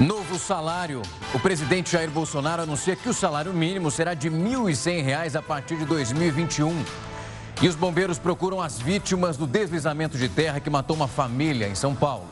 Novo 0.00 0.38
salário. 0.38 1.00
O 1.32 1.38
presidente 1.38 1.92
Jair 1.92 2.10
Bolsonaro 2.10 2.62
anuncia 2.62 2.94
que 2.94 3.08
o 3.08 3.14
salário 3.14 3.50
mínimo 3.54 3.90
será 3.90 4.12
de 4.12 4.28
R$ 4.28 4.36
1.100 4.36 5.34
a 5.34 5.40
partir 5.40 5.78
de 5.78 5.86
2021. 5.86 6.84
E 7.62 7.66
os 7.66 7.74
bombeiros 7.74 8.18
procuram 8.18 8.60
as 8.60 8.78
vítimas 8.78 9.38
do 9.38 9.46
deslizamento 9.46 10.18
de 10.18 10.28
terra 10.28 10.60
que 10.60 10.68
matou 10.68 10.94
uma 10.94 11.08
família 11.08 11.66
em 11.66 11.74
São 11.74 11.94
Paulo. 11.94 12.28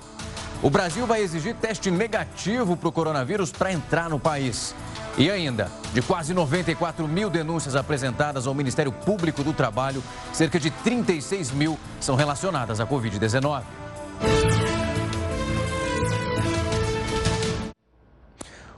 O 0.63 0.69
Brasil 0.69 1.07
vai 1.07 1.23
exigir 1.23 1.55
teste 1.55 1.91
negativo 1.91 2.77
para 2.77 2.89
o 2.89 2.93
coronavírus 2.93 3.51
para 3.51 3.73
entrar 3.73 4.11
no 4.11 4.21
país. 4.21 4.75
E 5.17 5.31
ainda, 5.31 5.73
de 5.95 6.03
quase 6.03 6.35
94 6.35 7.09
mil 7.09 7.31
denúncias 7.31 7.75
apresentadas 7.75 8.47
ao 8.47 8.53
Ministério 8.53 8.93
Público 8.93 9.43
do 9.43 9.55
Trabalho, 9.55 10.03
cerca 10.35 10.61
de 10.61 10.71
36 10.71 11.51
mil 11.53 11.79
são 11.99 12.15
relacionadas 12.15 12.79
à 12.79 12.87
Covid-19. 12.87 13.63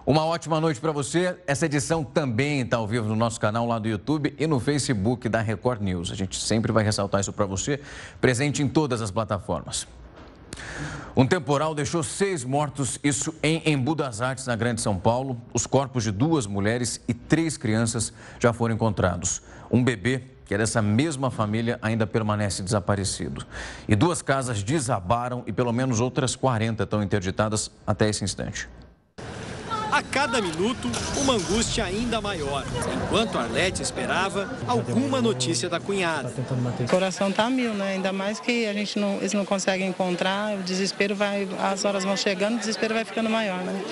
Uma 0.07 0.25
ótima 0.25 0.61
noite 0.61 0.81
para 0.81 0.93
você. 0.93 1.37
Essa 1.49 1.67
edição 1.67 2.05
também 2.05 2.61
está 2.61 2.77
ao 2.77 2.87
vivo 2.87 3.09
no 3.09 3.17
nosso 3.17 3.41
canal 3.41 3.67
lá 3.67 3.77
do 3.77 3.89
YouTube 3.89 4.37
e 4.39 4.47
no 4.47 4.61
Facebook 4.61 5.29
da 5.29 5.41
Record 5.41 5.83
News. 5.83 6.13
A 6.13 6.15
gente 6.15 6.39
sempre 6.41 6.71
vai 6.71 6.85
ressaltar 6.85 7.21
isso 7.21 7.33
para 7.33 7.45
você, 7.45 7.81
presente 8.21 8.63
em 8.63 8.69
todas 8.69 9.03
as 9.03 9.11
plataformas. 9.11 9.85
Um 11.17 11.27
temporal 11.27 11.75
deixou 11.75 12.05
seis 12.05 12.45
mortos, 12.45 13.01
isso 13.03 13.35
em 13.43 13.61
Embu 13.67 13.97
das 13.97 14.21
Artes, 14.21 14.47
na 14.47 14.55
Grande 14.55 14.81
São 14.81 14.97
Paulo. 14.97 15.41
Os 15.53 15.67
corpos 15.67 16.05
de 16.05 16.13
duas 16.13 16.47
mulheres 16.47 17.01
e 17.09 17.13
três 17.13 17.57
crianças 17.57 18.13
já 18.39 18.53
foram 18.53 18.77
encontrados. 18.77 19.43
Um 19.69 19.83
bebê, 19.83 20.23
que 20.45 20.55
é 20.55 20.59
dessa 20.59 20.81
mesma 20.81 21.33
família, 21.33 21.81
ainda 21.83 22.07
permanece 22.07 22.63
desaparecido. 22.63 23.45
E 23.89 23.97
duas 23.97 24.23
casas 24.23 24.63
desabaram 24.63 25.43
e 25.49 25.53
pelo 25.53 25.73
menos 25.73 25.99
outras 25.99 26.37
40 26.37 26.85
estão 26.85 27.03
interditadas 27.03 27.73
até 27.85 28.09
esse 28.09 28.23
instante. 28.23 28.69
A 29.97 30.03
cada 30.03 30.43
minuto, 30.43 30.91
uma 31.17 31.33
angústia 31.33 31.83
ainda 31.83 32.21
maior, 32.21 32.67
enquanto 33.03 33.39
Arlete 33.39 33.81
esperava 33.81 34.55
alguma 34.67 35.23
notícia 35.23 35.71
da 35.71 35.81
cunhada. 35.81 36.31
O 36.81 36.87
coração 36.87 37.33
tá 37.33 37.49
mil, 37.49 37.73
né? 37.73 37.95
Ainda 37.95 38.13
mais 38.13 38.39
que 38.39 38.67
a 38.67 38.75
gente 38.75 38.99
não, 38.99 39.17
eles 39.17 39.33
não 39.33 39.47
conseguem 39.47 39.89
encontrar, 39.89 40.59
o 40.59 40.63
desespero 40.63 41.15
vai, 41.15 41.49
as 41.63 41.87
horas 41.87 42.05
vão 42.05 42.15
chegando, 42.15 42.57
o 42.57 42.59
desespero 42.59 42.93
vai 42.93 43.07
ficando 43.07 43.31
maior, 43.31 43.65
né? 43.65 43.83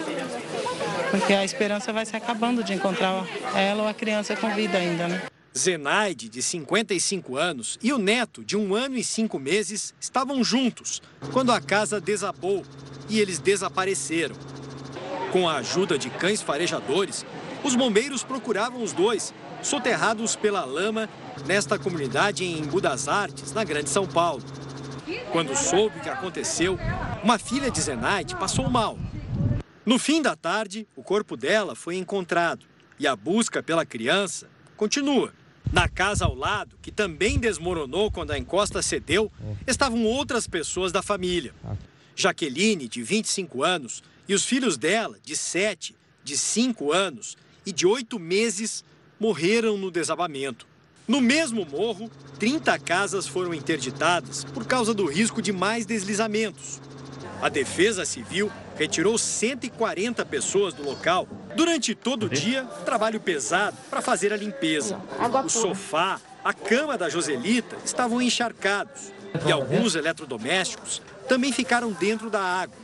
Porque 1.10 1.32
a 1.32 1.42
esperança 1.42 1.90
vai 1.90 2.04
se 2.04 2.14
acabando 2.14 2.62
de 2.62 2.74
encontrar 2.74 3.26
ela 3.54 3.84
ou 3.84 3.88
a 3.88 3.94
criança 3.94 4.36
com 4.36 4.54
vida 4.54 4.76
ainda, 4.76 5.08
né? 5.08 5.22
Zenaide, 5.56 6.28
de 6.28 6.42
55 6.42 7.34
anos, 7.34 7.78
e 7.82 7.94
o 7.94 7.98
neto, 7.98 8.44
de 8.44 8.58
um 8.58 8.74
ano 8.74 8.98
e 8.98 9.02
cinco 9.02 9.38
meses, 9.38 9.94
estavam 9.98 10.44
juntos 10.44 11.00
quando 11.32 11.50
a 11.50 11.62
casa 11.62 11.98
desabou 11.98 12.62
e 13.08 13.18
eles 13.20 13.38
desapareceram. 13.38 14.36
Com 15.34 15.48
a 15.48 15.56
ajuda 15.56 15.98
de 15.98 16.10
cães 16.10 16.40
farejadores, 16.40 17.26
os 17.64 17.74
bombeiros 17.74 18.22
procuravam 18.22 18.80
os 18.80 18.92
dois, 18.92 19.34
soterrados 19.64 20.36
pela 20.36 20.64
lama, 20.64 21.10
nesta 21.44 21.76
comunidade 21.76 22.44
em 22.44 22.60
Embu 22.60 22.80
das 22.80 23.08
Artes, 23.08 23.52
na 23.52 23.64
Grande 23.64 23.90
São 23.90 24.06
Paulo. 24.06 24.44
Quando 25.32 25.56
soube 25.56 25.98
o 25.98 26.00
que 26.00 26.08
aconteceu, 26.08 26.78
uma 27.20 27.36
filha 27.36 27.68
de 27.68 27.80
Zenaide 27.80 28.36
passou 28.36 28.70
mal. 28.70 28.96
No 29.84 29.98
fim 29.98 30.22
da 30.22 30.36
tarde, 30.36 30.86
o 30.94 31.02
corpo 31.02 31.36
dela 31.36 31.74
foi 31.74 31.96
encontrado 31.96 32.64
e 32.96 33.04
a 33.04 33.16
busca 33.16 33.60
pela 33.60 33.84
criança 33.84 34.48
continua. 34.76 35.32
Na 35.72 35.88
casa 35.88 36.26
ao 36.26 36.36
lado, 36.36 36.76
que 36.80 36.92
também 36.92 37.40
desmoronou 37.40 38.08
quando 38.08 38.30
a 38.30 38.38
encosta 38.38 38.80
cedeu, 38.80 39.32
estavam 39.66 40.04
outras 40.04 40.46
pessoas 40.46 40.92
da 40.92 41.02
família. 41.02 41.52
Jaqueline, 42.14 42.86
de 42.86 43.02
25 43.02 43.64
anos, 43.64 44.00
e 44.28 44.34
os 44.34 44.44
filhos 44.44 44.76
dela, 44.76 45.18
de 45.22 45.36
7, 45.36 45.94
de 46.22 46.36
5 46.36 46.92
anos 46.92 47.36
e 47.66 47.72
de 47.72 47.86
8 47.86 48.18
meses, 48.18 48.84
morreram 49.18 49.76
no 49.76 49.90
desabamento. 49.90 50.66
No 51.06 51.20
mesmo 51.20 51.66
morro, 51.66 52.10
30 52.38 52.78
casas 52.78 53.26
foram 53.26 53.52
interditadas 53.52 54.44
por 54.44 54.64
causa 54.64 54.94
do 54.94 55.04
risco 55.06 55.42
de 55.42 55.52
mais 55.52 55.84
deslizamentos. 55.84 56.80
A 57.42 57.50
Defesa 57.50 58.06
Civil 58.06 58.50
retirou 58.76 59.18
140 59.18 60.24
pessoas 60.24 60.72
do 60.72 60.82
local. 60.82 61.28
Durante 61.54 61.94
todo 61.94 62.24
o 62.24 62.28
dia, 62.28 62.64
trabalho 62.86 63.20
pesado 63.20 63.76
para 63.90 64.00
fazer 64.00 64.32
a 64.32 64.36
limpeza. 64.36 64.98
O 65.44 65.48
sofá, 65.50 66.18
a 66.42 66.54
cama 66.54 66.96
da 66.96 67.10
Joselita 67.10 67.76
estavam 67.84 68.22
encharcados 68.22 69.12
e 69.46 69.52
alguns 69.52 69.94
eletrodomésticos 69.94 71.02
também 71.28 71.52
ficaram 71.52 71.92
dentro 71.92 72.30
da 72.30 72.40
água. 72.40 72.76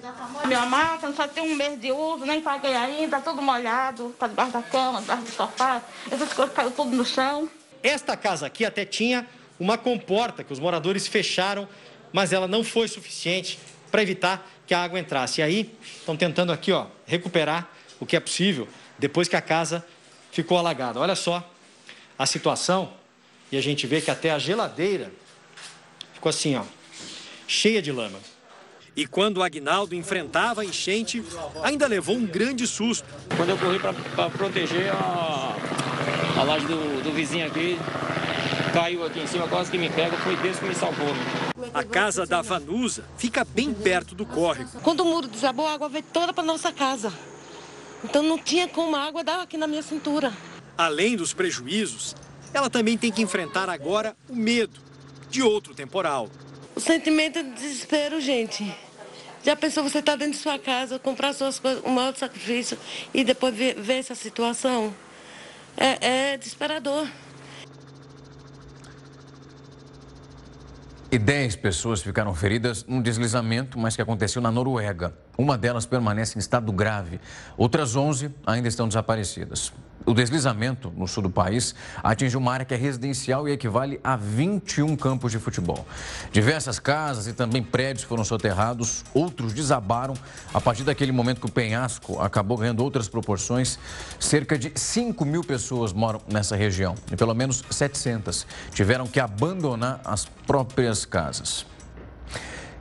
Minha 0.47 0.67
massa 0.67 1.13
só 1.13 1.29
tem 1.29 1.53
um 1.53 1.57
mês 1.57 1.81
de 1.81 1.93
uso, 1.93 2.25
nem 2.25 2.41
paguei 2.41 2.75
ainda, 2.75 3.21
tá 3.21 3.31
tudo 3.31 3.43
molhado, 3.43 4.15
tá 4.19 4.27
debaixo 4.27 4.53
da 4.53 4.63
cama, 4.63 5.01
debaixo 5.01 5.23
do 5.25 5.31
sofá, 5.31 5.83
essas 6.11 6.33
coisas 6.33 6.55
caíram 6.55 6.73
tudo 6.73 6.97
no 6.97 7.05
chão. 7.05 7.49
Esta 7.83 8.17
casa 8.17 8.47
aqui 8.47 8.65
até 8.65 8.85
tinha 8.85 9.27
uma 9.59 9.77
comporta 9.77 10.43
que 10.43 10.53
os 10.53 10.59
moradores 10.59 11.07
fecharam, 11.07 11.69
mas 12.13 12.33
ela 12.33 12.49
não 12.49 12.65
foi 12.65 12.89
suficiente 12.89 13.59
para 13.91 14.03
evitar 14.03 14.47
que 14.67 14.75
a 14.75 14.83
água 14.83 14.99
entrasse. 14.99 15.41
E 15.41 15.45
aí 15.45 15.75
estão 15.83 16.17
tentando 16.17 16.53
aqui, 16.53 16.73
ó, 16.73 16.87
recuperar 17.07 17.69
o 17.99 18.07
que 18.07 18.17
é 18.17 18.21
possível 18.21 18.69
depois 18.99 19.29
que 19.29 19.37
a 19.37 19.43
casa 19.43 19.85
ficou 20.31 20.59
alagada. 20.59 20.99
Olha 20.99 21.15
só 21.15 21.49
a 22.19 22.27
situação 22.27 22.93
e 23.51 23.57
a 23.57 23.61
gente 23.61 23.87
vê 23.87 24.01
que 24.01 24.11
até 24.11 24.31
a 24.31 24.39
geladeira 24.39 25.13
ficou 26.15 26.31
assim, 26.31 26.57
ó, 26.57 26.63
cheia 27.51 27.83
de 27.83 27.91
lama. 27.91 28.19
E 28.95 29.07
quando 29.07 29.39
o 29.39 29.43
Agnaldo 29.43 29.95
enfrentava 29.95 30.63
a 30.63 30.65
enchente, 30.65 31.23
ainda 31.65 31.87
levou 31.89 32.17
um 32.17 32.25
grande 32.25 32.65
susto. 32.67 33.07
Quando 33.37 33.51
eu 33.51 33.59
corri 33.59 33.79
para 33.79 34.31
proteger 34.31 34.91
a, 34.93 35.57
a 36.39 36.43
laje 36.45 36.67
do, 36.67 37.03
do 37.03 37.13
vizinho 37.13 37.47
aqui, 37.47 37.77
caiu 38.73 39.05
aqui 39.05 39.19
em 39.21 39.27
cima, 39.27 39.49
quase 39.49 39.71
que 39.71 39.79
me 39.79 39.91
pega, 39.91 40.17
foi 40.19 40.37
Deus 40.37 40.59
que 40.59 40.65
me 40.65 40.75
salvou. 40.75 41.09
A 41.75 41.83
casa 41.83 42.25
da 42.25 42.41
Vanusa 42.41 43.05
fica 43.17 43.45
bem 43.45 43.75
perto 43.75 44.15
do 44.15 44.25
córrego. 44.25 44.71
Quando 44.83 45.01
o 45.01 45.05
muro 45.05 45.27
desabou, 45.27 45.67
a 45.67 45.73
água 45.73 45.89
veio 45.89 46.05
toda 46.13 46.33
para 46.33 46.45
nossa 46.45 46.73
casa. 46.73 47.13
Então 48.05 48.23
não 48.23 48.39
tinha 48.39 48.69
como 48.69 48.95
a 48.95 49.01
água 49.01 49.25
dar 49.25 49.43
aqui 49.43 49.57
na 49.57 49.67
minha 49.67 49.83
cintura. 49.83 50.33
Além 50.79 51.17
dos 51.17 51.35
prejuízos, 51.35 52.15
ela 52.55 52.71
também 52.71 52.97
tem 52.97 53.11
que 53.11 53.23
enfrentar 53.23 53.69
agora 53.69 54.17
o 54.29 54.37
medo 54.37 54.81
de 55.29 55.43
outro 55.43 55.75
temporal. 55.75 56.29
O 56.81 56.83
sentimento 56.83 57.39
é 57.39 57.43
de 57.43 57.51
desespero, 57.51 58.19
gente. 58.23 58.75
Já 59.45 59.55
pensou 59.55 59.83
você 59.83 59.99
estar 59.99 60.13
tá 60.13 60.17
dentro 60.17 60.33
de 60.33 60.39
sua 60.39 60.59
casa, 60.59 60.99
comprar 60.99 61.35
suas 61.35 61.59
coisas, 61.59 61.85
um 61.85 61.91
maior 61.91 62.17
sacrifício 62.17 62.79
e 63.13 63.23
depois 63.23 63.55
ver, 63.55 63.75
ver 63.79 63.99
essa 63.99 64.15
situação? 64.15 64.91
É, 65.77 66.33
é 66.33 66.37
desesperador. 66.39 67.07
E 71.13 71.19
10 71.19 71.57
pessoas 71.57 72.01
ficaram 72.01 72.35
feridas 72.35 72.83
num 72.87 73.03
deslizamento, 73.03 73.79
mas 73.79 73.95
que 73.95 74.01
aconteceu 74.01 74.41
na 74.41 74.51
Noruega. 74.51 75.15
Uma 75.41 75.57
delas 75.57 75.87
permanece 75.87 76.37
em 76.37 76.39
estado 76.39 76.71
grave. 76.71 77.19
Outras 77.57 77.97
11 77.97 78.31
ainda 78.47 78.69
estão 78.69 78.87
desaparecidas. 78.87 79.73
O 80.05 80.13
deslizamento 80.13 80.93
no 80.95 81.09
sul 81.09 81.23
do 81.23 81.31
país 81.31 81.75
atingiu 82.03 82.39
uma 82.39 82.53
área 82.53 82.67
que 82.67 82.75
é 82.75 82.77
residencial 82.77 83.49
e 83.49 83.53
equivale 83.53 83.99
a 84.05 84.17
21 84.17 84.95
campos 84.97 85.33
de 85.33 85.39
futebol. 85.39 85.87
Diversas 86.31 86.79
casas 86.79 87.27
e 87.27 87.33
também 87.33 87.63
prédios 87.63 88.05
foram 88.05 88.23
soterrados, 88.23 89.03
outros 89.15 89.55
desabaram. 89.55 90.13
A 90.53 90.61
partir 90.61 90.85
daquele 90.85 91.11
momento 91.11 91.41
que 91.41 91.47
o 91.47 91.51
penhasco 91.51 92.21
acabou 92.21 92.59
ganhando 92.59 92.85
outras 92.85 93.09
proporções, 93.09 93.79
cerca 94.19 94.59
de 94.59 94.71
5 94.75 95.25
mil 95.25 95.43
pessoas 95.43 95.91
moram 95.91 96.21
nessa 96.31 96.55
região 96.55 96.95
e 97.11 97.17
pelo 97.17 97.35
menos 97.35 97.65
700 97.71 98.47
tiveram 98.75 99.07
que 99.07 99.19
abandonar 99.19 100.03
as 100.05 100.27
próprias 100.47 101.07
casas. 101.07 101.65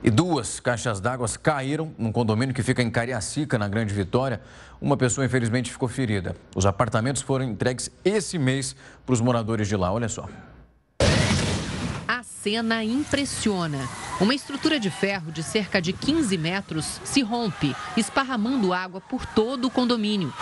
E 0.02 0.10
duas 0.10 0.60
caixas 0.60 0.98
d'água 0.98 1.28
caíram 1.42 1.92
num 1.98 2.10
condomínio 2.10 2.54
que 2.54 2.62
fica 2.62 2.82
em 2.82 2.90
Cariacica, 2.90 3.58
na 3.58 3.68
Grande 3.68 3.92
Vitória. 3.92 4.40
Uma 4.80 4.96
pessoa, 4.96 5.26
infelizmente, 5.26 5.70
ficou 5.70 5.88
ferida. 5.88 6.34
Os 6.56 6.64
apartamentos 6.64 7.20
foram 7.20 7.44
entregues 7.44 7.90
esse 8.02 8.38
mês 8.38 8.74
para 9.04 9.12
os 9.12 9.20
moradores 9.20 9.68
de 9.68 9.76
lá. 9.76 9.92
Olha 9.92 10.08
só. 10.08 10.26
A 12.08 12.22
cena 12.22 12.82
impressiona. 12.82 13.86
Uma 14.18 14.34
estrutura 14.34 14.80
de 14.80 14.90
ferro 14.90 15.30
de 15.30 15.42
cerca 15.42 15.82
de 15.82 15.92
15 15.92 16.36
metros 16.38 16.98
se 17.04 17.20
rompe, 17.20 17.76
esparramando 17.94 18.72
água 18.72 19.02
por 19.02 19.26
todo 19.26 19.66
o 19.66 19.70
condomínio. 19.70 20.32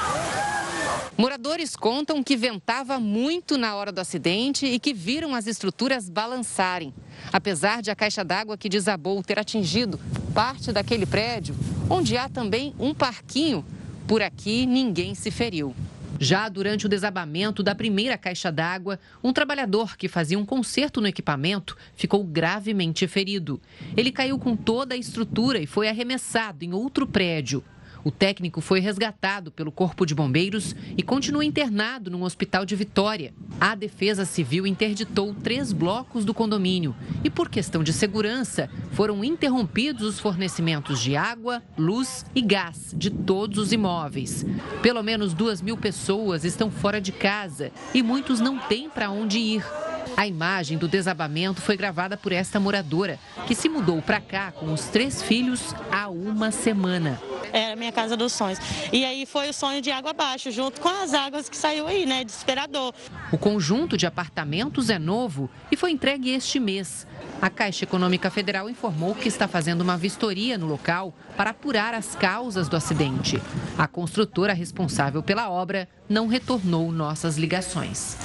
Moradores 1.19 1.75
contam 1.75 2.23
que 2.23 2.37
ventava 2.37 3.01
muito 3.01 3.59
na 3.59 3.75
hora 3.75 3.91
do 3.91 4.01
acidente 4.01 4.65
e 4.65 4.79
que 4.79 4.95
viram 4.95 5.35
as 5.35 5.49
estruturas 5.49 6.09
balançarem. 6.09 6.95
Apesar 7.33 7.83
de 7.83 7.91
a 7.91 7.97
caixa 7.97 8.23
d'água 8.23 8.57
que 8.57 8.69
desabou 8.69 9.21
ter 9.21 9.37
atingido 9.37 9.99
parte 10.33 10.71
daquele 10.71 11.05
prédio, 11.05 11.57
onde 11.91 12.17
há 12.17 12.29
também 12.29 12.73
um 12.79 12.95
parquinho, 12.95 13.67
por 14.07 14.23
aqui 14.23 14.65
ninguém 14.65 15.13
se 15.13 15.29
feriu. 15.33 15.75
Já 16.21 16.49
durante 16.49 16.87
o 16.87 16.89
desabamento 16.89 17.65
da 17.65 17.75
primeira 17.75 18.17
caixa 18.17 18.53
d'água, 18.53 19.01
um 19.21 19.33
trabalhador 19.33 19.97
que 19.97 20.07
fazia 20.07 20.39
um 20.39 20.47
conserto 20.47 21.01
no 21.01 21.09
equipamento 21.09 21.77
ficou 21.97 22.23
gravemente 22.23 23.09
ferido. 23.09 23.61
Ele 23.97 24.13
caiu 24.13 24.39
com 24.39 24.55
toda 24.55 24.95
a 24.95 24.99
estrutura 24.99 25.59
e 25.59 25.67
foi 25.67 25.89
arremessado 25.89 26.65
em 26.65 26.73
outro 26.73 27.09
prédio. 27.09 27.65
O 28.05 28.11
técnico 28.11 28.61
foi 28.61 28.81
resgatado 28.81 29.51
pelo 29.51 29.73
Corpo 29.73 30.07
de 30.07 30.15
Bombeiros 30.15 30.75
e 30.97 31.03
continua 31.03 31.45
internado 31.45 32.11
num 32.11 32.23
hospital 32.23 32.65
de 32.65 32.77
Vitória. 32.77 33.35
A 33.61 33.75
Defesa 33.75 34.25
Civil 34.25 34.67
interditou 34.67 35.35
três 35.35 35.73
blocos 35.73 36.25
do 36.25 36.33
condomínio 36.33 36.95
e, 37.25 37.31
por 37.31 37.49
questão 37.49 37.83
de 37.83 37.93
segurança, 37.93 38.71
foram 38.93 39.25
interrompidos 39.25 40.03
os 40.03 40.21
fornecimentos 40.21 41.01
de 41.01 41.17
água, 41.17 41.63
luz 41.77 42.25
e 42.35 42.41
gás 42.41 42.95
de 42.97 43.11
todos 43.11 43.59
os 43.59 43.73
imóveis. 43.73 44.47
Pelo 44.81 45.03
menos 45.03 45.35
duas 45.35 45.61
mil 45.61 45.77
pessoas 45.77 46.45
estão 46.45 46.71
fora 46.71 47.01
de 47.01 47.13
casa 47.13 47.73
e 47.93 48.03
muitos 48.03 48.41
não 48.41 48.59
têm 48.59 48.89
para 48.89 49.11
onde 49.11 49.39
ir. 49.39 49.65
A 50.17 50.27
imagem 50.27 50.79
do 50.79 50.89
desabamento 50.89 51.61
foi 51.61 51.77
gravada 51.77 52.17
por 52.17 52.33
esta 52.33 52.59
moradora, 52.59 53.19
que 53.47 53.55
se 53.55 53.69
mudou 53.69 54.03
para 54.03 54.21
cá 54.21 54.51
com 54.51 54.73
os 54.73 54.87
três 54.87 55.23
filhos 55.23 55.75
há 55.93 56.09
uma 56.09 56.51
semana. 56.51 57.21
Era 57.53 57.73
a 57.73 57.77
minha 57.77 57.93
casa 57.93 58.17
dos 58.17 58.33
sonhos. 58.33 58.59
E 58.93 59.05
aí 59.05 59.27
foi 59.27 59.49
o 59.49 59.53
sonho 59.53 59.81
de 59.81 59.91
água 59.91 60.11
abaixo, 60.11 60.51
junto 60.51 60.81
com 60.81 60.89
as 60.89 61.15
águas 61.15 61.49
que 61.49 61.57
saiu 61.57 61.87
aí, 61.87 62.07
né? 62.07 62.25
Desesperador. 62.25 62.95
O 63.33 63.39
conjunto 63.39 63.97
de 63.97 64.07
apartamentos 64.07 64.91
é 64.91 64.99
novo 64.99 65.51
e 65.71 65.77
foi 65.77 65.91
entregue 65.91 66.31
este 66.31 66.59
mês. 66.59 67.07
A 67.41 67.49
Caixa 67.49 67.85
Econômica 67.85 68.31
Federal 68.31 68.69
informou 68.69 69.15
que 69.15 69.29
está 69.29 69.47
fazendo 69.47 69.83
uma 69.83 69.97
vistoria 69.97 70.59
no 70.59 70.67
local 70.67 71.15
para 71.37 71.51
apurar 71.51 71.95
as 71.95 72.15
causas 72.15 72.69
do 72.69 72.77
acidente. 72.77 73.41
A 73.77 73.87
construtora 73.87 74.53
responsável 74.53 75.23
pela 75.23 75.51
obra 75.51 75.89
não 76.09 76.27
retornou 76.27 76.91
nossas 76.91 77.37
ligações. 77.37 78.17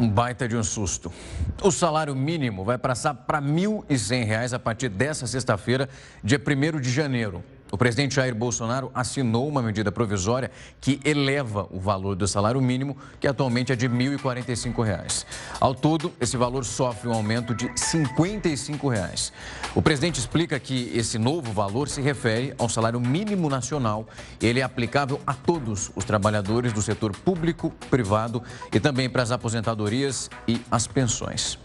Um 0.00 0.08
baita 0.08 0.46
de 0.46 0.56
um 0.56 0.62
susto. 0.62 1.12
O 1.60 1.72
salário 1.72 2.14
mínimo 2.14 2.64
vai 2.64 2.78
passar 2.78 3.14
para 3.14 3.40
R$ 3.40 3.46
1.100 3.46 4.54
a 4.54 4.58
partir 4.58 4.88
dessa 4.88 5.26
sexta-feira, 5.26 5.88
dia 6.22 6.40
1 6.40 6.80
de 6.80 6.90
janeiro. 6.90 7.42
O 7.70 7.76
presidente 7.76 8.14
Jair 8.14 8.34
Bolsonaro 8.34 8.90
assinou 8.94 9.46
uma 9.46 9.60
medida 9.60 9.92
provisória 9.92 10.50
que 10.80 11.00
eleva 11.04 11.66
o 11.70 11.78
valor 11.78 12.16
do 12.16 12.26
salário 12.26 12.60
mínimo, 12.60 12.96
que 13.20 13.26
atualmente 13.26 13.72
é 13.72 13.76
de 13.76 13.86
R$ 13.86 13.94
1.045. 14.16 15.26
Ao 15.60 15.74
todo, 15.74 16.12
esse 16.20 16.36
valor 16.36 16.64
sofre 16.64 17.08
um 17.08 17.12
aumento 17.12 17.54
de 17.54 17.70
55 17.78 18.88
reais. 18.88 19.32
O 19.74 19.82
presidente 19.82 20.18
explica 20.18 20.58
que 20.58 20.90
esse 20.94 21.18
novo 21.18 21.52
valor 21.52 21.88
se 21.88 22.00
refere 22.00 22.54
ao 22.58 22.68
salário 22.68 23.00
mínimo 23.00 23.50
nacional. 23.50 24.06
Ele 24.40 24.60
é 24.60 24.62
aplicável 24.62 25.20
a 25.26 25.34
todos 25.34 25.90
os 25.94 26.04
trabalhadores 26.04 26.72
do 26.72 26.80
setor 26.80 27.14
público, 27.14 27.70
privado 27.90 28.42
e 28.72 28.80
também 28.80 29.10
para 29.10 29.22
as 29.22 29.30
aposentadorias 29.30 30.30
e 30.46 30.60
as 30.70 30.86
pensões. 30.86 31.58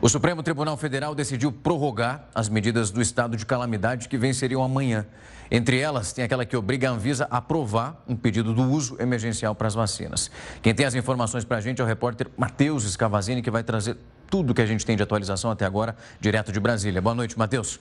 O 0.00 0.08
Supremo 0.08 0.42
Tribunal 0.42 0.76
Federal 0.76 1.14
decidiu 1.14 1.50
prorrogar 1.50 2.28
as 2.34 2.48
medidas 2.48 2.90
do 2.90 3.02
estado 3.02 3.36
de 3.36 3.44
calamidade 3.44 4.08
que 4.08 4.16
venceriam 4.16 4.62
amanhã. 4.62 5.06
Entre 5.50 5.78
elas, 5.78 6.12
tem 6.12 6.24
aquela 6.24 6.44
que 6.44 6.56
obriga 6.56 6.88
a 6.88 6.92
Anvisa 6.92 7.26
a 7.30 7.38
aprovar 7.38 8.02
um 8.06 8.14
pedido 8.14 8.52
do 8.52 8.62
uso 8.62 8.96
emergencial 9.00 9.54
para 9.54 9.66
as 9.66 9.74
vacinas. 9.74 10.30
Quem 10.62 10.74
tem 10.74 10.86
as 10.86 10.94
informações 10.94 11.44
para 11.44 11.56
a 11.56 11.60
gente 11.60 11.80
é 11.80 11.84
o 11.84 11.86
repórter 11.86 12.28
Matheus 12.36 12.84
Scavazini, 12.84 13.42
que 13.42 13.50
vai 13.50 13.62
trazer 13.62 13.96
tudo 14.30 14.54
que 14.54 14.62
a 14.62 14.66
gente 14.66 14.84
tem 14.84 14.96
de 14.96 15.02
atualização 15.02 15.50
até 15.50 15.64
agora, 15.64 15.96
direto 16.20 16.52
de 16.52 16.60
Brasília. 16.60 17.00
Boa 17.00 17.14
noite, 17.14 17.38
Matheus. 17.38 17.80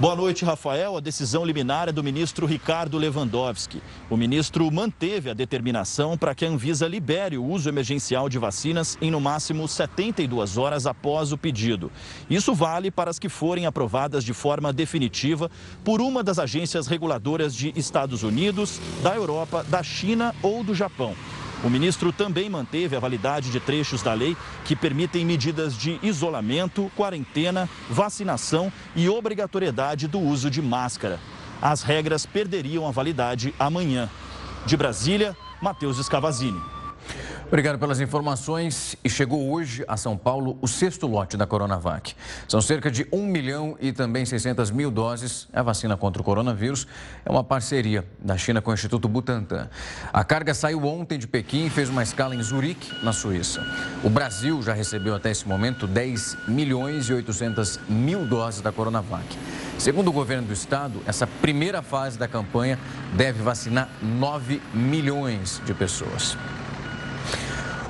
Boa 0.00 0.16
noite, 0.16 0.46
Rafael. 0.46 0.96
A 0.96 1.00
decisão 1.00 1.44
liminar 1.44 1.90
é 1.90 1.92
do 1.92 2.02
ministro 2.02 2.46
Ricardo 2.46 2.96
Lewandowski. 2.96 3.82
O 4.08 4.16
ministro 4.16 4.70
manteve 4.70 5.28
a 5.28 5.34
determinação 5.34 6.16
para 6.16 6.34
que 6.34 6.46
a 6.46 6.48
Anvisa 6.48 6.88
libere 6.88 7.36
o 7.36 7.44
uso 7.44 7.68
emergencial 7.68 8.26
de 8.26 8.38
vacinas 8.38 8.96
em 9.02 9.10
no 9.10 9.20
máximo 9.20 9.68
72 9.68 10.56
horas 10.56 10.86
após 10.86 11.32
o 11.32 11.36
pedido. 11.36 11.92
Isso 12.30 12.54
vale 12.54 12.90
para 12.90 13.10
as 13.10 13.18
que 13.18 13.28
forem 13.28 13.66
aprovadas 13.66 14.24
de 14.24 14.32
forma 14.32 14.72
definitiva 14.72 15.50
por 15.84 16.00
uma 16.00 16.24
das 16.24 16.38
agências 16.38 16.86
reguladoras 16.86 17.54
de 17.54 17.70
Estados 17.76 18.22
Unidos, 18.22 18.80
da 19.02 19.14
Europa, 19.14 19.62
da 19.68 19.82
China 19.82 20.34
ou 20.42 20.64
do 20.64 20.74
Japão. 20.74 21.14
O 21.62 21.68
ministro 21.68 22.10
também 22.10 22.48
manteve 22.48 22.96
a 22.96 23.00
validade 23.00 23.50
de 23.50 23.60
trechos 23.60 24.02
da 24.02 24.14
lei 24.14 24.34
que 24.64 24.74
permitem 24.74 25.26
medidas 25.26 25.76
de 25.76 25.98
isolamento, 26.02 26.90
quarentena, 26.96 27.68
vacinação 27.88 28.72
e 28.96 29.08
obrigatoriedade 29.08 30.08
do 30.08 30.18
uso 30.18 30.50
de 30.50 30.62
máscara. 30.62 31.20
As 31.60 31.82
regras 31.82 32.24
perderiam 32.24 32.88
a 32.88 32.90
validade 32.90 33.54
amanhã. 33.58 34.08
De 34.64 34.76
Brasília, 34.76 35.36
Matheus 35.60 35.98
Escavazini. 35.98 36.60
Obrigado 37.50 37.80
pelas 37.80 38.00
informações. 38.00 38.94
E 39.02 39.10
chegou 39.10 39.50
hoje 39.50 39.84
a 39.88 39.96
São 39.96 40.16
Paulo 40.16 40.56
o 40.62 40.68
sexto 40.68 41.08
lote 41.08 41.36
da 41.36 41.48
Coronavac. 41.48 42.14
São 42.46 42.62
cerca 42.62 42.88
de 42.92 43.08
1 43.12 43.26
milhão 43.26 43.76
e 43.80 43.90
também 43.90 44.24
600 44.24 44.70
mil 44.70 44.88
doses. 44.88 45.48
A 45.52 45.60
vacina 45.60 45.96
contra 45.96 46.22
o 46.22 46.24
coronavírus 46.24 46.86
é 47.24 47.28
uma 47.28 47.42
parceria 47.42 48.06
da 48.20 48.38
China 48.38 48.62
com 48.62 48.70
o 48.70 48.74
Instituto 48.74 49.08
Butantan. 49.08 49.68
A 50.12 50.22
carga 50.22 50.54
saiu 50.54 50.84
ontem 50.84 51.18
de 51.18 51.26
Pequim 51.26 51.66
e 51.66 51.70
fez 51.70 51.88
uma 51.88 52.04
escala 52.04 52.36
em 52.36 52.42
Zurique, 52.42 53.04
na 53.04 53.12
Suíça. 53.12 53.60
O 54.04 54.08
Brasil 54.08 54.62
já 54.62 54.72
recebeu 54.72 55.16
até 55.16 55.32
esse 55.32 55.48
momento 55.48 55.88
10 55.88 56.46
milhões 56.46 57.10
e 57.10 57.14
800 57.14 57.80
mil 57.88 58.24
doses 58.24 58.60
da 58.60 58.70
Coronavac. 58.70 59.26
Segundo 59.76 60.06
o 60.06 60.12
governo 60.12 60.46
do 60.46 60.52
estado, 60.52 61.02
essa 61.04 61.26
primeira 61.26 61.82
fase 61.82 62.16
da 62.16 62.28
campanha 62.28 62.78
deve 63.14 63.42
vacinar 63.42 63.88
9 64.00 64.62
milhões 64.72 65.60
de 65.66 65.74
pessoas. 65.74 66.36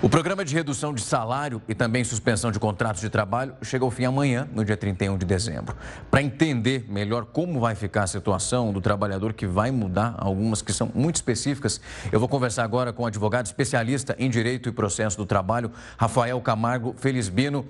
O 0.02 0.08
programa 0.08 0.46
de 0.46 0.54
redução 0.54 0.94
de 0.94 1.02
salário 1.02 1.60
e 1.68 1.74
também 1.74 2.02
suspensão 2.02 2.50
de 2.50 2.58
contratos 2.58 3.02
de 3.02 3.10
trabalho 3.10 3.52
chega 3.60 3.84
ao 3.84 3.90
fim 3.90 4.06
amanhã, 4.06 4.48
no 4.50 4.64
dia 4.64 4.74
31 4.74 5.18
de 5.18 5.26
dezembro. 5.26 5.76
Para 6.10 6.22
entender 6.22 6.86
melhor 6.88 7.26
como 7.26 7.60
vai 7.60 7.74
ficar 7.74 8.04
a 8.04 8.06
situação 8.06 8.72
do 8.72 8.80
trabalhador 8.80 9.34
que 9.34 9.46
vai 9.46 9.70
mudar, 9.70 10.14
algumas 10.16 10.62
que 10.62 10.72
são 10.72 10.90
muito 10.94 11.16
específicas, 11.16 11.82
eu 12.10 12.18
vou 12.18 12.30
conversar 12.30 12.64
agora 12.64 12.94
com 12.94 13.02
o 13.02 13.06
advogado 13.06 13.44
especialista 13.44 14.16
em 14.18 14.30
Direito 14.30 14.70
e 14.70 14.72
Processo 14.72 15.18
do 15.18 15.26
Trabalho, 15.26 15.70
Rafael 15.98 16.40
Camargo 16.40 16.94
Felizbino. 16.96 17.66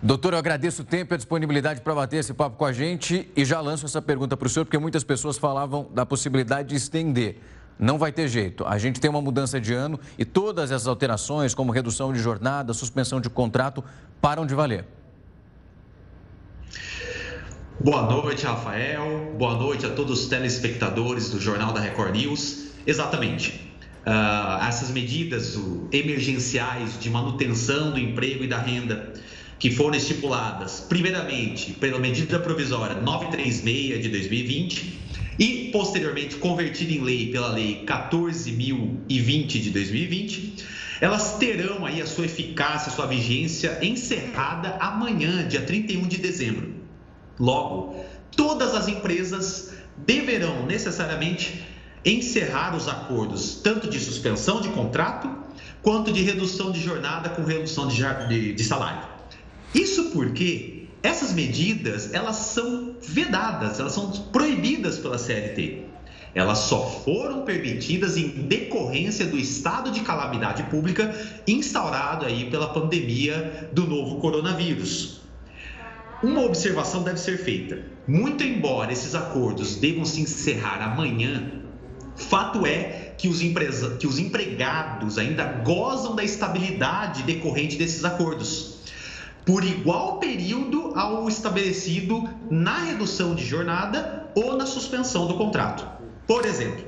Doutor, 0.00 0.34
eu 0.34 0.38
agradeço 0.38 0.82
o 0.82 0.84
tempo 0.84 1.12
e 1.12 1.14
a 1.14 1.16
disponibilidade 1.16 1.80
para 1.80 1.92
bater 1.92 2.18
esse 2.18 2.32
papo 2.32 2.56
com 2.56 2.66
a 2.66 2.72
gente 2.72 3.28
e 3.34 3.44
já 3.44 3.60
lanço 3.60 3.84
essa 3.84 4.00
pergunta 4.00 4.36
para 4.36 4.46
o 4.46 4.48
senhor, 4.48 4.64
porque 4.64 4.78
muitas 4.78 5.02
pessoas 5.02 5.36
falavam 5.36 5.88
da 5.92 6.06
possibilidade 6.06 6.68
de 6.68 6.76
estender 6.76 7.40
não 7.78 7.96
vai 7.96 8.10
ter 8.10 8.28
jeito. 8.28 8.66
A 8.66 8.76
gente 8.76 9.00
tem 9.00 9.08
uma 9.08 9.22
mudança 9.22 9.60
de 9.60 9.72
ano 9.72 10.00
e 10.18 10.24
todas 10.24 10.70
essas 10.70 10.88
alterações, 10.88 11.54
como 11.54 11.70
redução 11.70 12.12
de 12.12 12.18
jornada, 12.18 12.72
suspensão 12.74 13.20
de 13.20 13.30
contrato, 13.30 13.84
param 14.20 14.44
de 14.44 14.54
valer. 14.54 14.84
Boa 17.80 18.02
noite, 18.02 18.44
Rafael. 18.44 19.34
Boa 19.38 19.54
noite 19.54 19.86
a 19.86 19.90
todos 19.90 20.22
os 20.22 20.28
telespectadores 20.28 21.30
do 21.30 21.40
Jornal 21.40 21.72
da 21.72 21.80
Record 21.80 22.16
News. 22.16 22.72
Exatamente. 22.84 23.68
Uh, 24.04 24.64
essas 24.66 24.90
medidas 24.90 25.56
emergenciais 25.92 26.98
de 26.98 27.08
manutenção 27.10 27.92
do 27.92 28.00
emprego 28.00 28.42
e 28.42 28.48
da 28.48 28.58
renda 28.58 29.12
que 29.58 29.70
foram 29.70 29.96
estipuladas, 29.96 30.80
primeiramente, 30.88 31.72
pela 31.74 31.98
medida 31.98 32.38
provisória 32.38 32.94
936 32.96 34.02
de 34.02 34.08
2020 34.08 34.98
e 35.38 35.70
posteriormente 35.72 36.36
convertida 36.36 36.92
em 36.92 37.00
lei 37.00 37.30
pela 37.30 37.48
lei 37.48 37.84
14.020 37.86 39.46
de 39.46 39.70
2020, 39.70 40.66
elas 41.00 41.38
terão 41.38 41.86
aí 41.86 42.02
a 42.02 42.06
sua 42.06 42.24
eficácia, 42.24 42.90
a 42.90 42.94
sua 42.94 43.06
vigência 43.06 43.78
encerrada 43.82 44.76
amanhã, 44.80 45.46
dia 45.46 45.62
31 45.62 46.08
de 46.08 46.18
dezembro. 46.18 46.74
Logo, 47.38 48.04
todas 48.36 48.74
as 48.74 48.88
empresas 48.88 49.74
deverão 49.96 50.66
necessariamente 50.66 51.64
encerrar 52.04 52.76
os 52.76 52.88
acordos 52.88 53.60
tanto 53.62 53.88
de 53.88 53.98
suspensão 54.00 54.60
de 54.60 54.68
contrato 54.70 55.28
quanto 55.82 56.12
de 56.12 56.22
redução 56.22 56.72
de 56.72 56.80
jornada 56.80 57.28
com 57.28 57.42
redução 57.44 57.86
de, 57.88 58.54
de, 58.54 58.64
salário. 58.64 59.06
Isso 59.74 60.10
porque 60.10 60.77
essas 61.08 61.32
medidas, 61.32 62.12
elas 62.12 62.36
são 62.36 62.94
vedadas, 63.00 63.80
elas 63.80 63.92
são 63.92 64.10
proibidas 64.10 64.98
pela 64.98 65.16
CLT. 65.16 65.84
Elas 66.34 66.58
só 66.58 66.86
foram 66.86 67.42
permitidas 67.42 68.18
em 68.18 68.28
decorrência 68.28 69.26
do 69.26 69.38
estado 69.38 69.90
de 69.90 70.00
calamidade 70.00 70.64
pública 70.64 71.12
instaurado 71.46 72.26
aí 72.26 72.50
pela 72.50 72.68
pandemia 72.68 73.70
do 73.72 73.86
novo 73.86 74.16
coronavírus. 74.16 75.22
Uma 76.22 76.42
observação 76.42 77.02
deve 77.02 77.18
ser 77.18 77.38
feita. 77.38 77.78
Muito 78.06 78.44
embora 78.44 78.92
esses 78.92 79.14
acordos 79.14 79.76
devam 79.76 80.04
se 80.04 80.20
encerrar 80.20 80.82
amanhã, 80.82 81.50
fato 82.16 82.66
é 82.66 83.14
que 83.16 83.28
os, 83.28 83.40
empresa... 83.40 83.96
que 83.96 84.06
os 84.06 84.18
empregados 84.18 85.16
ainda 85.16 85.44
gozam 85.44 86.14
da 86.14 86.22
estabilidade 86.22 87.22
decorrente 87.22 87.76
desses 87.76 88.04
acordos 88.04 88.77
por 89.48 89.64
igual 89.64 90.18
período 90.18 90.92
ao 90.94 91.26
estabelecido 91.26 92.28
na 92.50 92.84
redução 92.84 93.34
de 93.34 93.46
jornada 93.46 94.28
ou 94.34 94.54
na 94.58 94.66
suspensão 94.66 95.26
do 95.26 95.38
contrato. 95.38 95.88
Por 96.26 96.44
exemplo, 96.44 96.84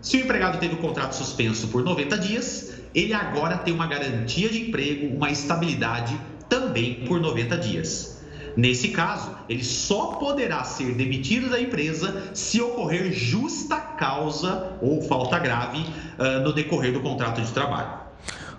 se 0.00 0.16
o 0.16 0.20
empregado 0.20 0.58
teve 0.58 0.72
o 0.72 0.78
contrato 0.78 1.14
suspenso 1.14 1.68
por 1.68 1.84
90 1.84 2.16
dias, 2.16 2.72
ele 2.94 3.12
agora 3.12 3.58
tem 3.58 3.74
uma 3.74 3.86
garantia 3.86 4.48
de 4.48 4.68
emprego, 4.68 5.14
uma 5.14 5.30
estabilidade 5.30 6.18
também 6.48 7.04
por 7.06 7.20
90 7.20 7.58
dias. 7.58 8.22
Nesse 8.56 8.88
caso, 8.88 9.36
ele 9.46 9.62
só 9.62 10.12
poderá 10.12 10.64
ser 10.64 10.94
demitido 10.94 11.50
da 11.50 11.60
empresa 11.60 12.30
se 12.32 12.58
ocorrer 12.58 13.12
justa 13.12 13.76
causa 13.76 14.78
ou 14.80 15.02
falta 15.02 15.38
grave 15.38 15.80
uh, 15.80 16.42
no 16.42 16.54
decorrer 16.54 16.90
do 16.90 17.00
contrato 17.00 17.42
de 17.42 17.52
trabalho. 17.52 17.97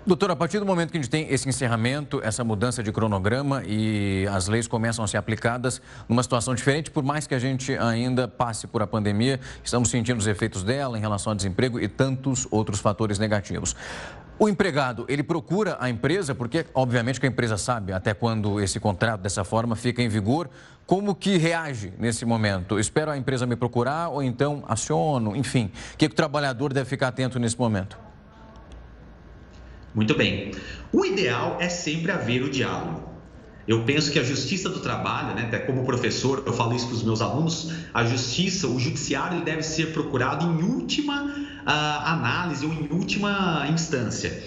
Doutor, 0.06 0.30
a 0.30 0.36
partir 0.36 0.58
do 0.58 0.64
momento 0.64 0.90
que 0.90 0.96
a 0.96 1.00
gente 1.00 1.10
tem 1.10 1.30
esse 1.30 1.46
encerramento, 1.46 2.22
essa 2.24 2.42
mudança 2.42 2.82
de 2.82 2.90
cronograma 2.90 3.62
e 3.66 4.26
as 4.32 4.48
leis 4.48 4.66
começam 4.66 5.04
a 5.04 5.08
ser 5.08 5.18
aplicadas 5.18 5.82
numa 6.08 6.22
situação 6.22 6.54
diferente, 6.54 6.90
por 6.90 7.04
mais 7.04 7.26
que 7.26 7.34
a 7.34 7.38
gente 7.38 7.76
ainda 7.76 8.26
passe 8.26 8.66
por 8.66 8.80
a 8.80 8.86
pandemia, 8.86 9.38
estamos 9.62 9.90
sentindo 9.90 10.18
os 10.18 10.26
efeitos 10.26 10.62
dela 10.62 10.96
em 10.96 11.00
relação 11.02 11.32
ao 11.32 11.36
desemprego 11.36 11.78
e 11.78 11.86
tantos 11.86 12.48
outros 12.50 12.80
fatores 12.80 13.18
negativos. 13.18 13.76
O 14.38 14.48
empregado, 14.48 15.04
ele 15.06 15.22
procura 15.22 15.76
a 15.78 15.90
empresa, 15.90 16.34
porque 16.34 16.64
obviamente 16.72 17.20
que 17.20 17.26
a 17.26 17.28
empresa 17.28 17.58
sabe 17.58 17.92
até 17.92 18.14
quando 18.14 18.58
esse 18.58 18.80
contrato 18.80 19.20
dessa 19.20 19.44
forma 19.44 19.76
fica 19.76 20.00
em 20.00 20.08
vigor, 20.08 20.48
como 20.86 21.14
que 21.14 21.36
reage 21.36 21.92
nesse 21.98 22.24
momento? 22.24 22.80
Espero 22.80 23.10
a 23.10 23.18
empresa 23.18 23.44
me 23.44 23.54
procurar 23.54 24.08
ou 24.08 24.22
então 24.22 24.64
aciono, 24.66 25.36
enfim, 25.36 25.70
o 25.92 25.96
que 25.98 26.06
o 26.06 26.08
trabalhador 26.14 26.72
deve 26.72 26.88
ficar 26.88 27.08
atento 27.08 27.38
nesse 27.38 27.58
momento? 27.58 28.09
Muito 29.94 30.14
bem. 30.14 30.52
O 30.92 31.04
ideal 31.04 31.56
é 31.60 31.68
sempre 31.68 32.12
haver 32.12 32.42
o 32.42 32.50
diálogo. 32.50 33.10
Eu 33.66 33.84
penso 33.84 34.10
que 34.10 34.18
a 34.18 34.22
justiça 34.24 34.68
do 34.68 34.80
trabalho, 34.80 35.34
né, 35.34 35.42
até 35.42 35.58
como 35.58 35.84
professor, 35.84 36.42
eu 36.44 36.52
falo 36.52 36.74
isso 36.74 36.86
para 36.86 36.96
os 36.96 37.02
meus 37.04 37.20
alunos, 37.20 37.72
a 37.94 38.04
justiça, 38.04 38.66
o 38.66 38.80
judiciário 38.80 39.44
deve 39.44 39.62
ser 39.62 39.92
procurado 39.92 40.44
em 40.44 40.62
última 40.64 41.24
uh, 41.24 42.06
análise 42.06 42.66
ou 42.66 42.72
em 42.72 42.88
última 42.90 43.68
instância. 43.70 44.42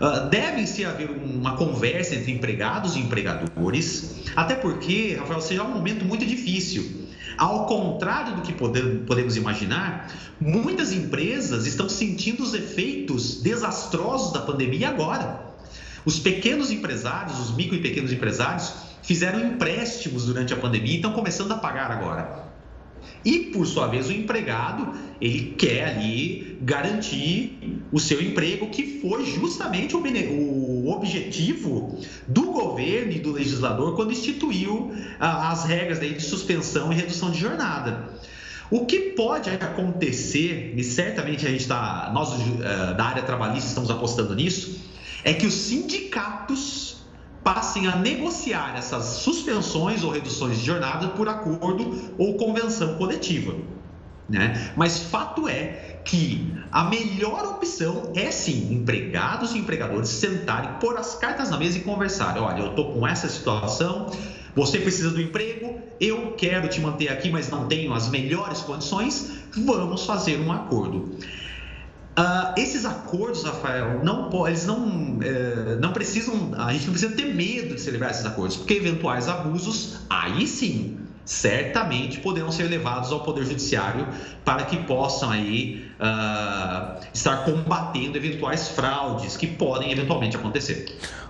Uh, 0.00 0.28
deve-se 0.28 0.84
haver 0.84 1.10
uma 1.10 1.56
conversa 1.56 2.14
entre 2.14 2.30
empregados 2.30 2.94
e 2.94 3.00
empregadores, 3.00 4.22
até 4.36 4.54
porque, 4.54 5.16
Rafael, 5.18 5.40
será 5.40 5.64
um 5.64 5.74
momento 5.74 6.04
muito 6.04 6.24
difícil. 6.24 7.07
Ao 7.38 7.66
contrário 7.66 8.34
do 8.34 8.42
que 8.42 8.52
podemos 8.52 9.36
imaginar, 9.36 10.12
muitas 10.40 10.92
empresas 10.92 11.66
estão 11.66 11.88
sentindo 11.88 12.42
os 12.42 12.52
efeitos 12.52 13.40
desastrosos 13.40 14.32
da 14.32 14.40
pandemia 14.40 14.88
agora. 14.88 15.46
Os 16.04 16.18
pequenos 16.18 16.72
empresários, 16.72 17.38
os 17.38 17.54
micro 17.54 17.76
e 17.76 17.80
pequenos 17.80 18.12
empresários, 18.12 18.72
fizeram 19.04 19.40
empréstimos 19.40 20.26
durante 20.26 20.52
a 20.52 20.56
pandemia 20.56 20.94
e 20.94 20.96
estão 20.96 21.12
começando 21.12 21.52
a 21.52 21.56
pagar 21.56 21.92
agora. 21.92 22.48
E, 23.24 23.38
por 23.52 23.66
sua 23.66 23.86
vez, 23.86 24.08
o 24.08 24.12
empregado, 24.12 24.94
ele 25.20 25.54
quer 25.56 25.84
ali 25.88 26.58
garantir 26.60 27.82
o 27.92 28.00
seu 28.00 28.20
emprego, 28.20 28.68
que 28.68 29.00
foi 29.00 29.24
justamente 29.24 29.94
o, 29.94 30.00
o 30.00 30.77
objetivo 30.90 31.98
do 32.26 32.52
governo 32.52 33.12
e 33.12 33.18
do 33.18 33.32
legislador 33.32 33.94
quando 33.94 34.12
instituiu 34.12 34.92
ah, 35.18 35.50
as 35.50 35.64
regras 35.64 36.00
de 36.00 36.20
suspensão 36.20 36.92
e 36.92 36.96
redução 36.96 37.30
de 37.30 37.38
jornada. 37.38 38.10
O 38.70 38.84
que 38.84 39.12
pode 39.12 39.48
acontecer, 39.48 40.74
e 40.76 40.84
certamente 40.84 41.46
a 41.46 41.50
gente 41.50 41.60
está, 41.60 42.10
nós 42.12 42.34
uh, 42.34 42.94
da 42.96 43.04
área 43.04 43.22
trabalhista 43.22 43.68
estamos 43.68 43.90
apostando 43.90 44.34
nisso, 44.34 44.78
é 45.24 45.32
que 45.32 45.46
os 45.46 45.54
sindicatos 45.54 46.98
passem 47.42 47.86
a 47.86 47.96
negociar 47.96 48.76
essas 48.76 49.04
suspensões 49.04 50.04
ou 50.04 50.10
reduções 50.10 50.58
de 50.58 50.66
jornada 50.66 51.08
por 51.08 51.28
acordo 51.28 52.12
ou 52.18 52.36
convenção 52.36 52.96
coletiva. 52.96 53.54
Né? 54.28 54.72
Mas 54.76 54.98
fato 54.98 55.48
é 55.48 56.00
que 56.04 56.52
a 56.70 56.84
melhor 56.84 57.46
opção 57.46 58.12
é 58.14 58.30
sim 58.30 58.74
empregados 58.74 59.54
e 59.54 59.58
empregadores 59.58 60.10
sentarem, 60.10 60.70
pôr 60.80 60.96
as 60.98 61.14
cartas 61.14 61.48
na 61.48 61.56
mesa 61.56 61.78
e 61.78 61.80
conversar. 61.80 62.36
Olha, 62.38 62.60
eu 62.60 62.70
estou 62.70 62.92
com 62.92 63.06
essa 63.06 63.26
situação, 63.28 64.10
você 64.54 64.78
precisa 64.78 65.10
do 65.10 65.20
emprego, 65.20 65.80
eu 65.98 66.32
quero 66.32 66.68
te 66.68 66.80
manter 66.80 67.08
aqui, 67.08 67.30
mas 67.30 67.48
não 67.48 67.66
tenho 67.66 67.94
as 67.94 68.10
melhores 68.10 68.60
condições, 68.60 69.30
vamos 69.56 70.04
fazer 70.04 70.38
um 70.40 70.52
acordo. 70.52 71.16
Uh, 72.18 72.52
esses 72.56 72.84
acordos, 72.84 73.44
Rafael, 73.44 74.02
não, 74.02 74.46
eles 74.46 74.66
não, 74.66 75.20
é, 75.22 75.76
não 75.76 75.92
precisam, 75.92 76.50
a 76.58 76.72
gente 76.72 76.86
não 76.86 76.92
precisa 76.92 77.14
ter 77.14 77.32
medo 77.32 77.76
de 77.76 77.80
celebrar 77.80 78.10
esses 78.10 78.26
acordos, 78.26 78.56
porque 78.56 78.74
eventuais 78.74 79.28
abusos, 79.28 80.00
aí 80.10 80.44
sim, 80.48 80.98
certamente 81.28 82.20
poderão 82.20 82.50
ser 82.50 82.64
levados 82.64 83.12
ao 83.12 83.20
Poder 83.20 83.44
Judiciário 83.44 84.08
para 84.46 84.64
que 84.64 84.78
possam 84.84 85.30
aí 85.30 85.86
uh, 86.00 86.98
estar 87.12 87.44
combatendo 87.44 88.16
eventuais 88.16 88.68
fraudes 88.68 89.36
que 89.36 89.46
podem 89.46 89.92
eventualmente 89.92 90.38
acontecer. 90.38 90.86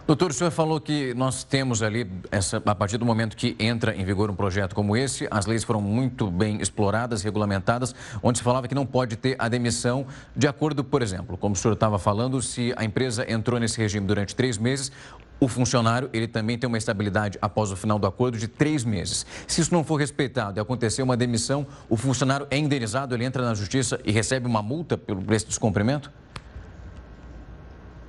Doutor, 0.07 0.31
o 0.31 0.33
senhor 0.33 0.53
falou 0.53 0.81
que 0.81 1.13
nós 1.15 1.43
temos 1.43 1.83
ali, 1.83 2.09
essa, 2.31 2.63
a 2.65 2.75
partir 2.77 2.97
do 2.97 3.05
momento 3.05 3.37
que 3.37 3.57
entra 3.59 3.95
em 3.95 4.05
vigor 4.05 4.31
um 4.31 4.37
projeto 4.37 4.73
como 4.73 4.97
esse, 4.97 5.27
as 5.33 5.47
leis 5.47 5.65
foram 5.65 5.83
muito 5.83 6.31
bem 6.31 6.63
exploradas, 6.63 7.23
regulamentadas, 7.23 7.93
onde 8.23 8.39
se 8.39 8.45
falava 8.45 8.69
que 8.69 8.77
não 8.77 8.87
pode 8.87 9.17
ter 9.17 9.35
a 9.37 9.49
demissão 9.49 10.07
de 10.35 10.47
acordo, 10.47 10.85
por 10.85 11.03
exemplo, 11.03 11.37
como 11.37 11.55
o 11.55 11.59
senhor 11.59 11.75
estava 11.75 11.99
falando, 11.99 12.41
se 12.41 12.73
a 12.77 12.85
empresa 12.85 13.31
entrou 13.31 13.59
nesse 13.59 13.77
regime 13.79 14.07
durante 14.07 14.35
três 14.35 14.57
meses, 14.57 14.93
o 15.41 15.49
funcionário 15.49 16.11
ele 16.13 16.27
também 16.27 16.59
tem 16.59 16.67
uma 16.67 16.79
estabilidade 16.79 17.39
após 17.41 17.71
o 17.71 17.77
final 17.77 17.99
do 17.99 18.07
acordo 18.07 18.39
de 18.39 18.49
três 18.49 18.85
meses. 18.85 19.25
Se 19.47 19.61
isso 19.61 19.73
não 19.73 19.85
for 19.85 19.97
respeitado 19.97 20.59
e 20.59 20.61
acontecer 20.61 21.03
uma 21.03 21.17
demissão, 21.17 21.67
o 21.89 21.97
funcionário 21.97 22.47
é 22.51 22.59
indenizado, 22.59 23.15
ele 23.15 23.25
entra 23.25 23.45
na 23.45 23.55
justiça 23.55 24.01
e 24.05 24.11
recebe 24.11 24.47
uma 24.47 24.63
multa 24.63 24.97
pelo 24.97 25.23
preço 25.23 25.45
de 25.47 25.51
descumprimento? 25.51 26.11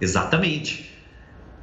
Exatamente. 0.02 0.98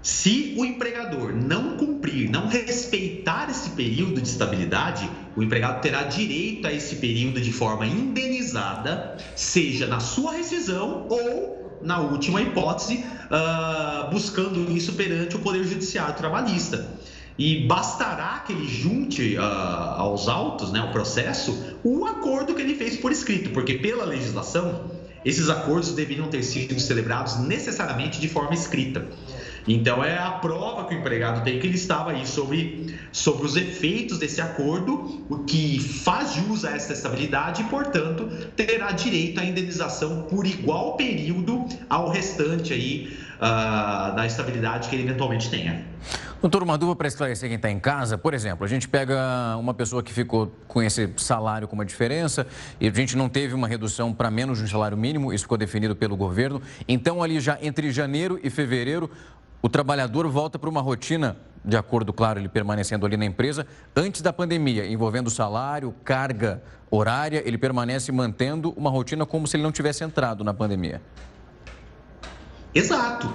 Se 0.03 0.55
o 0.57 0.65
empregador 0.65 1.35
não 1.35 1.77
cumprir, 1.77 2.31
não 2.31 2.47
respeitar 2.47 3.51
esse 3.51 3.71
período 3.71 4.21
de 4.21 4.29
estabilidade, 4.29 5.11
o 5.35 5.43
empregado 5.43 5.81
terá 5.81 6.05
direito 6.05 6.69
a 6.69 6.73
esse 6.73 6.97
período 6.97 7.41
de 7.41 7.53
forma 7.53 7.85
indenizada, 7.85 9.17
seja 9.35 9.89
na 9.89 9.99
sua 9.99 10.35
rescisão 10.35 11.09
ou, 11.09 11.66
na 11.83 12.01
última 12.01 12.41
hipótese, 12.43 13.05
uh, 13.27 14.11
buscando 14.11 14.71
isso 14.71 14.93
perante 14.95 15.37
o 15.37 15.39
Poder 15.39 15.65
Judiciário 15.65 16.15
Trabalhista. 16.15 16.89
E 17.39 17.67
bastará 17.67 18.43
que 18.47 18.53
ele 18.53 18.67
junte 18.67 19.37
uh, 19.37 19.41
aos 19.41 20.27
autos, 20.29 20.73
né, 20.73 20.81
o 20.81 20.91
processo, 20.91 21.77
o 21.85 22.07
acordo 22.07 22.55
que 22.55 22.63
ele 22.63 22.75
fez 22.75 22.97
por 22.97 23.13
escrito, 23.13 23.51
porque 23.51 23.75
pela 23.75 24.05
legislação, 24.05 24.91
esses 25.25 25.51
acordos 25.51 25.93
deveriam 25.93 26.29
ter 26.29 26.43
sido 26.43 26.79
celebrados 26.81 27.37
necessariamente 27.39 28.21
de 28.21 28.29
forma 28.29 28.55
escrita. 28.55 29.07
Então 29.67 30.03
é 30.05 30.17
a 30.17 30.31
prova 30.33 30.85
que 30.85 30.95
o 30.95 30.99
empregado 30.99 31.43
tem 31.43 31.59
que 31.59 31.67
ele 31.67 31.77
estava 31.77 32.13
aí 32.13 32.27
sobre, 32.27 32.95
sobre 33.11 33.47
os 33.47 33.57
efeitos 33.57 34.19
desse 34.19 34.41
acordo, 34.41 35.25
o 35.29 35.39
que 35.45 35.81
faz 35.81 36.35
jus 36.35 36.65
a 36.65 36.71
essa 36.71 36.93
estabilidade 36.93 37.63
e, 37.63 37.65
portanto, 37.65 38.29
terá 38.55 38.93
direito 38.93 39.41
à 39.41 39.45
indenização 39.45 40.23
por 40.23 40.47
igual 40.47 40.97
período 40.97 41.65
ao 41.89 42.11
restante 42.11 42.73
aí 42.73 43.17
uh, 43.37 44.15
da 44.15 44.25
estabilidade 44.27 44.89
que 44.89 44.97
ele 44.97 45.05
eventualmente 45.05 45.51
tenha. 45.51 45.85
Doutor, 46.41 46.63
uma 46.63 46.77
dúvida 46.77 46.97
para 46.97 47.09
esclarecer 47.09 47.49
quem 47.49 47.57
está 47.57 47.71
em 47.71 47.81
casa. 47.81 48.19
Por 48.19 48.35
exemplo, 48.35 48.65
a 48.65 48.69
gente 48.69 48.87
pega 48.87 49.57
uma 49.59 49.73
pessoa 49.73 50.03
que 50.03 50.13
ficou 50.13 50.53
com 50.69 50.83
esse 50.83 51.11
salário 51.17 51.67
com 51.67 51.75
uma 51.75 51.85
diferença 51.85 52.47
e 52.79 52.87
a 52.87 52.93
gente 52.93 53.17
não 53.17 53.29
teve 53.29 53.55
uma 53.55 53.67
redução 53.67 54.13
para 54.13 54.31
menos 54.31 54.59
de 54.59 54.65
um 54.65 54.69
salário 54.69 54.97
mínimo, 54.97 55.33
isso 55.33 55.45
ficou 55.45 55.57
definido 55.57 55.97
pelo 55.97 56.15
governo. 56.15 56.61
Então, 56.87 57.23
ali 57.23 57.41
já 57.41 57.59
entre 57.63 57.91
janeiro 57.91 58.39
e 58.45 58.51
fevereiro, 58.51 59.11
o 59.67 59.69
trabalhador 59.69 60.29
volta 60.29 60.61
para 60.61 60.71
uma 60.71 60.81
rotina, 60.81 61.37
de 61.65 61.77
acordo, 61.77 62.13
claro, 62.13 62.39
ele 62.39 62.49
permanecendo 62.49 63.05
ali 63.05 63.17
na 63.17 63.25
empresa, 63.25 63.67
antes 63.97 64.23
da 64.23 64.33
pandemia, 64.33 64.87
envolvendo 64.87 65.29
salário, 65.29 65.93
carga 66.05 66.63
horária, 66.89 67.43
ele 67.45 67.59
permanece 67.59 68.13
mantendo 68.13 68.71
uma 68.77 68.91
rotina 68.91 69.27
como 69.27 69.45
se 69.49 69.57
ele 69.57 69.65
não 69.65 69.73
tivesse 69.73 70.05
entrado 70.05 70.45
na 70.45 70.55
pandemia. 70.55 71.03
Exato. 72.73 73.29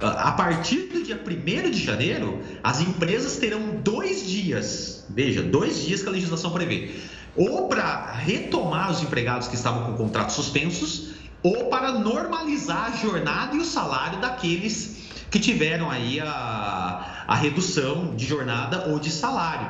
A 0.00 0.32
partir 0.32 0.88
do 0.88 1.02
dia 1.02 1.20
1 1.22 1.70
de 1.70 1.84
janeiro, 1.84 2.40
as 2.62 2.80
empresas 2.80 3.36
terão 3.36 3.76
dois 3.82 4.26
dias, 4.26 5.04
veja, 5.10 5.42
dois 5.42 5.84
dias 5.84 6.02
que 6.02 6.08
a 6.08 6.12
legislação 6.12 6.50
prevê, 6.50 6.94
ou 7.36 7.68
para 7.68 8.10
retomar 8.12 8.90
os 8.90 9.02
empregados 9.02 9.48
que 9.48 9.54
estavam 9.54 9.84
com 9.84 9.98
contratos 9.98 10.34
suspensos, 10.34 11.10
ou 11.42 11.66
para 11.66 11.92
normalizar 11.92 12.86
a 12.86 12.96
jornada 12.96 13.54
e 13.54 13.58
o 13.58 13.64
salário 13.66 14.18
daqueles 14.18 15.03
que 15.34 15.40
tiveram 15.40 15.90
aí 15.90 16.20
a, 16.20 17.24
a 17.26 17.34
redução 17.34 18.14
de 18.14 18.24
jornada 18.24 18.86
ou 18.88 19.00
de 19.00 19.10
salário. 19.10 19.66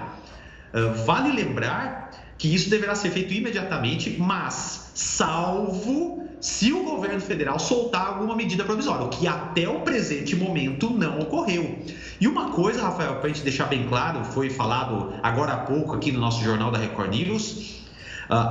Uh, 0.75 0.93
vale 1.07 1.33
lembrar 1.33 2.11
que 2.37 2.55
isso 2.55 2.69
deverá 2.69 2.95
ser 2.95 3.09
feito 3.09 3.33
imediatamente, 3.33 4.15
mas 4.21 4.91
salvo 4.95 6.23
se 6.39 6.71
o 6.71 6.85
governo 6.85 7.19
federal 7.19 7.59
soltar 7.59 8.09
alguma 8.09 8.37
medida 8.37 8.63
provisória, 8.63 9.07
o 9.07 9.09
que 9.09 9.27
até 9.27 9.67
o 9.67 9.81
presente 9.81 10.37
momento 10.37 10.91
não 10.91 11.21
ocorreu. 11.21 11.79
E 12.21 12.29
uma 12.29 12.51
coisa, 12.51 12.83
Rafael, 12.83 13.15
para 13.15 13.25
a 13.25 13.29
gente 13.29 13.41
deixar 13.43 13.65
bem 13.65 13.89
claro, 13.89 14.23
foi 14.23 14.51
falado 14.51 15.15
agora 15.23 15.55
há 15.55 15.59
pouco 15.61 15.97
aqui 15.97 16.13
no 16.13 16.21
nosso 16.21 16.45
jornal 16.45 16.71
da 16.71 16.77
Record 16.77 17.09
News, 17.09 17.84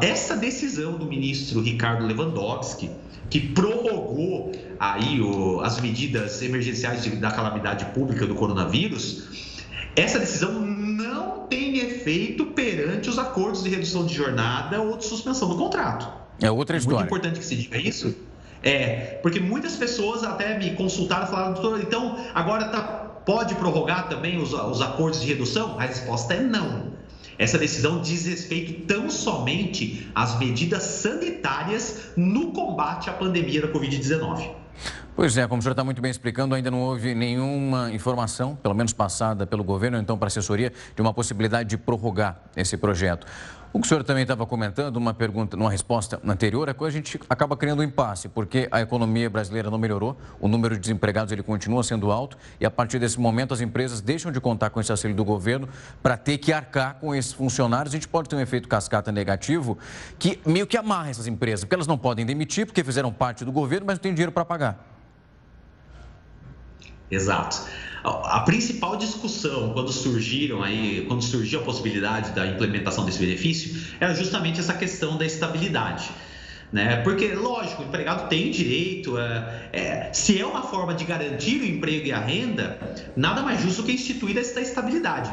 essa 0.01 0.35
decisão 0.35 0.97
do 0.97 1.05
ministro 1.05 1.61
Ricardo 1.61 2.05
Lewandowski 2.05 2.89
que 3.29 3.39
prorrogou 3.39 4.51
aí 4.79 5.19
o, 5.19 5.59
as 5.61 5.79
medidas 5.81 6.41
emergenciais 6.43 7.03
de, 7.03 7.15
da 7.15 7.31
calamidade 7.31 7.85
pública 7.85 8.27
do 8.27 8.35
coronavírus, 8.35 9.23
essa 9.95 10.19
decisão 10.19 10.61
não 10.61 11.47
tem 11.47 11.79
efeito 11.79 12.45
perante 12.47 13.09
os 13.09 13.17
acordos 13.17 13.63
de 13.63 13.69
redução 13.69 14.05
de 14.05 14.13
jornada 14.13 14.79
ou 14.81 14.97
de 14.97 15.05
suspensão 15.05 15.49
do 15.49 15.55
contrato. 15.55 16.07
É 16.39 16.51
outra 16.51 16.77
história. 16.77 16.99
Muito 16.99 17.07
importante 17.07 17.39
que 17.39 17.45
se 17.45 17.55
diga 17.55 17.77
isso. 17.77 18.15
É, 18.61 19.19
porque 19.21 19.39
muitas 19.39 19.75
pessoas 19.75 20.23
até 20.23 20.57
me 20.57 20.75
consultaram 20.75 21.25
e 21.25 21.27
falaram, 21.27 21.53
doutor, 21.53 21.81
então 21.81 22.17
agora 22.35 22.65
tá, 22.69 22.81
pode 23.25 23.55
prorrogar 23.55 24.09
também 24.09 24.39
os, 24.39 24.53
os 24.53 24.81
acordos 24.81 25.21
de 25.21 25.27
redução? 25.27 25.79
A 25.79 25.85
resposta 25.85 26.35
é 26.35 26.41
não. 26.41 26.93
Essa 27.37 27.57
decisão 27.57 28.01
diz 28.01 28.25
respeito 28.25 28.85
tão 28.85 29.09
somente 29.09 30.07
às 30.13 30.37
medidas 30.37 30.83
sanitárias 30.83 32.11
no 32.15 32.51
combate 32.51 33.09
à 33.09 33.13
pandemia 33.13 33.61
da 33.61 33.67
Covid-19. 33.67 34.63
Pois 35.15 35.37
é, 35.37 35.47
como 35.47 35.59
o 35.59 35.61
senhor 35.61 35.73
está 35.73 35.83
muito 35.83 36.01
bem 36.01 36.09
explicando, 36.09 36.55
ainda 36.55 36.71
não 36.71 36.81
houve 36.81 37.13
nenhuma 37.13 37.91
informação, 37.91 38.55
pelo 38.55 38.73
menos 38.73 38.93
passada 38.93 39.45
pelo 39.45 39.63
governo, 39.63 39.97
então 39.99 40.17
para 40.17 40.25
a 40.25 40.27
assessoria, 40.27 40.73
de 40.95 41.01
uma 41.01 41.13
possibilidade 41.13 41.69
de 41.69 41.77
prorrogar 41.77 42.41
esse 42.55 42.75
projeto. 42.77 43.27
O 43.75 43.79
que 43.79 43.87
o 43.87 43.89
senhor 43.89 44.03
também 44.03 44.21
estava 44.21 44.45
comentando, 44.45 44.97
uma 44.97 45.15
pergunta, 45.15 45.57
numa 45.57 45.71
resposta 45.71 46.21
anterior, 46.23 46.69
é 46.69 46.75
que 46.75 46.83
a 46.83 46.89
gente 46.91 47.19
acaba 47.27 47.57
criando 47.57 47.79
um 47.79 47.83
impasse, 47.83 48.29
porque 48.29 48.67
a 48.71 48.79
economia 48.81 49.27
brasileira 49.27 49.71
não 49.71 49.79
melhorou, 49.79 50.15
o 50.39 50.47
número 50.47 50.75
de 50.75 50.81
desempregados 50.81 51.31
ele 51.31 51.41
continua 51.41 51.83
sendo 51.83 52.11
alto 52.11 52.37
e 52.59 52.67
a 52.67 52.69
partir 52.69 52.99
desse 52.99 53.19
momento 53.19 53.51
as 53.51 53.61
empresas 53.61 53.99
deixam 53.99 54.31
de 54.31 54.39
contar 54.39 54.69
com 54.69 54.79
esse 54.79 54.91
auxílio 54.91 55.15
do 55.15 55.25
governo 55.25 55.67
para 56.03 56.15
ter 56.15 56.37
que 56.37 56.53
arcar 56.53 56.99
com 56.99 57.15
esses 57.15 57.33
funcionários. 57.33 57.91
A 57.95 57.97
gente 57.97 58.07
pode 58.07 58.29
ter 58.29 58.35
um 58.35 58.41
efeito 58.41 58.67
cascata 58.67 59.11
negativo 59.11 59.75
que 60.19 60.39
meio 60.45 60.67
que 60.67 60.77
amarra 60.77 61.09
essas 61.09 61.25
empresas, 61.25 61.61
porque 61.61 61.73
elas 61.73 61.87
não 61.87 61.97
podem 61.97 62.27
demitir 62.27 62.67
porque 62.67 62.83
fizeram 62.83 63.11
parte 63.11 63.43
do 63.43 63.51
governo, 63.51 63.87
mas 63.87 63.97
não 63.97 64.03
têm 64.03 64.13
dinheiro 64.13 64.31
para 64.31 64.45
pagar. 64.45 64.92
Exato. 67.13 67.61
A 68.03 68.41
principal 68.41 68.97
discussão 68.97 69.71
quando 69.71 69.91
surgiram 69.93 70.61
aí, 70.61 71.05
quando 71.07 71.23
surgiu 71.23 71.61
a 71.61 71.63
possibilidade 71.63 72.31
da 72.31 72.45
implementação 72.45 73.05
desse 73.05 73.19
benefício, 73.19 73.81
era 73.99 74.13
justamente 74.13 74.59
essa 74.59 74.73
questão 74.73 75.17
da 75.17 75.25
estabilidade. 75.25 76.09
Né? 76.69 76.97
Porque, 76.97 77.27
lógico, 77.33 77.83
o 77.83 77.85
empregado 77.85 78.27
tem 78.27 78.49
direito, 78.49 79.15
é, 79.17 80.09
se 80.11 80.41
é 80.41 80.45
uma 80.45 80.63
forma 80.63 80.93
de 80.95 81.05
garantir 81.05 81.61
o 81.61 81.65
emprego 81.65 82.07
e 82.07 82.11
a 82.11 82.19
renda, 82.19 82.79
nada 83.15 83.43
mais 83.43 83.61
justo 83.61 83.83
que 83.83 83.91
instituir 83.91 84.37
essa 84.37 84.59
estabilidade. 84.59 85.31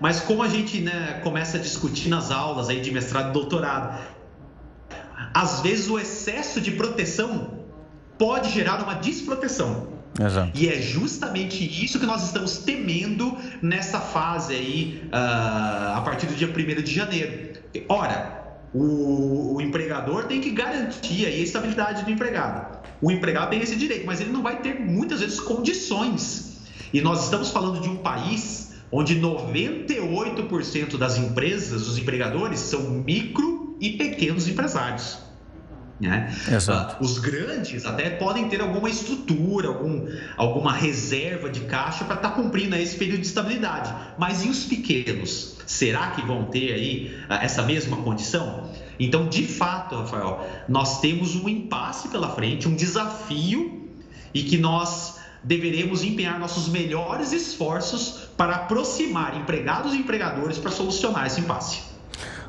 Mas 0.00 0.20
como 0.20 0.42
a 0.42 0.48
gente 0.48 0.80
né, 0.80 1.20
começa 1.24 1.56
a 1.56 1.60
discutir 1.60 2.08
nas 2.08 2.30
aulas 2.30 2.68
aí 2.68 2.80
de 2.80 2.92
mestrado 2.92 3.30
e 3.30 3.32
doutorado, 3.32 3.98
às 5.32 5.60
vezes 5.60 5.88
o 5.88 5.98
excesso 5.98 6.60
de 6.60 6.72
proteção 6.72 7.58
pode 8.18 8.52
gerar 8.52 8.82
uma 8.82 8.94
desproteção. 8.94 9.91
Exato. 10.20 10.50
E 10.54 10.68
é 10.68 10.80
justamente 10.80 11.64
isso 11.84 11.98
que 11.98 12.06
nós 12.06 12.24
estamos 12.24 12.58
temendo 12.58 13.36
nessa 13.62 13.98
fase 13.98 14.54
aí, 14.54 15.02
uh, 15.06 15.96
a 15.96 16.02
partir 16.04 16.26
do 16.26 16.34
dia 16.34 16.48
1 16.48 16.82
de 16.82 16.94
janeiro. 16.94 17.52
Ora, 17.88 18.58
o, 18.74 19.54
o, 19.56 19.60
empregador 19.60 20.24
tem 20.24 20.40
que 20.40 20.50
garantir 20.50 21.26
aí 21.26 21.40
a 21.40 21.44
estabilidade 21.44 22.04
do 22.04 22.10
empregado. 22.10 22.78
O 23.00 23.10
empregado 23.10 23.50
tem 23.50 23.60
esse 23.60 23.76
direito, 23.76 24.06
mas 24.06 24.20
ele 24.20 24.30
não 24.30 24.42
vai 24.42 24.60
ter 24.60 24.78
muitas 24.80 25.20
vezes 25.20 25.40
condições. 25.40 26.60
E 26.92 27.00
nós 27.00 27.24
estamos 27.24 27.50
falando 27.50 27.80
de 27.80 27.88
um 27.88 27.96
país 27.96 28.74
onde 28.90 29.18
98% 29.18 30.98
das 30.98 31.16
empresas, 31.16 31.86
dos 31.86 31.96
empregadores, 31.96 32.60
são 32.60 32.90
micro 32.90 33.76
e 33.80 33.92
pequenos 33.92 34.46
empresários. 34.46 35.18
Né? 36.02 36.34
Exato. 36.50 36.96
Uh, 36.96 37.06
os 37.06 37.18
grandes 37.18 37.86
até 37.86 38.10
podem 38.10 38.48
ter 38.48 38.60
alguma 38.60 38.90
estrutura, 38.90 39.68
algum, 39.68 40.08
alguma 40.36 40.72
reserva 40.72 41.48
de 41.48 41.60
caixa 41.60 42.04
para 42.04 42.16
estar 42.16 42.30
tá 42.30 42.34
cumprindo 42.34 42.74
esse 42.74 42.96
período 42.96 43.20
de 43.20 43.28
estabilidade. 43.28 43.94
Mas 44.18 44.44
e 44.44 44.48
os 44.48 44.64
pequenos? 44.64 45.58
Será 45.64 46.10
que 46.10 46.22
vão 46.22 46.46
ter 46.46 46.72
aí 46.72 47.14
uh, 47.30 47.34
essa 47.34 47.62
mesma 47.62 47.98
condição? 47.98 48.68
Então, 48.98 49.28
de 49.28 49.46
fato, 49.46 49.94
Rafael, 49.94 50.44
nós 50.68 51.00
temos 51.00 51.36
um 51.36 51.48
impasse 51.48 52.08
pela 52.08 52.30
frente, 52.34 52.66
um 52.66 52.74
desafio 52.74 53.88
e 54.34 54.42
que 54.42 54.58
nós 54.58 55.20
deveremos 55.44 56.02
empenhar 56.02 56.36
nossos 56.38 56.68
melhores 56.68 57.32
esforços 57.32 58.28
para 58.36 58.56
aproximar 58.56 59.36
empregados 59.40 59.94
e 59.94 59.98
empregadores 59.98 60.58
para 60.58 60.72
solucionar 60.72 61.26
esse 61.26 61.40
impasse. 61.40 61.91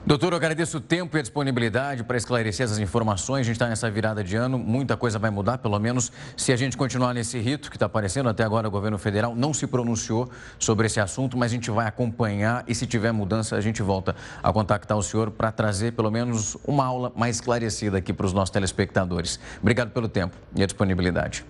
Doutor, 0.06 0.34
eu 0.34 0.36
agradeço 0.36 0.80
o 0.80 0.82
tempo 0.82 1.16
e 1.16 1.20
a 1.20 1.22
disponibilidade 1.22 2.04
para 2.04 2.18
esclarecer 2.18 2.66
essas 2.66 2.78
informações. 2.78 3.40
A 3.40 3.44
gente 3.44 3.56
está 3.56 3.70
nessa 3.70 3.90
virada 3.90 4.22
de 4.22 4.36
ano, 4.36 4.60
muita 4.60 4.98
coisa 4.98 5.18
vai 5.18 5.32
mudar, 5.32 5.60
pelo 5.60 5.80
menos 5.80 6.12
se 6.36 6.52
a 6.52 6.58
gente 6.58 6.76
continuar 6.76 7.14
nesse 7.14 7.40
rito 7.40 7.70
que 7.70 7.78
está 7.78 7.86
aparecendo. 7.86 8.28
Até 8.28 8.44
agora, 8.44 8.68
o 8.68 8.72
governo 8.72 8.98
federal 8.98 9.34
não 9.34 9.54
se 9.54 9.66
pronunciou 9.66 10.30
sobre 10.60 10.88
esse 10.88 11.00
assunto, 11.00 11.38
mas 11.38 11.54
a 11.54 11.56
gente 11.56 11.72
vai 11.72 11.88
acompanhar 11.88 12.66
e 12.68 12.76
se 12.76 12.86
tiver 12.86 13.14
mudança, 13.14 13.56
a 13.56 13.62
gente 13.62 13.82
volta 13.82 14.14
a 14.44 14.52
contactar 14.52 14.98
o 14.98 15.02
senhor 15.02 15.32
para 15.32 15.54
trazer 15.54 15.94
pelo 15.94 16.12
menos 16.12 16.58
uma 16.68 16.84
aula 16.84 17.10
mais 17.16 17.38
esclarecida 17.38 17.98
aqui 17.98 18.12
para 18.12 18.26
os 18.26 18.34
nossos 18.34 18.50
telespectadores. 18.50 19.40
Obrigado 19.62 19.92
pelo 19.92 20.10
tempo 20.10 20.36
e 20.54 20.62
a 20.62 20.66
disponibilidade. 20.66 21.46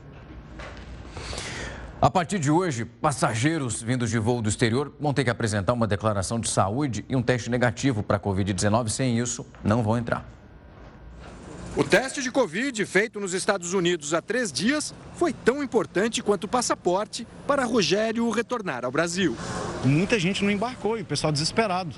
A 2.03 2.11
partir 2.11 2.37
de 2.37 2.51
hoje, 2.51 2.83
passageiros 2.83 3.81
vindos 3.81 4.09
de 4.09 4.19
voo 4.19 4.41
do 4.41 4.49
exterior 4.49 4.93
vão 4.99 5.13
ter 5.13 5.23
que 5.23 5.29
apresentar 5.29 5.71
uma 5.71 5.87
declaração 5.87 6.37
de 6.37 6.49
saúde 6.49 7.05
e 7.07 7.15
um 7.15 7.21
teste 7.21 7.49
negativo 7.49 8.03
para 8.03 8.17
a 8.17 8.19
Covid-19. 8.19 8.89
Sem 8.89 9.17
isso, 9.17 9.45
não 9.63 9.81
vão 9.81 9.97
entrar. 9.97 10.29
O 11.77 11.81
teste 11.81 12.21
de 12.21 12.29
Covid 12.29 12.85
feito 12.85 13.21
nos 13.21 13.33
Estados 13.33 13.73
Unidos 13.73 14.13
há 14.13 14.21
três 14.21 14.51
dias 14.51 14.93
foi 15.15 15.31
tão 15.31 15.63
importante 15.63 16.21
quanto 16.21 16.43
o 16.43 16.47
passaporte 16.49 17.25
para 17.47 17.63
Rogério 17.63 18.29
retornar 18.31 18.83
ao 18.83 18.91
Brasil. 18.91 19.33
Muita 19.85 20.19
gente 20.19 20.43
não 20.43 20.51
embarcou 20.51 20.97
e 20.97 21.03
o 21.03 21.05
pessoal 21.05 21.31
desesperado. 21.31 21.95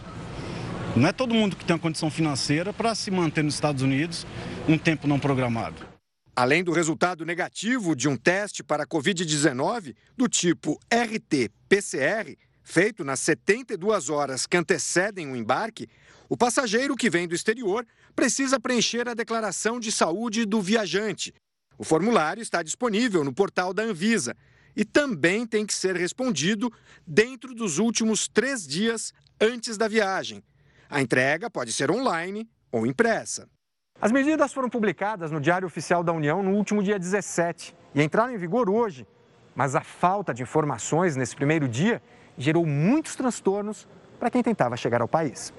Não 0.95 1.09
é 1.09 1.11
todo 1.11 1.33
mundo 1.33 1.55
que 1.55 1.65
tem 1.65 1.73
uma 1.75 1.81
condição 1.81 2.11
financeira 2.11 2.71
para 2.71 2.93
se 2.93 3.09
manter 3.09 3.43
nos 3.43 3.55
Estados 3.55 3.81
Unidos 3.81 4.23
um 4.69 4.77
tempo 4.77 5.07
não 5.07 5.17
programado. 5.17 5.94
Além 6.35 6.65
do 6.65 6.73
resultado 6.73 7.25
negativo 7.25 7.95
de 7.95 8.09
um 8.09 8.17
teste 8.17 8.61
para 8.61 8.85
Covid-19 8.85 9.95
do 10.17 10.27
tipo 10.27 10.77
RT-PCR, 10.91 12.35
feito 12.61 13.05
nas 13.05 13.21
72 13.21 14.09
horas 14.09 14.45
que 14.45 14.57
antecedem 14.57 15.31
o 15.31 15.35
embarque, 15.37 15.87
o 16.27 16.35
passageiro 16.35 16.97
que 16.97 17.09
vem 17.09 17.25
do 17.25 17.33
exterior 17.33 17.87
precisa 18.13 18.59
preencher 18.59 19.07
a 19.07 19.13
declaração 19.13 19.79
de 19.79 19.93
saúde 19.93 20.45
do 20.45 20.61
viajante. 20.61 21.33
O 21.77 21.85
formulário 21.85 22.41
está 22.41 22.61
disponível 22.61 23.23
no 23.23 23.33
portal 23.33 23.73
da 23.73 23.83
Anvisa 23.83 24.35
e 24.75 24.83
também 24.83 25.47
tem 25.47 25.65
que 25.65 25.73
ser 25.73 25.95
respondido 25.95 26.69
dentro 27.07 27.55
dos 27.55 27.77
últimos 27.77 28.27
três 28.27 28.67
dias 28.67 29.13
antes 29.39 29.77
da 29.77 29.87
viagem. 29.87 30.43
A 30.89 31.01
entrega 31.01 31.49
pode 31.49 31.71
ser 31.71 31.89
online 31.89 32.45
ou 32.73 32.85
impressa. 32.85 33.47
As 34.01 34.11
medidas 34.11 34.53
foram 34.53 34.69
publicadas 34.69 35.31
no 35.31 35.39
Diário 35.39 35.65
Oficial 35.65 36.03
da 36.03 36.11
União 36.11 36.43
no 36.43 36.51
último 36.51 36.83
dia 36.83 36.99
17 36.99 37.75
e 37.95 38.03
entraram 38.03 38.33
em 38.33 38.37
vigor 38.37 38.69
hoje. 38.69 39.07
Mas 39.55 39.73
a 39.73 39.81
falta 39.81 40.33
de 40.33 40.43
informações 40.43 41.15
nesse 41.15 41.35
primeiro 41.35 41.67
dia 41.67 42.01
gerou 42.37 42.65
muitos 42.65 43.15
transtornos 43.15 43.87
para 44.19 44.29
quem 44.29 44.43
tentava 44.43 44.75
chegar 44.75 45.01
ao 45.01 45.07
país. 45.07 45.53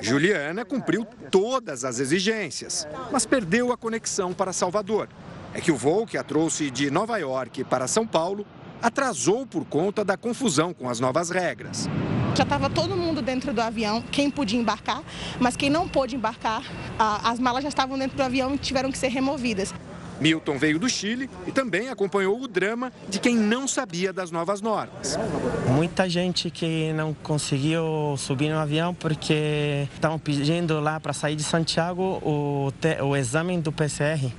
Juliana 0.00 0.64
cumpriu 0.64 1.04
todas 1.30 1.84
as 1.84 2.00
exigências, 2.00 2.88
mas 3.12 3.26
perdeu 3.26 3.70
a 3.70 3.76
conexão 3.76 4.32
para 4.32 4.54
Salvador. 4.54 5.08
É 5.52 5.60
que 5.60 5.70
o 5.70 5.76
voo 5.76 6.06
que 6.06 6.16
a 6.16 6.24
trouxe 6.24 6.70
de 6.70 6.90
Nova 6.90 7.18
York 7.18 7.62
para 7.64 7.86
São 7.86 8.06
Paulo 8.06 8.46
atrasou 8.80 9.46
por 9.46 9.66
conta 9.66 10.02
da 10.02 10.16
confusão 10.16 10.72
com 10.72 10.88
as 10.88 10.98
novas 10.98 11.28
regras. 11.28 11.88
Já 12.36 12.42
estava 12.42 12.68
todo 12.68 12.94
mundo 12.94 13.22
dentro 13.22 13.54
do 13.54 13.62
avião, 13.62 14.02
quem 14.12 14.30
podia 14.30 14.60
embarcar, 14.60 15.02
mas 15.40 15.56
quem 15.56 15.70
não 15.70 15.88
pôde 15.88 16.16
embarcar, 16.16 16.62
as 16.98 17.40
malas 17.40 17.62
já 17.62 17.70
estavam 17.70 17.98
dentro 17.98 18.14
do 18.14 18.22
avião 18.22 18.54
e 18.54 18.58
tiveram 18.58 18.92
que 18.92 18.98
ser 18.98 19.08
removidas. 19.08 19.72
Milton 20.20 20.58
veio 20.58 20.78
do 20.78 20.86
Chile 20.86 21.30
e 21.46 21.52
também 21.52 21.88
acompanhou 21.88 22.38
o 22.38 22.46
drama 22.46 22.92
de 23.08 23.18
quem 23.18 23.34
não 23.34 23.66
sabia 23.66 24.12
das 24.12 24.30
novas 24.30 24.60
normas. 24.60 25.18
Muita 25.66 26.10
gente 26.10 26.50
que 26.50 26.92
não 26.92 27.14
conseguiu 27.14 28.14
subir 28.18 28.50
no 28.50 28.58
avião 28.58 28.92
porque 28.92 29.88
estavam 29.94 30.18
pedindo 30.18 30.78
lá 30.78 31.00
para 31.00 31.14
sair 31.14 31.36
de 31.36 31.42
Santiago 31.42 32.20
o, 32.22 32.70
o 33.02 33.16
exame 33.16 33.58
do 33.62 33.72
PCR. 33.72 34.30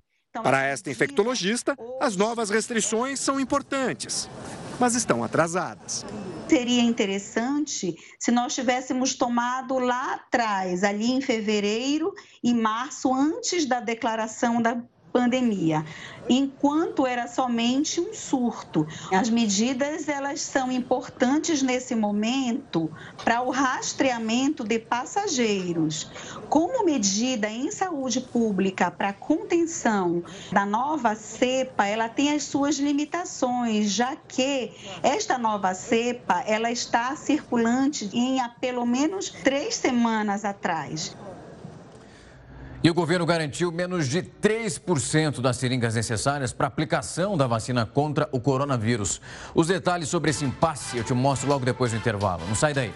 Para 0.43 0.61
esta 0.61 0.91
infectologista, 0.91 1.75
as 1.99 2.15
novas 2.15 2.51
restrições 2.51 3.19
são 3.19 3.39
importantes, 3.39 4.29
mas 4.79 4.93
estão 4.93 5.23
atrasadas. 5.23 6.05
Seria 6.47 6.81
interessante 6.81 7.97
se 8.17 8.31
nós 8.31 8.55
tivéssemos 8.55 9.15
tomado 9.15 9.77
lá 9.79 10.13
atrás, 10.13 10.83
ali 10.83 11.11
em 11.11 11.19
fevereiro 11.19 12.13
e 12.41 12.53
março, 12.53 13.13
antes 13.13 13.65
da 13.65 13.81
declaração 13.81 14.61
da 14.61 14.81
pandemia, 15.17 15.83
enquanto 16.29 17.07
era 17.07 17.27
somente 17.27 17.99
um 17.99 18.13
surto. 18.13 18.85
As 19.11 19.31
medidas 19.31 20.07
elas 20.07 20.41
são 20.41 20.71
importantes 20.71 21.63
nesse 21.63 21.95
momento 21.95 22.91
para 23.23 23.41
o 23.41 23.49
rastreamento 23.49 24.63
de 24.63 24.77
passageiros. 24.77 26.11
Como 26.49 26.85
medida 26.85 27.49
em 27.49 27.71
saúde 27.71 28.21
pública 28.21 28.91
para 28.91 29.11
contenção 29.11 30.23
da 30.51 30.67
nova 30.67 31.15
cepa, 31.15 31.87
ela 31.87 32.07
tem 32.07 32.31
as 32.31 32.43
suas 32.43 32.77
limitações, 32.77 33.89
já 33.89 34.15
que 34.15 34.71
esta 35.01 35.35
nova 35.39 35.73
cepa 35.73 36.43
ela 36.45 36.69
está 36.69 37.15
circulante 37.15 38.07
em 38.13 38.39
há 38.39 38.49
pelo 38.49 38.85
menos 38.85 39.31
três 39.31 39.73
semanas 39.73 40.45
atrás. 40.45 41.17
E 42.83 42.89
o 42.89 42.93
governo 42.93 43.25
garantiu 43.25 43.71
menos 43.71 44.07
de 44.07 44.21
3% 44.21 45.41
das 45.41 45.57
seringas 45.57 45.95
necessárias 45.95 46.53
para 46.53 46.67
aplicação 46.67 47.35
da 47.35 47.47
vacina 47.47 47.85
contra 47.85 48.29
o 48.31 48.39
coronavírus. 48.39 49.19
Os 49.55 49.67
detalhes 49.67 50.09
sobre 50.09 50.29
esse 50.29 50.45
impasse 50.45 50.97
eu 50.97 51.03
te 51.03 51.13
mostro 51.13 51.49
logo 51.49 51.65
depois 51.65 51.91
do 51.91 51.97
intervalo. 51.97 52.43
Não 52.47 52.55
sai 52.55 52.73
daí. 52.73 52.93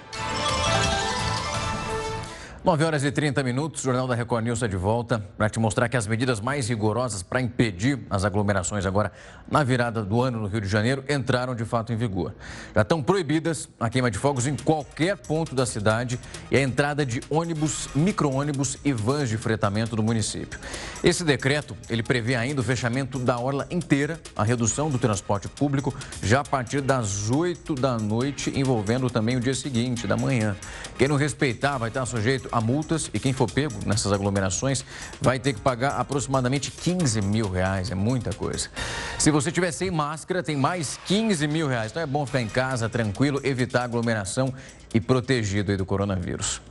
9 2.64 2.84
horas 2.86 3.04
e 3.04 3.12
30 3.12 3.42
minutos, 3.42 3.82
o 3.82 3.86
Jornal 3.86 4.08
da 4.08 4.14
Record 4.14 4.46
News 4.46 4.58
está 4.58 4.68
de 4.68 4.78
volta 4.78 5.18
para 5.36 5.50
te 5.50 5.58
mostrar 5.58 5.90
que 5.90 5.98
as 5.98 6.06
medidas 6.06 6.40
mais 6.40 6.70
rigorosas 6.70 7.24
para 7.24 7.42
impedir 7.42 7.98
as 8.08 8.24
aglomerações 8.24 8.86
agora 8.86 9.12
na 9.50 9.64
virada 9.64 10.04
do 10.04 10.22
ano 10.22 10.40
no 10.40 10.46
Rio 10.46 10.62
de 10.62 10.68
Janeiro 10.68 11.04
entraram 11.10 11.56
de 11.56 11.66
fato 11.66 11.92
em 11.92 11.96
vigor. 11.96 12.36
Já 12.76 12.84
estão 12.84 13.02
proibidas 13.02 13.68
a 13.80 13.90
queima 13.90 14.12
de 14.12 14.20
fogos 14.20 14.46
em 14.46 14.56
qualquer 14.56 15.18
ponto 15.18 15.56
da 15.56 15.66
cidade 15.66 16.20
e 16.52 16.56
a 16.56 16.62
entrada 16.62 17.04
de 17.04 17.20
ônibus, 17.32 17.90
micro-ônibus 17.96 18.78
e 18.86 18.94
vans 18.94 19.28
de 19.28 19.40
fretamento 19.40 19.96
do 19.96 20.04
município. 20.04 20.60
Esse 21.04 21.24
decreto, 21.24 21.76
ele 21.90 22.04
prevê 22.04 22.36
ainda 22.36 22.62
o 22.62 22.64
fechamento 22.64 23.18
da 23.18 23.40
orla 23.40 23.66
inteira, 23.72 24.20
a 24.36 24.44
redução 24.44 24.88
do 24.88 25.00
transporte 25.00 25.48
público 25.48 25.92
já 26.22 26.42
a 26.42 26.44
partir 26.44 26.82
das 26.82 27.32
8 27.32 27.74
da 27.74 27.98
noite, 27.98 28.54
envolvendo 28.56 29.10
também 29.10 29.36
o 29.36 29.40
dia 29.40 29.56
seguinte, 29.56 30.06
da 30.06 30.16
manhã. 30.16 30.56
Quem 30.96 31.08
não 31.08 31.16
respeitar 31.16 31.80
vai 31.80 31.90
estar 31.90 32.06
sujeito 32.06 32.51
a 32.52 32.60
multas 32.60 33.10
e 33.14 33.20
quem 33.20 33.34
for 33.34 33.50
pego 33.50 33.76
nessas 33.86 34.12
aglomerações 34.12 34.84
vai 35.22 35.40
ter 35.40 35.54
que 35.54 35.62
pagar 35.62 36.00
aproximadamente 36.00 36.72
15 36.72 37.22
mil 37.22 37.50
reais. 37.50 37.92
É 37.92 37.96
muita 37.96 38.34
coisa. 38.34 38.70
Se 39.18 39.32
você 39.32 39.52
tiver 39.52 39.72
sem 39.72 39.92
máscara, 39.92 40.42
tem 40.42 40.56
mais 40.56 41.00
15 41.06 41.48
mil 41.48 41.68
reais. 41.68 41.92
Então 41.92 42.02
é 42.02 42.06
bom 42.06 42.26
ficar 42.26 42.42
em 42.42 42.50
casa, 42.50 42.90
tranquilo, 42.90 43.40
evitar 43.44 43.84
aglomeração 43.84 44.54
e 44.94 45.00
protegido 45.00 45.76
do 45.78 45.86
coronavírus. 45.86 46.62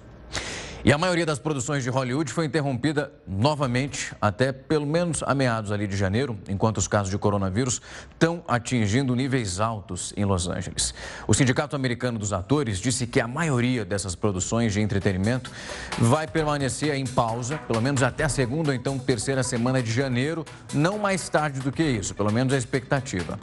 E 0.82 0.94
a 0.94 0.96
maioria 0.96 1.26
das 1.26 1.38
produções 1.38 1.84
de 1.84 1.90
Hollywood 1.90 2.32
foi 2.32 2.46
interrompida 2.46 3.12
novamente 3.28 4.14
até 4.18 4.50
pelo 4.50 4.86
menos 4.86 5.22
a 5.22 5.34
meados 5.34 5.70
ali 5.70 5.86
de 5.86 5.94
janeiro, 5.94 6.38
enquanto 6.48 6.78
os 6.78 6.88
casos 6.88 7.10
de 7.10 7.18
coronavírus 7.18 7.82
estão 8.12 8.42
atingindo 8.48 9.14
níveis 9.14 9.60
altos 9.60 10.14
em 10.16 10.24
Los 10.24 10.48
Angeles. 10.48 10.94
O 11.28 11.34
Sindicato 11.34 11.76
Americano 11.76 12.18
dos 12.18 12.32
Atores 12.32 12.78
disse 12.78 13.06
que 13.06 13.20
a 13.20 13.28
maioria 13.28 13.84
dessas 13.84 14.14
produções 14.14 14.72
de 14.72 14.80
entretenimento 14.80 15.50
vai 15.98 16.26
permanecer 16.26 16.94
em 16.94 17.06
pausa, 17.06 17.58
pelo 17.58 17.82
menos 17.82 18.02
até 18.02 18.24
a 18.24 18.28
segunda 18.30 18.70
ou 18.70 18.74
então 18.74 18.98
terceira 18.98 19.42
semana 19.42 19.82
de 19.82 19.92
janeiro, 19.92 20.46
não 20.72 20.98
mais 20.98 21.28
tarde 21.28 21.60
do 21.60 21.70
que 21.70 21.82
isso, 21.82 22.14
pelo 22.14 22.32
menos 22.32 22.54
a 22.54 22.56
expectativa. 22.56 23.38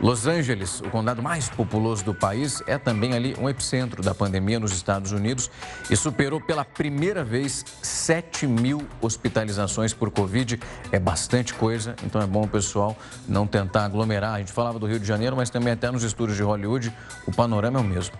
Los 0.00 0.28
Angeles, 0.28 0.80
o 0.82 0.90
condado 0.90 1.20
mais 1.20 1.48
populoso 1.48 2.04
do 2.04 2.14
país, 2.14 2.62
é 2.64 2.78
também 2.78 3.14
ali 3.14 3.34
um 3.40 3.48
epicentro 3.48 4.04
da 4.04 4.14
pandemia 4.14 4.60
nos 4.60 4.70
Estados 4.72 5.10
Unidos 5.10 5.50
e 5.90 5.96
superou 5.96 6.40
pela 6.40 6.64
primeira 6.76 7.24
vez 7.24 7.64
7 7.82 8.46
mil 8.46 8.86
hospitalizações 9.00 9.94
por 9.94 10.10
Covid. 10.10 10.60
É 10.92 10.98
bastante 10.98 11.54
coisa, 11.54 11.96
então 12.04 12.20
é 12.20 12.26
bom 12.26 12.42
o 12.42 12.48
pessoal 12.48 12.96
não 13.26 13.46
tentar 13.46 13.86
aglomerar. 13.86 14.34
A 14.34 14.38
gente 14.38 14.52
falava 14.52 14.78
do 14.78 14.86
Rio 14.86 15.00
de 15.00 15.06
Janeiro, 15.06 15.34
mas 15.34 15.48
também 15.48 15.72
até 15.72 15.90
nos 15.90 16.02
estúdios 16.02 16.36
de 16.36 16.42
Hollywood, 16.42 16.92
o 17.26 17.32
panorama 17.32 17.78
é 17.78 17.82
o 17.82 17.84
mesmo. 17.84 18.14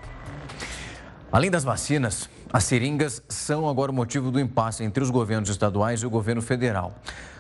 Além 1.31 1.51
das 1.51 1.65
vacinas, 1.65 2.31
as 2.53 2.65
seringas 2.65 3.23
são 3.29 3.69
agora 3.69 3.93
o 3.93 3.95
motivo 3.95 4.31
do 4.31 4.41
impasse 4.41 4.83
entre 4.83 5.03
os 5.03 5.11
governos 5.11 5.51
estaduais 5.51 6.01
e 6.01 6.07
o 6.07 6.11
governo 6.11 6.41
federal. 6.41 6.95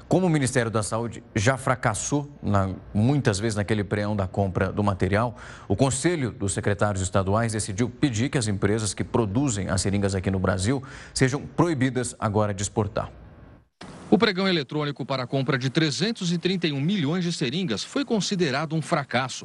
Como 0.09 0.29
o 0.29 0.31
Ministério 0.31 0.71
da 0.71 0.85
Saúde 0.85 1.21
já 1.35 1.57
fracassou 1.57 2.31
na, 2.40 2.71
muitas 2.95 3.40
vezes 3.40 3.57
naquele 3.57 3.83
preão 3.83 4.14
da 4.14 4.29
compra 4.29 4.71
do 4.71 4.83
material, 4.85 5.37
o 5.66 5.75
Conselho 5.75 6.31
dos 6.31 6.53
Secretários 6.53 7.03
Estaduais 7.03 7.53
decidiu 7.53 7.90
pedir 7.90 8.29
que 8.29 8.38
as 8.38 8.47
empresas 8.47 8.95
que 8.95 9.03
produzem 9.03 9.69
as 9.69 9.81
seringas 9.81 10.14
aqui 10.14 10.31
no 10.31 10.38
Brasil 10.38 10.81
sejam 11.12 11.42
proibidas 11.45 12.14
agora 12.21 12.55
de 12.55 12.62
exportar. 12.62 13.11
O 14.09 14.16
pregão 14.16 14.47
eletrônico 14.47 15.05
para 15.05 15.25
a 15.25 15.27
compra 15.27 15.59
de 15.59 15.69
331 15.71 16.81
milhões 16.81 17.25
de 17.25 17.33
seringas 17.33 17.83
foi 17.83 18.05
considerado 18.05 18.77
um 18.77 18.81
fracasso. 18.81 19.45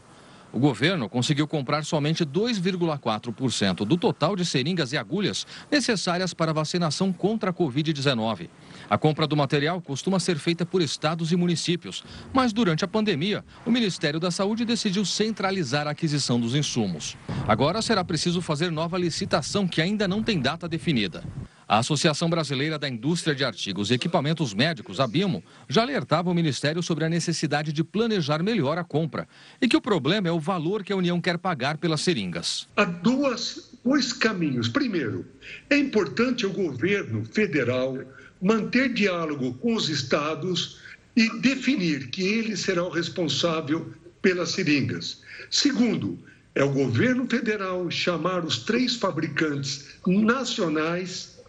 O 0.53 0.59
governo 0.59 1.09
conseguiu 1.09 1.47
comprar 1.47 1.83
somente 1.85 2.23
2,4% 2.23 3.85
do 3.85 3.97
total 3.97 4.35
de 4.35 4.45
seringas 4.45 4.91
e 4.91 4.97
agulhas 4.97 5.47
necessárias 5.71 6.33
para 6.35 6.51
a 6.51 6.53
vacinação 6.53 7.11
contra 7.11 7.49
a 7.49 7.53
Covid-19. 7.53 8.49
A 8.91 8.97
compra 8.97 9.25
do 9.25 9.37
material 9.37 9.81
costuma 9.81 10.19
ser 10.19 10.37
feita 10.37 10.65
por 10.65 10.81
estados 10.81 11.31
e 11.31 11.37
municípios, 11.37 12.03
mas 12.33 12.51
durante 12.51 12.83
a 12.83 12.87
pandemia, 12.89 13.41
o 13.65 13.71
Ministério 13.71 14.19
da 14.19 14.29
Saúde 14.29 14.65
decidiu 14.65 15.05
centralizar 15.05 15.87
a 15.87 15.91
aquisição 15.91 16.37
dos 16.37 16.55
insumos. 16.55 17.15
Agora 17.47 17.81
será 17.81 18.03
preciso 18.03 18.41
fazer 18.41 18.69
nova 18.69 18.97
licitação 18.97 19.65
que 19.65 19.81
ainda 19.81 20.09
não 20.09 20.21
tem 20.21 20.41
data 20.41 20.67
definida. 20.67 21.23
A 21.65 21.77
Associação 21.77 22.29
Brasileira 22.29 22.77
da 22.77 22.89
Indústria 22.89 23.33
de 23.33 23.45
Artigos 23.45 23.89
e 23.89 23.93
Equipamentos 23.93 24.53
Médicos, 24.53 24.99
a 24.99 25.07
BIMO, 25.07 25.41
já 25.69 25.83
alertava 25.83 26.29
o 26.29 26.33
Ministério 26.33 26.83
sobre 26.83 27.05
a 27.05 27.09
necessidade 27.09 27.71
de 27.71 27.85
planejar 27.85 28.43
melhor 28.43 28.77
a 28.77 28.83
compra 28.83 29.25
e 29.61 29.69
que 29.69 29.77
o 29.77 29.81
problema 29.81 30.27
é 30.27 30.31
o 30.33 30.39
valor 30.39 30.83
que 30.83 30.91
a 30.91 30.97
União 30.97 31.21
quer 31.21 31.37
pagar 31.37 31.77
pelas 31.77 32.01
seringas. 32.01 32.67
Há 32.75 32.83
duas, 32.83 33.71
dois 33.85 34.11
caminhos. 34.11 34.67
Primeiro, 34.67 35.25
é 35.69 35.77
importante 35.77 36.45
o 36.45 36.51
governo 36.51 37.23
federal 37.23 37.97
manter 38.41 38.93
diálogo 38.93 39.53
com 39.55 39.75
os 39.75 39.89
estados 39.89 40.79
e 41.15 41.29
definir 41.39 42.07
que 42.09 42.23
ele 42.23 42.57
será 42.57 42.83
o 42.83 42.89
responsável 42.89 43.93
pelas 44.21 44.51
seringas. 44.51 45.21
Segundo, 45.49 46.17
é 46.55 46.63
o 46.63 46.71
governo 46.71 47.27
federal 47.29 47.89
chamar 47.89 48.43
os 48.43 48.59
três 48.59 48.95
fabricantes 48.95 49.85
nacionais 50.05 51.39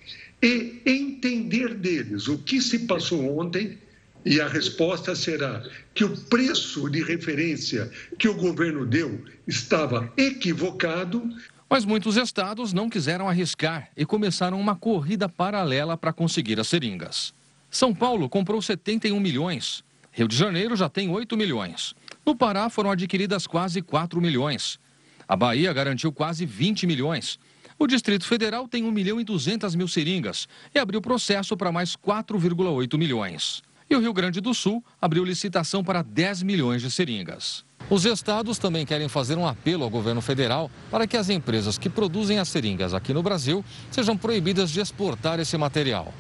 e 0.43 0.81
entender 0.85 1.75
deles 1.75 2.29
o 2.29 2.39
que 2.39 2.61
se 2.61 2.81
passou 2.81 3.39
ontem. 3.39 3.79
E 4.25 4.41
a 4.41 4.47
resposta 4.47 5.17
será 5.17 5.65
que 5.95 6.05
o 6.05 6.17
preço 6.17 6.89
de 6.89 7.03
referência 7.03 7.91
que 8.19 8.29
o 8.29 8.35
governo 8.35 8.87
deu 8.87 9.21
estava 9.49 10.13
equivocado 10.17 11.29
mas 11.73 11.87
muitos 11.87 12.19
estados 12.19 12.75
não 12.75 12.91
quiseram 12.91 13.27
arriscar 13.27 13.89
e 13.97 14.05
começaram 14.05 14.61
uma 14.61 14.77
corrida 14.77 15.27
paralela 15.27 15.97
para 15.97 16.13
conseguir 16.13 16.61
as 16.61 16.69
seringas. 16.69 17.33
São 17.71 17.95
Paulo 17.95 18.29
comprou 18.29 18.61
71 18.61 19.19
milhões. 19.19 19.83
Rio 20.11 20.29
de 20.29 20.37
Janeiro 20.37 20.77
já 20.77 20.91
tem 20.91 21.09
8 21.09 21.35
milhões. 21.35 21.95
No 22.27 22.37
Pará 22.37 22.69
foram 22.69 22.91
adquiridas 22.91 23.47
quase 23.47 23.81
4 23.81 24.21
milhões. 24.21 24.79
A 25.27 25.35
Bahia 25.35 25.73
garantiu 25.73 26.13
quase 26.13 26.45
20 26.45 26.87
milhões. 26.87 27.39
O 27.79 27.87
Distrito 27.87 28.27
Federal 28.27 28.69
tem 28.69 28.85
1 28.85 28.91
milhão 28.93 29.19
e 29.19 29.25
200 29.25 29.75
mil 29.75 29.89
seringas 29.89 30.47
e 30.75 30.79
abriu 30.79 31.01
processo 31.01 31.57
para 31.57 31.73
mais 31.73 31.97
4,8 31.97 32.99
milhões. 32.99 33.63
E 33.89 33.97
o 33.97 34.01
Rio 34.01 34.13
Grande 34.13 34.43
do 34.43 34.53
Sul 34.53 34.85
abriu 35.01 35.25
licitação 35.25 35.83
para 35.83 36.03
10 36.03 36.43
milhões 36.43 36.83
de 36.83 36.91
seringas. 36.91 37.65
Os 37.91 38.05
estados 38.05 38.59
também 38.59 38.87
querem 38.87 39.09
fazer 39.09 39.37
um 39.37 39.47
apelo 39.47 39.85
ao 39.85 39.91
governo 39.91 40.21
federal 40.21 40.71
para 40.91 41.07
que 41.07 41.17
as 41.17 41.29
empresas 41.29 41.77
que 41.77 41.91
produzem 41.91 42.39
as 42.39 42.49
seringas 42.49 42.95
aqui 42.95 43.13
no 43.13 43.23
Brasil 43.23 43.65
sejam 43.91 44.17
proibidas 44.17 44.71
de 44.71 44.81
exportar 44.81 45.39
esse 45.41 45.57
material. 45.59 46.13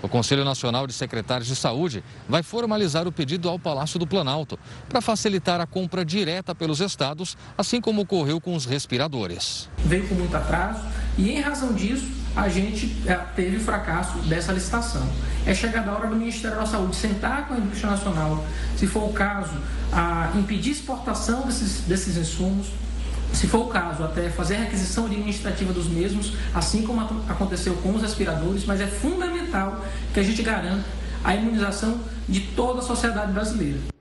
O 0.00 0.08
Conselho 0.08 0.44
Nacional 0.44 0.86
de 0.86 0.92
Secretários 0.92 1.48
de 1.48 1.56
Saúde 1.56 2.04
vai 2.28 2.42
formalizar 2.42 3.08
o 3.08 3.12
pedido 3.12 3.48
ao 3.48 3.58
Palácio 3.58 3.98
do 3.98 4.06
Planalto 4.06 4.56
para 4.88 5.00
facilitar 5.00 5.60
a 5.60 5.66
compra 5.66 6.04
direta 6.04 6.54
pelos 6.54 6.80
estados, 6.80 7.36
assim 7.56 7.80
como 7.80 8.02
ocorreu 8.02 8.40
com 8.40 8.54
os 8.54 8.64
respiradores. 8.64 9.68
Veio 9.78 10.08
com 10.08 10.14
muito 10.14 10.36
atraso 10.36 10.84
e, 11.18 11.30
em 11.30 11.40
razão 11.40 11.72
disso, 11.72 12.06
a 12.38 12.48
gente 12.48 12.96
é, 13.04 13.14
teve 13.34 13.56
o 13.56 13.60
fracasso 13.60 14.18
dessa 14.20 14.52
licitação. 14.52 15.04
É 15.44 15.52
chegada 15.52 15.90
a 15.90 15.94
hora 15.94 16.06
do 16.06 16.14
Ministério 16.14 16.56
da 16.56 16.66
Saúde 16.66 16.94
sentar 16.94 17.48
com 17.48 17.54
a 17.54 17.58
indústria 17.58 17.90
nacional, 17.90 18.44
se 18.76 18.86
for 18.86 19.10
o 19.10 19.12
caso, 19.12 19.54
a 19.92 20.30
impedir 20.36 20.70
exportação 20.70 21.42
desses, 21.42 21.80
desses 21.80 22.16
insumos, 22.16 22.68
se 23.32 23.48
for 23.48 23.66
o 23.66 23.66
caso, 23.66 24.04
até 24.04 24.30
fazer 24.30 24.54
a 24.54 24.60
requisição 24.60 25.06
administrativa 25.06 25.72
dos 25.72 25.88
mesmos, 25.88 26.34
assim 26.54 26.82
como 26.82 27.00
aconteceu 27.28 27.74
com 27.74 27.94
os 27.94 28.02
respiradores, 28.02 28.64
mas 28.64 28.80
é 28.80 28.86
fundamental 28.86 29.84
que 30.14 30.20
a 30.20 30.22
gente 30.22 30.40
garanta 30.40 30.84
a 31.24 31.34
imunização 31.34 31.98
de 32.28 32.40
toda 32.40 32.78
a 32.78 32.82
sociedade 32.82 33.32
brasileira. 33.32 33.97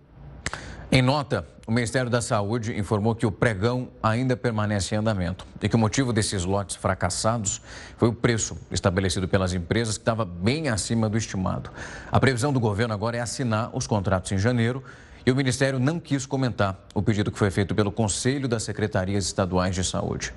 Em 0.89 1.01
nota, 1.01 1.45
o 1.67 1.71
Ministério 1.71 2.09
da 2.09 2.21
Saúde 2.21 2.79
informou 2.79 3.13
que 3.13 3.25
o 3.25 3.31
pregão 3.31 3.89
ainda 4.01 4.37
permanece 4.37 4.95
em 4.95 4.97
andamento 4.97 5.45
e 5.61 5.67
que 5.67 5.75
o 5.75 5.79
motivo 5.79 6.13
desses 6.13 6.45
lotes 6.45 6.77
fracassados 6.77 7.61
foi 7.97 8.07
o 8.07 8.13
preço 8.13 8.57
estabelecido 8.71 9.27
pelas 9.27 9.53
empresas, 9.53 9.97
que 9.97 10.01
estava 10.01 10.23
bem 10.23 10.69
acima 10.69 11.09
do 11.09 11.17
estimado. 11.17 11.69
A 12.09 12.17
previsão 12.21 12.53
do 12.53 12.59
governo 12.59 12.93
agora 12.93 13.17
é 13.17 13.19
assinar 13.19 13.69
os 13.73 13.85
contratos 13.85 14.31
em 14.31 14.37
janeiro 14.37 14.81
e 15.25 15.31
o 15.31 15.35
Ministério 15.35 15.77
não 15.77 15.99
quis 15.99 16.25
comentar 16.25 16.79
o 16.95 17.01
pedido 17.01 17.33
que 17.33 17.37
foi 17.37 17.51
feito 17.51 17.75
pelo 17.75 17.91
Conselho 17.91 18.47
das 18.47 18.63
Secretarias 18.63 19.25
Estaduais 19.25 19.75
de 19.75 19.83
Saúde. 19.83 20.33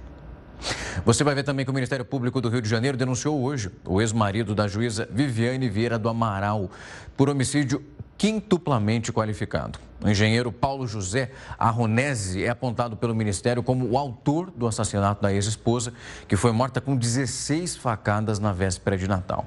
Você 1.04 1.22
vai 1.22 1.36
ver 1.36 1.44
também 1.44 1.64
que 1.64 1.70
o 1.70 1.74
Ministério 1.74 2.04
Público 2.04 2.40
do 2.40 2.48
Rio 2.48 2.60
de 2.60 2.68
Janeiro 2.68 2.96
denunciou 2.96 3.40
hoje 3.40 3.70
o 3.84 4.02
ex-marido 4.02 4.52
da 4.52 4.66
juíza 4.66 5.08
Viviane 5.12 5.68
Vieira 5.68 5.96
do 5.96 6.08
Amaral 6.08 6.68
por 7.16 7.30
homicídio 7.30 7.84
quintuplamente 8.18 9.12
qualificado. 9.12 9.89
O 10.02 10.08
engenheiro 10.08 10.50
Paulo 10.50 10.86
José 10.86 11.30
Arronese 11.58 12.42
é 12.42 12.48
apontado 12.48 12.96
pelo 12.96 13.14
Ministério 13.14 13.62
como 13.62 13.86
o 13.86 13.98
autor 13.98 14.50
do 14.50 14.66
assassinato 14.66 15.20
da 15.20 15.30
ex-esposa, 15.30 15.92
que 16.26 16.36
foi 16.36 16.52
morta 16.52 16.80
com 16.80 16.96
16 16.96 17.76
facadas 17.76 18.38
na 18.38 18.50
véspera 18.50 18.96
de 18.96 19.06
Natal. 19.06 19.44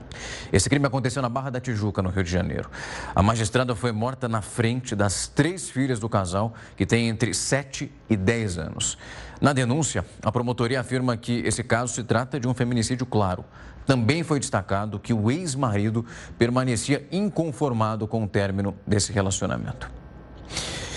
Esse 0.52 0.70
crime 0.70 0.86
aconteceu 0.86 1.24
na 1.24 1.30
Barra 1.30 1.50
da 1.50 1.60
Tijuca, 1.60 2.04
no 2.04 2.10
Rio 2.10 2.24
de 2.24 2.30
Janeiro. 2.30 2.70
A 3.16 3.24
magistrada 3.24 3.76
foi 3.76 3.92
morta 3.92 4.30
na 4.30 4.44
frente 4.44 4.96
das 4.96 5.28
três 5.28 5.72
filhas 5.72 6.00
do 6.00 6.08
casal, 6.08 6.54
que 6.78 6.86
tem 6.86 7.10
entre 7.10 7.34
7 7.34 7.92
e 8.08 8.16
10 8.16 8.60
anos. 8.60 8.98
Na 9.42 9.54
denúncia, 9.54 10.06
a 10.22 10.32
promotoria 10.32 10.80
afirma 10.80 11.18
que 11.18 11.40
esse 11.40 11.64
caso 11.64 11.96
se 11.96 12.04
trata 12.04 12.40
de 12.40 12.48
um 12.48 12.54
feminicídio 12.54 13.08
claro. 13.08 13.44
Também 13.88 14.22
foi 14.22 14.40
destacado 14.40 15.00
que 15.00 15.14
o 15.14 15.32
ex-marido 15.32 16.06
permanecia 16.38 17.08
inconformado 17.12 18.08
com 18.08 18.24
o 18.24 18.28
término 18.28 18.76
desse 18.86 19.12
relacionamento. 19.12 20.03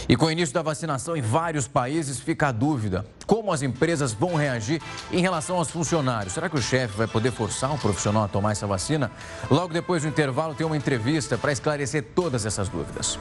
E 0.08 0.16
com 0.16 0.26
o 0.26 0.30
início 0.30 0.54
da 0.54 0.62
vacinação 0.62 1.16
em 1.16 1.20
vários 1.20 1.66
países, 1.66 2.20
fica 2.20 2.48
a 2.48 2.52
dúvida: 2.52 3.04
como 3.26 3.52
as 3.52 3.62
empresas 3.62 4.12
vão 4.12 4.34
reagir 4.34 4.80
em 5.10 5.20
relação 5.20 5.56
aos 5.56 5.70
funcionários? 5.70 6.34
Será 6.34 6.48
que 6.48 6.56
o 6.56 6.62
chefe 6.62 6.96
vai 6.96 7.06
poder 7.06 7.32
forçar 7.32 7.72
um 7.72 7.78
profissional 7.78 8.24
a 8.24 8.28
tomar 8.28 8.52
essa 8.52 8.66
vacina? 8.66 9.10
Logo 9.50 9.72
depois 9.72 10.02
do 10.02 10.08
intervalo, 10.08 10.54
tem 10.54 10.66
uma 10.66 10.76
entrevista 10.76 11.36
para 11.36 11.50
esclarecer 11.50 12.04
todas 12.14 12.46
essas 12.46 12.68
dúvidas. 12.68 13.18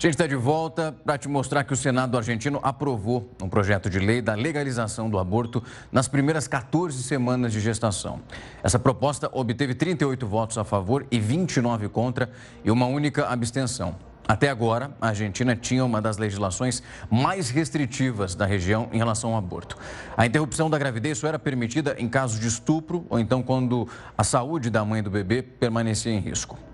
A 0.00 0.02
gente 0.02 0.14
está 0.14 0.26
de 0.26 0.34
volta 0.34 0.96
para 1.04 1.18
te 1.18 1.28
mostrar 1.28 1.62
que 1.62 1.74
o 1.74 1.76
Senado 1.76 2.16
argentino 2.16 2.58
aprovou 2.62 3.30
um 3.42 3.50
projeto 3.50 3.90
de 3.90 3.98
lei 3.98 4.22
da 4.22 4.32
legalização 4.32 5.10
do 5.10 5.18
aborto 5.18 5.62
nas 5.92 6.08
primeiras 6.08 6.48
14 6.48 7.02
semanas 7.02 7.52
de 7.52 7.60
gestação. 7.60 8.22
Essa 8.62 8.78
proposta 8.78 9.28
obteve 9.30 9.74
38 9.74 10.26
votos 10.26 10.56
a 10.56 10.64
favor 10.64 11.06
e 11.10 11.20
29 11.20 11.90
contra 11.90 12.30
e 12.64 12.70
uma 12.70 12.86
única 12.86 13.26
abstenção. 13.26 13.94
Até 14.26 14.48
agora, 14.48 14.90
a 15.02 15.08
Argentina 15.08 15.54
tinha 15.54 15.84
uma 15.84 16.00
das 16.00 16.16
legislações 16.16 16.82
mais 17.10 17.50
restritivas 17.50 18.34
da 18.34 18.46
região 18.46 18.88
em 18.92 18.96
relação 18.96 19.32
ao 19.32 19.36
aborto. 19.36 19.76
A 20.16 20.24
interrupção 20.24 20.70
da 20.70 20.78
gravidez 20.78 21.18
só 21.18 21.28
era 21.28 21.38
permitida 21.38 21.94
em 21.98 22.08
casos 22.08 22.40
de 22.40 22.48
estupro 22.48 23.04
ou 23.10 23.18
então 23.18 23.42
quando 23.42 23.86
a 24.16 24.24
saúde 24.24 24.70
da 24.70 24.82
mãe 24.82 25.02
do 25.02 25.10
bebê 25.10 25.42
permanecia 25.42 26.10
em 26.10 26.20
risco. 26.20 26.69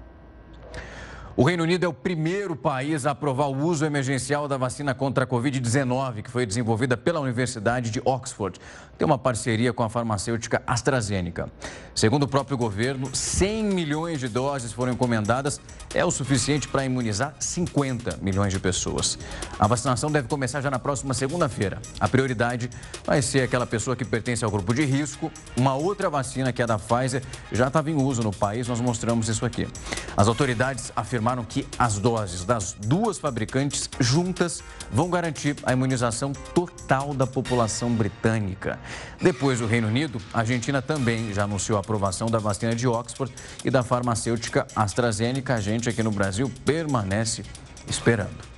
O 1.38 1.44
Reino 1.44 1.64
Unido 1.64 1.84
é 1.84 1.88
o 1.88 1.92
primeiro 1.92 2.56
país 2.56 3.04
a 3.04 3.10
aprovar 3.10 3.48
o 3.48 3.58
uso 3.58 3.84
emergencial 3.84 4.48
da 4.48 4.56
vacina 4.56 4.94
contra 4.94 5.24
a 5.24 5.26
Covid-19, 5.26 6.22
que 6.22 6.30
foi 6.30 6.46
desenvolvida 6.46 6.96
pela 6.96 7.20
Universidade 7.20 7.90
de 7.90 8.00
Oxford. 8.06 8.58
Tem 8.96 9.04
uma 9.04 9.18
parceria 9.18 9.70
com 9.70 9.82
a 9.82 9.90
farmacêutica 9.90 10.62
AstraZeneca. 10.66 11.52
Segundo 11.94 12.22
o 12.22 12.28
próprio 12.28 12.56
governo, 12.56 13.14
100 13.14 13.64
milhões 13.64 14.18
de 14.18 14.28
doses 14.28 14.72
foram 14.72 14.94
encomendadas, 14.94 15.60
é 15.94 16.02
o 16.02 16.10
suficiente 16.10 16.68
para 16.68 16.86
imunizar 16.86 17.34
50 17.38 18.18
milhões 18.22 18.50
de 18.50 18.58
pessoas. 18.58 19.18
A 19.58 19.66
vacinação 19.66 20.10
deve 20.10 20.28
começar 20.28 20.62
já 20.62 20.70
na 20.70 20.78
próxima 20.78 21.12
segunda-feira. 21.12 21.82
A 22.00 22.08
prioridade 22.08 22.70
vai 23.04 23.20
ser 23.20 23.42
aquela 23.42 23.66
pessoa 23.66 23.94
que 23.94 24.06
pertence 24.06 24.42
ao 24.42 24.50
grupo 24.50 24.72
de 24.72 24.86
risco. 24.86 25.30
Uma 25.54 25.74
outra 25.74 26.08
vacina, 26.08 26.50
que 26.50 26.62
é 26.62 26.64
a 26.64 26.66
da 26.66 26.78
Pfizer, 26.78 27.22
já 27.52 27.66
estava 27.66 27.90
em 27.90 27.94
uso 27.94 28.22
no 28.22 28.32
país, 28.32 28.66
nós 28.66 28.80
mostramos 28.80 29.28
isso 29.28 29.44
aqui. 29.44 29.68
As 30.16 30.28
autoridades 30.28 30.90
afirmaram 30.96 31.25
afirmaram 31.26 31.44
que 31.44 31.66
as 31.78 31.98
doses 31.98 32.44
das 32.44 32.72
duas 32.72 33.18
fabricantes 33.18 33.90
juntas 33.98 34.62
vão 34.92 35.10
garantir 35.10 35.56
a 35.64 35.72
imunização 35.72 36.32
total 36.54 37.12
da 37.12 37.26
população 37.26 37.90
britânica. 37.90 38.78
Depois 39.20 39.58
do 39.58 39.66
Reino 39.66 39.88
Unido, 39.88 40.20
a 40.32 40.40
Argentina 40.40 40.80
também 40.80 41.32
já 41.32 41.44
anunciou 41.44 41.76
a 41.76 41.80
aprovação 41.80 42.28
da 42.28 42.38
vacina 42.38 42.74
de 42.74 42.86
Oxford 42.86 43.34
e 43.64 43.70
da 43.70 43.82
farmacêutica 43.82 44.66
AstraZeneca. 44.76 45.54
A 45.54 45.60
gente 45.60 45.88
aqui 45.88 46.02
no 46.02 46.12
Brasil 46.12 46.50
permanece 46.64 47.42
esperando. 47.88 48.55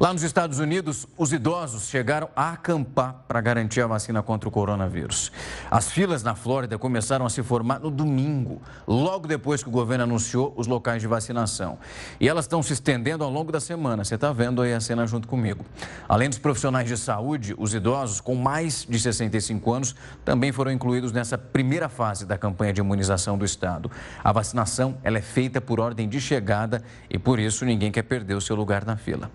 Lá 0.00 0.14
nos 0.14 0.22
Estados 0.22 0.58
Unidos, 0.58 1.06
os 1.18 1.30
idosos 1.30 1.90
chegaram 1.90 2.30
a 2.34 2.52
acampar 2.52 3.26
para 3.28 3.38
garantir 3.38 3.82
a 3.82 3.86
vacina 3.86 4.22
contra 4.22 4.48
o 4.48 4.50
coronavírus. 4.50 5.30
As 5.70 5.90
filas 5.90 6.22
na 6.22 6.34
Flórida 6.34 6.78
começaram 6.78 7.26
a 7.26 7.28
se 7.28 7.42
formar 7.42 7.80
no 7.80 7.90
domingo, 7.90 8.62
logo 8.88 9.28
depois 9.28 9.62
que 9.62 9.68
o 9.68 9.70
governo 9.70 10.04
anunciou 10.04 10.54
os 10.56 10.66
locais 10.66 11.02
de 11.02 11.06
vacinação. 11.06 11.78
E 12.18 12.26
elas 12.26 12.46
estão 12.46 12.62
se 12.62 12.72
estendendo 12.72 13.22
ao 13.22 13.28
longo 13.28 13.52
da 13.52 13.60
semana. 13.60 14.02
Você 14.02 14.14
está 14.14 14.32
vendo 14.32 14.62
aí 14.62 14.72
a 14.72 14.80
cena 14.80 15.06
junto 15.06 15.28
comigo. 15.28 15.66
Além 16.08 16.30
dos 16.30 16.38
profissionais 16.38 16.88
de 16.88 16.96
saúde, 16.96 17.54
os 17.58 17.74
idosos 17.74 18.22
com 18.22 18.34
mais 18.34 18.86
de 18.88 18.98
65 18.98 19.70
anos 19.70 19.94
também 20.24 20.50
foram 20.50 20.72
incluídos 20.72 21.12
nessa 21.12 21.36
primeira 21.36 21.90
fase 21.90 22.24
da 22.24 22.38
campanha 22.38 22.72
de 22.72 22.80
imunização 22.80 23.36
do 23.36 23.44
Estado. 23.44 23.90
A 24.24 24.32
vacinação 24.32 24.96
ela 25.04 25.18
é 25.18 25.22
feita 25.22 25.60
por 25.60 25.78
ordem 25.78 26.08
de 26.08 26.18
chegada 26.22 26.82
e 27.10 27.18
por 27.18 27.38
isso 27.38 27.66
ninguém 27.66 27.92
quer 27.92 28.04
perder 28.04 28.32
o 28.32 28.40
seu 28.40 28.56
lugar 28.56 28.86
na 28.86 28.96
fila. 28.96 29.30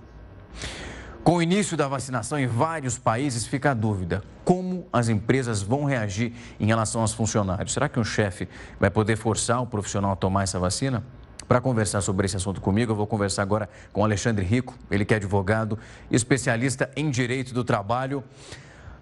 Com 1.24 1.38
o 1.38 1.42
início 1.42 1.76
da 1.76 1.88
vacinação 1.88 2.38
em 2.38 2.46
vários 2.46 3.00
países, 3.00 3.48
fica 3.48 3.72
a 3.72 3.74
dúvida: 3.74 4.24
como 4.44 4.88
as 4.94 5.10
empresas 5.10 5.62
vão 5.62 5.84
reagir 5.84 6.34
em 6.60 6.68
relação 6.68 7.02
aos 7.02 7.14
funcionários? 7.14 7.74
Será 7.74 7.90
que 7.90 8.00
um 8.00 8.04
chefe 8.04 8.48
vai 8.80 8.92
poder 8.92 9.16
forçar 9.16 9.62
o 9.62 9.66
profissional 9.66 10.12
a 10.12 10.16
tomar 10.16 10.44
essa 10.44 10.60
vacina? 10.60 11.04
Para 11.48 11.62
conversar 11.62 12.02
sobre 12.02 12.26
esse 12.26 12.36
assunto 12.36 12.60
comigo, 12.60 12.92
eu 12.92 12.96
vou 12.96 13.06
conversar 13.06 13.44
agora 13.44 13.70
com 13.94 14.04
Alexandre 14.04 14.44
Rico, 14.44 14.76
ele 14.90 15.06
que 15.06 15.14
é 15.14 15.18
advogado 15.18 15.78
especialista 16.10 16.90
em 16.96 17.10
direito 17.10 17.54
do 17.54 17.64
trabalho. 17.64 18.24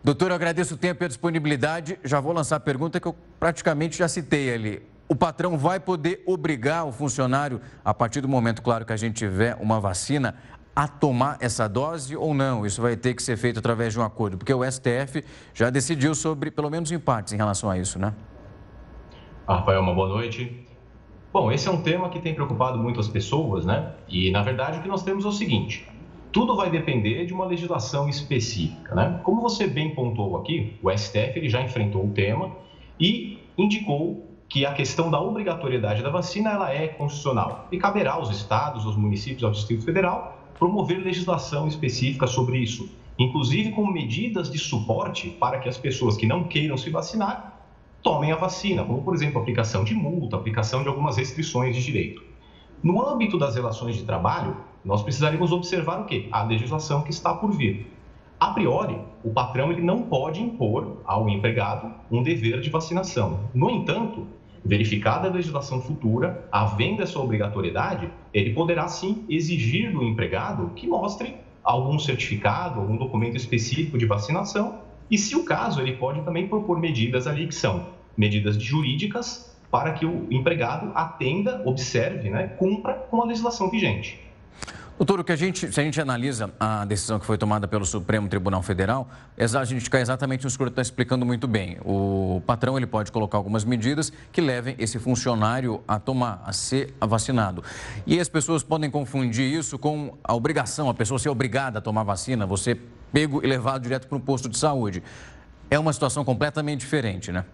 Doutor, 0.04 0.32
eu 0.32 0.36
agradeço 0.36 0.76
o 0.76 0.78
tempo 0.78 1.04
e 1.04 1.06
a 1.06 1.08
disponibilidade. 1.08 1.98
Já 2.04 2.20
vou 2.20 2.34
lançar 2.34 2.58
a 2.58 2.60
pergunta 2.60 3.00
que 3.00 3.08
eu 3.08 3.16
praticamente 3.40 3.98
já 3.98 4.10
citei 4.10 4.54
ali. 4.54 4.94
O 5.08 5.16
patrão 5.16 5.58
vai 5.58 5.80
poder 5.80 6.24
obrigar 6.26 6.86
o 6.86 6.92
funcionário, 6.92 7.62
a 7.86 7.94
partir 7.94 8.20
do 8.20 8.28
momento, 8.28 8.62
claro, 8.62 8.86
que 8.86 8.92
a 8.92 8.98
gente 8.98 9.16
tiver 9.16 9.56
uma 9.62 9.80
vacina, 9.80 10.36
a 10.76 10.88
tomar 10.88 11.38
essa 11.40 11.68
dose 11.68 12.16
ou 12.16 12.34
não? 12.34 12.66
Isso 12.66 12.82
vai 12.82 12.96
ter 12.96 13.14
que 13.14 13.22
ser 13.22 13.38
feito 13.38 13.60
através 13.60 13.94
de 13.94 14.00
um 14.00 14.04
acordo, 14.04 14.38
porque 14.38 14.54
o 14.54 14.64
STF 14.64 15.24
já 15.54 15.70
decidiu 15.70 16.16
sobre, 16.16 16.50
pelo 16.50 16.70
menos 16.70 16.92
em 16.92 17.00
partes, 17.00 17.34
em 17.34 17.38
relação 17.38 17.70
a 17.70 17.78
isso, 17.78 18.00
né? 18.00 18.14
Rafael, 19.48 19.82
uma 19.82 19.94
boa 19.94 20.08
noite. 20.08 20.66
Bom, 21.32 21.52
esse 21.52 21.68
é 21.68 21.72
um 21.72 21.82
tema 21.82 22.10
que 22.10 22.20
tem 22.20 22.34
preocupado 22.34 22.78
muito 22.78 23.00
as 23.00 23.08
pessoas, 23.08 23.66
né? 23.66 23.94
E, 24.08 24.32
na 24.32 24.42
verdade, 24.42 24.80
o 24.80 24.82
que 24.82 24.88
nós 24.88 25.04
temos 25.04 25.26
é 25.26 25.28
o 25.28 25.32
seguinte: 25.32 25.88
tudo 26.32 26.56
vai 26.56 26.70
depender 26.70 27.26
de 27.26 27.34
uma 27.34 27.46
legislação 27.46 28.08
específica, 28.08 28.96
né? 28.96 29.20
Como 29.24 29.42
você 29.42 29.68
bem 29.68 29.94
pontuou 29.94 30.38
aqui, 30.38 30.78
o 30.82 30.90
STF 30.90 31.34
ele 31.36 31.50
já 31.50 31.62
enfrentou 31.62 32.06
o 32.06 32.10
tema 32.10 32.52
e 33.00 33.40
indicou 33.58 34.30
que 34.48 34.66
a 34.66 34.74
questão 34.74 35.10
da 35.10 35.20
obrigatoriedade 35.20 36.04
da 36.04 36.10
vacina 36.10 36.52
ela 36.52 36.72
é 36.72 36.88
constitucional 36.88 37.68
e 37.72 37.78
caberá 37.78 38.14
aos 38.14 38.30
estados, 38.30 38.86
aos 38.86 38.96
municípios, 38.96 39.44
ao 39.44 39.52
Distrito 39.52 39.84
Federal 39.84 40.43
promover 40.64 41.04
legislação 41.04 41.68
específica 41.68 42.26
sobre 42.26 42.58
isso, 42.58 42.90
inclusive 43.20 43.72
com 43.72 43.86
medidas 43.86 44.50
de 44.50 44.58
suporte 44.58 45.30
para 45.32 45.60
que 45.60 45.68
as 45.68 45.78
pessoas 45.78 46.16
que 46.16 46.26
não 46.26 46.46
queiram 46.46 46.78
se 46.78 46.90
vacinar 46.90 47.60
tomem 48.02 48.32
a 48.32 48.38
vacina, 48.38 48.82
como 48.82 49.04
por 49.04 49.14
exemplo 49.14 49.42
aplicação 49.42 49.84
de 49.84 49.94
multa, 49.94 50.38
aplicação 50.38 50.82
de 50.82 50.88
algumas 50.88 51.18
restrições 51.18 51.76
de 51.76 51.84
direito. 51.84 52.24
No 52.82 53.06
âmbito 53.06 53.38
das 53.38 53.56
relações 53.56 53.98
de 53.98 54.06
trabalho, 54.06 54.56
nós 54.86 55.02
precisaríamos 55.02 55.52
observar 55.52 56.00
o 56.00 56.06
quê? 56.06 56.30
A 56.32 56.44
legislação 56.44 57.02
que 57.02 57.12
está 57.12 57.34
por 57.34 57.52
vir. 57.52 57.92
A 58.40 58.52
priori, 58.52 58.98
o 59.22 59.32
patrão 59.32 59.70
ele 59.70 59.82
não 59.82 60.04
pode 60.04 60.42
impor 60.42 61.02
ao 61.04 61.28
empregado 61.28 61.94
um 62.10 62.24
dever 62.24 62.62
de 62.62 62.70
vacinação. 62.70 63.50
No 63.54 63.70
entanto, 63.70 64.26
Verificada 64.66 65.28
a 65.28 65.32
legislação 65.32 65.82
futura, 65.82 66.48
havendo 66.50 67.04
essa 67.04 67.20
obrigatoriedade, 67.20 68.10
ele 68.34 68.54
poderá 68.54 68.88
sim 68.88 69.26
exigir 69.30 69.92
do 69.92 70.04
empregado 70.04 70.72
que 70.76 70.88
mostre 70.88 71.36
algum 71.64 72.00
certificado, 72.00 72.80
algum 72.80 72.98
documento 72.98 73.38
específico 73.38 73.98
de 73.98 74.06
vacinação, 74.06 74.82
e 75.10 75.18
se 75.18 75.36
o 75.36 75.46
caso, 75.46 75.82
ele 75.82 75.94
pode 75.98 76.22
também 76.24 76.48
propor 76.48 76.80
medidas 76.80 77.28
ali 77.28 77.48
que 77.48 77.56
são 77.56 77.88
medidas 78.18 78.62
jurídicas 78.62 79.56
para 79.70 79.94
que 79.94 80.06
o 80.06 80.28
empregado 80.32 80.92
atenda, 80.94 81.62
observe, 81.66 82.30
né, 82.30 82.48
cumpra 82.48 82.94
com 82.94 83.22
a 83.22 83.26
legislação 83.26 83.70
vigente. 83.70 84.20
Doutor, 84.96 85.20
o 85.20 85.24
que 85.24 85.32
a 85.32 85.36
gente, 85.36 85.72
se 85.72 85.82
a 85.82 85.84
gente 85.84 86.00
analisa 86.00 86.54
a 86.60 86.86
decisão 86.86 87.20
que 87.20 87.26
foi 87.26 87.36
tomada 87.36 87.68
pelo 87.68 87.84
Supremo 87.84 88.30
Tribunal 88.30 88.62
Federal, 88.62 89.08
a 89.38 89.66
gente 89.66 89.90
cai 89.90 90.02
exatamente 90.02 90.44
no 90.44 90.50
que 90.50 90.54
o 90.54 90.58
senhor 90.58 90.70
está 90.70 90.84
explicando 90.84 91.26
muito 91.26 91.48
bem. 91.48 91.78
O 91.84 92.44
patrão 92.46 92.78
ele 92.78 92.86
pode 92.86 93.12
colocar 93.12 93.40
algumas 93.40 93.66
medidas 93.66 94.14
que 94.32 94.40
levem 94.40 94.76
esse 94.78 95.00
funcionário 95.00 95.82
a 95.88 95.98
tomar, 95.98 96.44
a 96.46 96.54
ser 96.54 96.94
vacinado. 97.02 97.64
E 98.06 98.20
as 98.20 98.30
pessoas 98.30 98.62
podem 98.62 98.90
confundir 98.90 99.52
isso 99.52 99.80
com 99.80 100.16
a 100.24 100.36
obrigação, 100.36 100.88
a 100.88 100.94
pessoa 100.94 101.18
ser 101.18 101.30
obrigada 101.30 101.80
a 101.80 101.82
tomar 101.82 102.04
vacina, 102.04 102.46
você 102.46 102.80
pego 103.12 103.44
e 103.44 103.48
levado 103.48 103.82
direto 103.82 104.08
para 104.08 104.18
um 104.18 104.22
posto 104.22 104.48
de 104.48 104.58
saúde. 104.60 105.02
É 105.72 105.80
uma 105.80 105.92
situação 105.92 106.24
completamente 106.24 106.82
diferente, 106.82 107.32
né? 107.32 107.46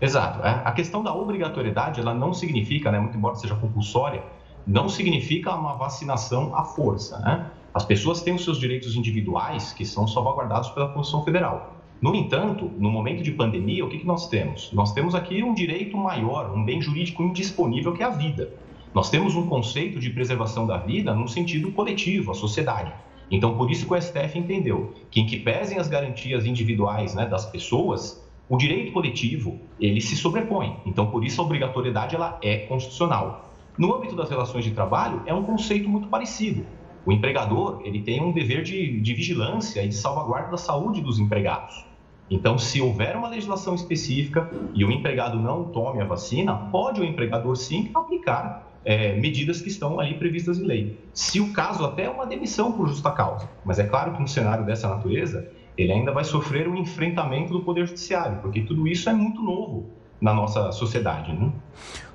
Exato. 0.00 0.42
É, 0.42 0.62
a 0.64 0.72
questão 0.72 1.02
da 1.02 1.14
obrigatoriedade, 1.14 2.00
ela 2.00 2.14
não 2.14 2.32
significa, 2.32 2.90
né, 2.90 2.98
muito 2.98 3.14
embora 3.14 3.36
seja 3.36 3.54
compulsória, 3.54 4.22
não 4.66 4.88
significa 4.88 5.54
uma 5.54 5.74
vacinação 5.74 6.54
à 6.54 6.64
força. 6.64 7.18
Né? 7.20 7.50
As 7.72 7.84
pessoas 7.84 8.22
têm 8.22 8.34
os 8.34 8.44
seus 8.44 8.58
direitos 8.58 8.96
individuais 8.96 9.72
que 9.72 9.84
são 9.84 10.06
salvaguardados 10.06 10.70
pela 10.70 10.88
Constituição 10.88 11.24
Federal. 11.24 11.76
No 12.00 12.14
entanto, 12.14 12.70
no 12.78 12.90
momento 12.90 13.22
de 13.22 13.30
pandemia, 13.30 13.84
o 13.84 13.88
que, 13.88 13.98
que 13.98 14.06
nós 14.06 14.28
temos? 14.28 14.72
Nós 14.72 14.92
temos 14.92 15.14
aqui 15.14 15.42
um 15.42 15.52
direito 15.52 15.96
maior, 15.96 16.50
um 16.56 16.64
bem 16.64 16.80
jurídico 16.80 17.22
indisponível 17.22 17.92
que 17.92 18.02
é 18.02 18.06
a 18.06 18.10
vida. 18.10 18.54
Nós 18.94 19.10
temos 19.10 19.36
um 19.36 19.46
conceito 19.46 20.00
de 20.00 20.10
preservação 20.10 20.66
da 20.66 20.78
vida 20.78 21.14
num 21.14 21.28
sentido 21.28 21.70
coletivo, 21.72 22.32
a 22.32 22.34
sociedade. 22.34 22.92
Então, 23.30 23.56
por 23.56 23.70
isso 23.70 23.86
que 23.86 23.94
o 23.94 24.00
STF 24.00 24.38
entendeu 24.38 24.94
que, 25.10 25.20
em 25.20 25.26
que 25.26 25.38
pesem 25.38 25.78
as 25.78 25.88
garantias 25.88 26.44
individuais 26.44 27.14
né, 27.14 27.26
das 27.26 27.46
pessoas, 27.46 28.20
o 28.48 28.56
direito 28.56 28.92
coletivo 28.92 29.60
ele 29.78 30.00
se 30.00 30.16
sobrepõe. 30.16 30.76
Então, 30.84 31.06
por 31.06 31.24
isso 31.24 31.40
a 31.40 31.44
obrigatoriedade 31.44 32.16
ela 32.16 32.38
é 32.42 32.58
constitucional. 32.58 33.49
No 33.80 33.94
âmbito 33.94 34.14
das 34.14 34.28
relações 34.28 34.62
de 34.62 34.72
trabalho, 34.72 35.22
é 35.24 35.32
um 35.32 35.42
conceito 35.42 35.88
muito 35.88 36.06
parecido. 36.08 36.66
O 37.06 37.10
empregador 37.10 37.80
ele 37.82 38.02
tem 38.02 38.22
um 38.22 38.30
dever 38.30 38.62
de, 38.62 39.00
de 39.00 39.14
vigilância 39.14 39.82
e 39.82 39.88
de 39.88 39.94
salvaguarda 39.94 40.50
da 40.50 40.58
saúde 40.58 41.00
dos 41.00 41.18
empregados. 41.18 41.86
Então, 42.30 42.58
se 42.58 42.78
houver 42.78 43.16
uma 43.16 43.30
legislação 43.30 43.74
específica 43.74 44.50
e 44.74 44.84
o 44.84 44.90
empregado 44.90 45.38
não 45.38 45.64
tome 45.64 45.98
a 45.98 46.04
vacina, 46.04 46.54
pode 46.70 47.00
o 47.00 47.04
empregador 47.04 47.56
sim 47.56 47.90
aplicar 47.94 48.70
é, 48.84 49.14
medidas 49.14 49.62
que 49.62 49.70
estão 49.70 49.98
ali 49.98 50.12
previstas 50.12 50.58
em 50.58 50.66
lei. 50.66 50.98
Se 51.14 51.40
o 51.40 51.50
caso 51.54 51.82
até 51.82 52.06
uma 52.10 52.26
demissão 52.26 52.72
por 52.72 52.86
justa 52.86 53.10
causa, 53.10 53.48
mas 53.64 53.78
é 53.78 53.84
claro 53.84 54.12
que 54.12 54.22
um 54.22 54.26
cenário 54.26 54.66
dessa 54.66 54.90
natureza 54.90 55.50
ele 55.78 55.90
ainda 55.90 56.12
vai 56.12 56.24
sofrer 56.24 56.68
um 56.68 56.76
enfrentamento 56.76 57.54
do 57.54 57.62
poder 57.62 57.86
judiciário, 57.86 58.42
porque 58.42 58.60
tudo 58.60 58.86
isso 58.86 59.08
é 59.08 59.14
muito 59.14 59.40
novo 59.40 59.88
na 60.20 60.34
nossa 60.34 60.70
sociedade. 60.72 61.32
Né? 61.32 61.50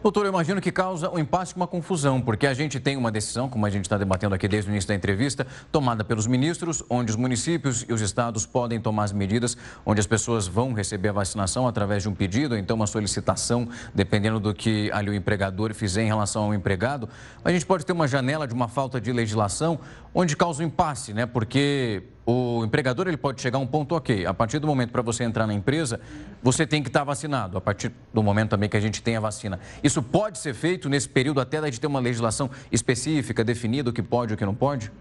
Doutor, 0.04 0.26
eu 0.26 0.30
imagino 0.30 0.62
que 0.62 0.72
causa 0.72 1.10
um 1.10 1.18
impasse 1.18 1.54
e 1.54 1.56
uma 1.56 1.66
confusão, 1.66 2.22
porque 2.22 2.46
a 2.46 2.54
gente 2.54 2.80
tem 2.80 2.96
uma 2.96 3.12
decisão, 3.12 3.50
como 3.50 3.66
a 3.66 3.70
gente 3.72 3.86
está 3.86 3.98
debatendo 3.98 4.36
aqui 4.36 4.48
desde 4.48 4.70
o 4.70 4.72
início 4.72 4.88
da 4.88 4.94
entrevista, 4.94 5.48
tomada 5.72 6.04
pelos 6.04 6.28
ministros, 6.28 6.84
onde 6.88 7.10
os 7.10 7.18
municípios 7.18 7.84
e 7.90 7.92
os 7.92 8.02
estados 8.02 8.46
podem 8.46 8.80
tomar 8.80 9.06
as 9.06 9.12
medidas, 9.12 9.58
onde 9.84 10.00
as 10.00 10.06
pessoas 10.06 10.48
vão 10.48 10.74
receber 10.74 11.10
a 11.10 11.14
vacinação 11.14 11.68
através 11.68 12.04
de 12.04 12.10
um 12.10 12.14
pedido, 12.14 12.54
ou 12.54 12.60
então 12.60 12.76
uma 12.76 12.86
solicitação, 12.86 13.68
dependendo 13.96 14.40
do 14.40 14.54
que 14.54 14.92
ali 14.92 15.10
o 15.10 15.14
empregador 15.16 15.74
fizer 15.74 16.04
em 16.04 16.08
relação 16.08 16.44
ao 16.44 16.54
empregado. 16.54 17.10
A 17.44 17.52
gente 17.52 17.66
pode 17.66 17.84
ter 17.84 17.94
uma 17.94 18.08
janela 18.08 18.48
de 18.48 18.54
uma 18.54 18.68
falta 18.68 19.02
de 19.02 19.12
legislação, 19.12 19.80
onde 20.14 20.38
causa 20.38 20.62
um 20.62 20.68
impasse, 20.68 21.16
né? 21.16 21.26
Porque 21.26 22.04
o 22.26 22.64
empregador 22.66 23.08
ele 23.08 23.18
pode 23.18 23.42
chegar 23.42 23.60
a 23.60 23.62
um 23.62 23.68
ponto 23.68 23.96
ok. 23.96 24.26
A 24.26 24.34
partir 24.34 24.58
do 24.58 24.66
momento 24.66 24.92
para 24.92 25.02
você 25.02 25.24
entrar 25.24 25.46
na 25.46 25.54
empresa, 25.54 26.00
você 26.42 26.66
tem 26.66 26.82
que 26.82 26.90
estar 26.90 27.04
vacinado. 27.04 27.58
A 27.58 27.62
partir 27.62 27.92
do 28.14 28.24
momento 28.24 28.50
também 28.50 28.68
que 28.68 28.76
a 28.76 28.80
gente 28.80 29.04
tem 29.04 29.16
a 29.16 29.20
vacina. 29.20 29.60
Isso 29.84 30.02
pode 30.02 30.40
ser 30.40 30.56
feito 30.56 30.90
nesse 30.90 31.08
período 31.08 31.40
até 31.40 31.62
de 31.70 31.80
ter 31.80 31.88
uma 31.88 32.00
legislação 32.00 32.50
específica, 32.72 33.44
definida 33.44 33.92
o 33.92 33.94
que 33.94 34.02
pode 34.02 34.34
e 34.34 34.36
o 34.36 34.38
que 34.38 34.46
não 34.46 34.56
pode? 34.56 34.92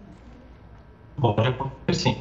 Pode 1.19 1.47
acontecer 1.47 1.93
sim. 1.93 2.17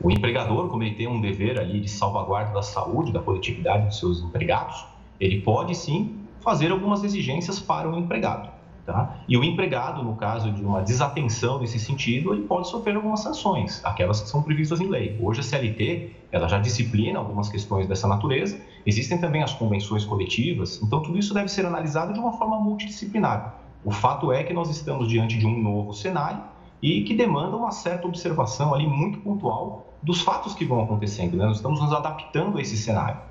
O 0.00 0.10
empregador, 0.10 0.68
como 0.68 0.82
ele 0.82 0.94
tem 0.94 1.06
um 1.06 1.20
dever 1.20 1.58
ali 1.58 1.80
de 1.80 1.88
salvaguarda 1.88 2.52
da 2.52 2.62
saúde, 2.62 3.12
da 3.12 3.20
coletividade 3.20 3.86
dos 3.86 3.98
seus 3.98 4.20
empregados, 4.20 4.84
ele 5.20 5.40
pode 5.40 5.74
sim 5.74 6.16
fazer 6.40 6.70
algumas 6.70 7.04
exigências 7.04 7.60
para 7.60 7.88
o 7.88 7.98
empregado. 7.98 8.57
Tá? 8.88 9.18
E 9.28 9.36
o 9.36 9.44
empregado, 9.44 10.02
no 10.02 10.16
caso 10.16 10.50
de 10.50 10.64
uma 10.64 10.80
desatenção 10.80 11.60
nesse 11.60 11.78
sentido, 11.78 12.32
ele 12.32 12.44
pode 12.44 12.70
sofrer 12.70 12.96
algumas 12.96 13.20
sanções, 13.20 13.84
aquelas 13.84 14.22
que 14.22 14.30
são 14.30 14.42
previstas 14.42 14.80
em 14.80 14.86
lei. 14.86 15.14
Hoje 15.20 15.40
a 15.40 15.42
CLT 15.42 16.10
ela 16.32 16.48
já 16.48 16.58
disciplina 16.58 17.18
algumas 17.18 17.50
questões 17.50 17.86
dessa 17.86 18.08
natureza. 18.08 18.58
Existem 18.86 19.20
também 19.20 19.42
as 19.42 19.52
convenções 19.52 20.06
coletivas. 20.06 20.80
Então 20.82 21.02
tudo 21.02 21.18
isso 21.18 21.34
deve 21.34 21.48
ser 21.48 21.66
analisado 21.66 22.14
de 22.14 22.18
uma 22.18 22.32
forma 22.32 22.58
multidisciplinar. 22.58 23.60
O 23.84 23.90
fato 23.90 24.32
é 24.32 24.42
que 24.42 24.54
nós 24.54 24.70
estamos 24.70 25.06
diante 25.06 25.36
de 25.36 25.46
um 25.46 25.62
novo 25.62 25.92
cenário 25.92 26.40
e 26.80 27.02
que 27.02 27.14
demanda 27.14 27.58
uma 27.58 27.72
certa 27.72 28.06
observação 28.06 28.72
ali 28.72 28.86
muito 28.86 29.18
pontual 29.18 29.86
dos 30.02 30.22
fatos 30.22 30.54
que 30.54 30.64
vão 30.64 30.82
acontecendo. 30.82 31.36
Né? 31.36 31.44
Nós 31.44 31.58
estamos 31.58 31.78
nos 31.78 31.92
adaptando 31.92 32.56
a 32.56 32.62
esse 32.62 32.78
cenário. 32.78 33.27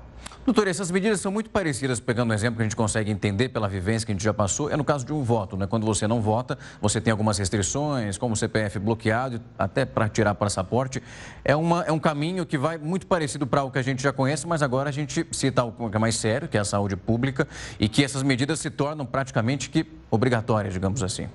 Doutor, 0.48 0.66
essas 0.66 0.90
medidas 0.90 1.20
são 1.20 1.30
muito 1.30 1.50
parecidas, 1.50 2.00
pegando 2.00 2.30
um 2.30 2.32
exemplo 2.32 2.56
que 2.56 2.62
a 2.62 2.64
gente 2.64 2.74
consegue 2.74 3.10
entender 3.10 3.50
pela 3.50 3.68
vivência 3.68 4.06
que 4.06 4.12
a 4.12 4.14
gente 4.14 4.24
já 4.24 4.32
passou, 4.32 4.70
é 4.70 4.78
no 4.78 4.82
caso 4.82 5.04
de 5.04 5.12
um 5.12 5.22
voto, 5.22 5.58
né? 5.58 5.66
Quando 5.66 5.84
você 5.84 6.08
não 6.08 6.22
vota, 6.22 6.56
você 6.80 7.02
tem 7.02 7.10
algumas 7.10 7.36
restrições, 7.36 8.16
como 8.16 8.32
o 8.32 8.36
CPF 8.36 8.78
bloqueado, 8.78 9.42
até 9.58 9.84
para 9.84 10.08
tirar 10.08 10.34
passaporte. 10.36 11.02
É, 11.44 11.54
uma, 11.54 11.82
é 11.82 11.92
um 11.92 11.98
caminho 11.98 12.46
que 12.46 12.56
vai 12.56 12.78
muito 12.78 13.06
parecido 13.06 13.46
para 13.46 13.62
o 13.62 13.70
que 13.70 13.78
a 13.78 13.82
gente 13.82 14.02
já 14.02 14.10
conhece, 14.10 14.46
mas 14.46 14.62
agora 14.62 14.88
a 14.88 14.92
gente 14.92 15.26
cita 15.32 15.60
algo 15.60 15.90
que 15.90 15.96
é 15.98 16.00
mais 16.00 16.16
sério, 16.16 16.48
que 16.48 16.56
é 16.56 16.60
a 16.60 16.64
saúde 16.64 16.96
pública, 16.96 17.46
e 17.78 17.86
que 17.86 18.02
essas 18.02 18.22
medidas 18.22 18.58
se 18.58 18.70
tornam 18.70 19.04
praticamente 19.04 19.68
que 19.68 19.84
obrigatórias, 20.10 20.72
digamos 20.72 21.02
assim. 21.02 21.28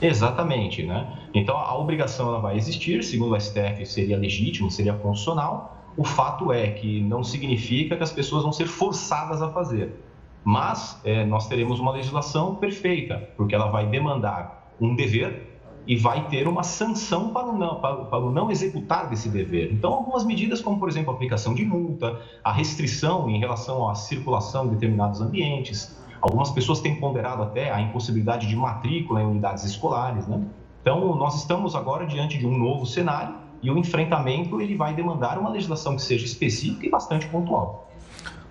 Exatamente, 0.00 0.82
né? 0.84 1.06
Então 1.34 1.54
a 1.54 1.76
obrigação 1.78 2.28
ela 2.28 2.40
vai 2.40 2.56
existir, 2.56 3.04
segundo 3.04 3.34
o 3.34 3.38
STF 3.38 3.84
seria 3.84 4.16
legítimo, 4.16 4.70
seria 4.70 4.94
constitucional, 4.94 5.71
o 5.96 6.04
fato 6.04 6.52
é 6.52 6.70
que 6.70 7.00
não 7.00 7.22
significa 7.22 7.96
que 7.96 8.02
as 8.02 8.12
pessoas 8.12 8.42
vão 8.42 8.52
ser 8.52 8.66
forçadas 8.66 9.42
a 9.42 9.50
fazer. 9.50 10.02
Mas 10.44 11.00
é, 11.04 11.24
nós 11.24 11.46
teremos 11.46 11.78
uma 11.78 11.92
legislação 11.92 12.56
perfeita, 12.56 13.30
porque 13.36 13.54
ela 13.54 13.70
vai 13.70 13.86
demandar 13.86 14.72
um 14.80 14.94
dever 14.94 15.52
e 15.86 15.96
vai 15.96 16.28
ter 16.28 16.46
uma 16.46 16.62
sanção 16.62 17.32
para 17.32 17.46
o 17.48 17.58
não, 17.58 17.80
para, 17.80 17.96
para 18.04 18.18
o 18.18 18.30
não 18.30 18.50
executar 18.50 19.08
desse 19.08 19.28
dever. 19.28 19.72
Então, 19.72 19.92
algumas 19.92 20.24
medidas, 20.24 20.60
como 20.60 20.78
por 20.78 20.88
exemplo 20.88 21.10
a 21.10 21.14
aplicação 21.14 21.54
de 21.54 21.64
multa, 21.64 22.20
a 22.42 22.52
restrição 22.52 23.28
em 23.28 23.38
relação 23.38 23.88
à 23.88 23.94
circulação 23.94 24.66
em 24.66 24.70
determinados 24.70 25.20
ambientes. 25.20 26.00
Algumas 26.20 26.50
pessoas 26.50 26.80
têm 26.80 26.96
ponderado 26.96 27.42
até 27.42 27.70
a 27.72 27.80
impossibilidade 27.80 28.46
de 28.46 28.54
matrícula 28.54 29.22
em 29.22 29.26
unidades 29.26 29.64
escolares. 29.64 30.26
Né? 30.26 30.40
Então, 30.80 31.16
nós 31.16 31.36
estamos 31.36 31.74
agora 31.74 32.06
diante 32.06 32.38
de 32.38 32.46
um 32.46 32.56
novo 32.56 32.86
cenário 32.86 33.41
e 33.62 33.70
o 33.70 33.78
enfrentamento 33.78 34.60
ele 34.60 34.76
vai 34.76 34.94
demandar 34.94 35.38
uma 35.38 35.50
legislação 35.50 35.96
que 35.96 36.02
seja 36.02 36.24
específica 36.24 36.86
e 36.86 36.90
bastante 36.90 37.26
pontual. 37.28 37.88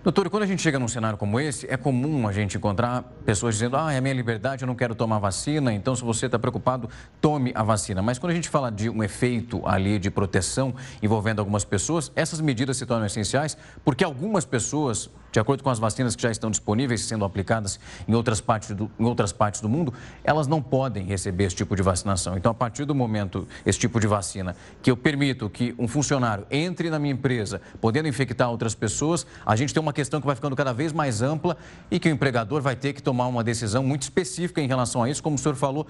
Doutor, 0.03 0.31
quando 0.31 0.41
a 0.41 0.47
gente 0.47 0.63
chega 0.63 0.79
num 0.79 0.87
cenário 0.87 1.15
como 1.15 1.39
esse, 1.39 1.71
é 1.71 1.77
comum 1.77 2.27
a 2.27 2.31
gente 2.31 2.57
encontrar 2.57 3.03
pessoas 3.23 3.53
dizendo: 3.53 3.77
ah, 3.77 3.93
é 3.93 4.01
minha 4.01 4.15
liberdade, 4.15 4.63
eu 4.63 4.67
não 4.67 4.73
quero 4.73 4.95
tomar 4.95 5.19
vacina, 5.19 5.71
então 5.71 5.95
se 5.95 6.03
você 6.03 6.25
está 6.25 6.39
preocupado, 6.39 6.89
tome 7.19 7.51
a 7.53 7.61
vacina. 7.61 8.01
Mas 8.01 8.17
quando 8.17 8.31
a 8.31 8.35
gente 8.35 8.49
fala 8.49 8.71
de 8.71 8.89
um 8.89 9.03
efeito 9.03 9.61
ali 9.63 9.99
de 9.99 10.09
proteção 10.09 10.73
envolvendo 11.03 11.37
algumas 11.37 11.63
pessoas, 11.63 12.11
essas 12.15 12.41
medidas 12.41 12.77
se 12.77 12.85
tornam 12.87 13.05
essenciais 13.05 13.55
porque 13.85 14.03
algumas 14.03 14.43
pessoas 14.43 15.07
de 15.31 15.39
acordo 15.39 15.63
com 15.63 15.69
as 15.69 15.79
vacinas 15.79 16.15
que 16.15 16.21
já 16.21 16.29
estão 16.29 16.51
disponíveis 16.51 17.01
sendo 17.01 17.23
aplicadas 17.23 17.79
em 18.07 18.13
outras, 18.13 18.41
partes 18.41 18.71
do, 18.71 18.91
em 18.99 19.05
outras 19.05 19.31
partes 19.31 19.61
do 19.61 19.69
mundo, 19.69 19.93
elas 20.23 20.47
não 20.47 20.61
podem 20.61 21.05
receber 21.05 21.45
esse 21.45 21.55
tipo 21.55 21.75
de 21.75 21.81
vacinação. 21.81 22.37
Então, 22.37 22.51
a 22.51 22.55
partir 22.55 22.85
do 22.85 22.93
momento, 22.93 23.47
esse 23.65 23.79
tipo 23.79 23.99
de 23.99 24.07
vacina, 24.07 24.55
que 24.81 24.91
eu 24.91 24.97
permito 24.97 25.49
que 25.49 25.73
um 25.79 25.87
funcionário 25.87 26.45
entre 26.51 26.89
na 26.89 26.99
minha 26.99 27.13
empresa, 27.13 27.61
podendo 27.79 28.07
infectar 28.07 28.49
outras 28.49 28.75
pessoas, 28.75 29.25
a 29.45 29.55
gente 29.55 29.73
tem 29.73 29.81
uma 29.81 29.93
questão 29.93 30.19
que 30.19 30.27
vai 30.27 30.35
ficando 30.35 30.55
cada 30.55 30.73
vez 30.73 30.91
mais 30.91 31.21
ampla 31.21 31.55
e 31.89 31.99
que 31.99 32.09
o 32.09 32.11
empregador 32.11 32.61
vai 32.61 32.75
ter 32.75 32.93
que 32.93 33.01
tomar 33.01 33.27
uma 33.27 33.43
decisão 33.43 33.83
muito 33.83 34.01
específica 34.01 34.61
em 34.61 34.67
relação 34.67 35.01
a 35.01 35.09
isso, 35.09 35.23
como 35.23 35.35
o 35.35 35.39
senhor 35.39 35.55
falou, 35.55 35.87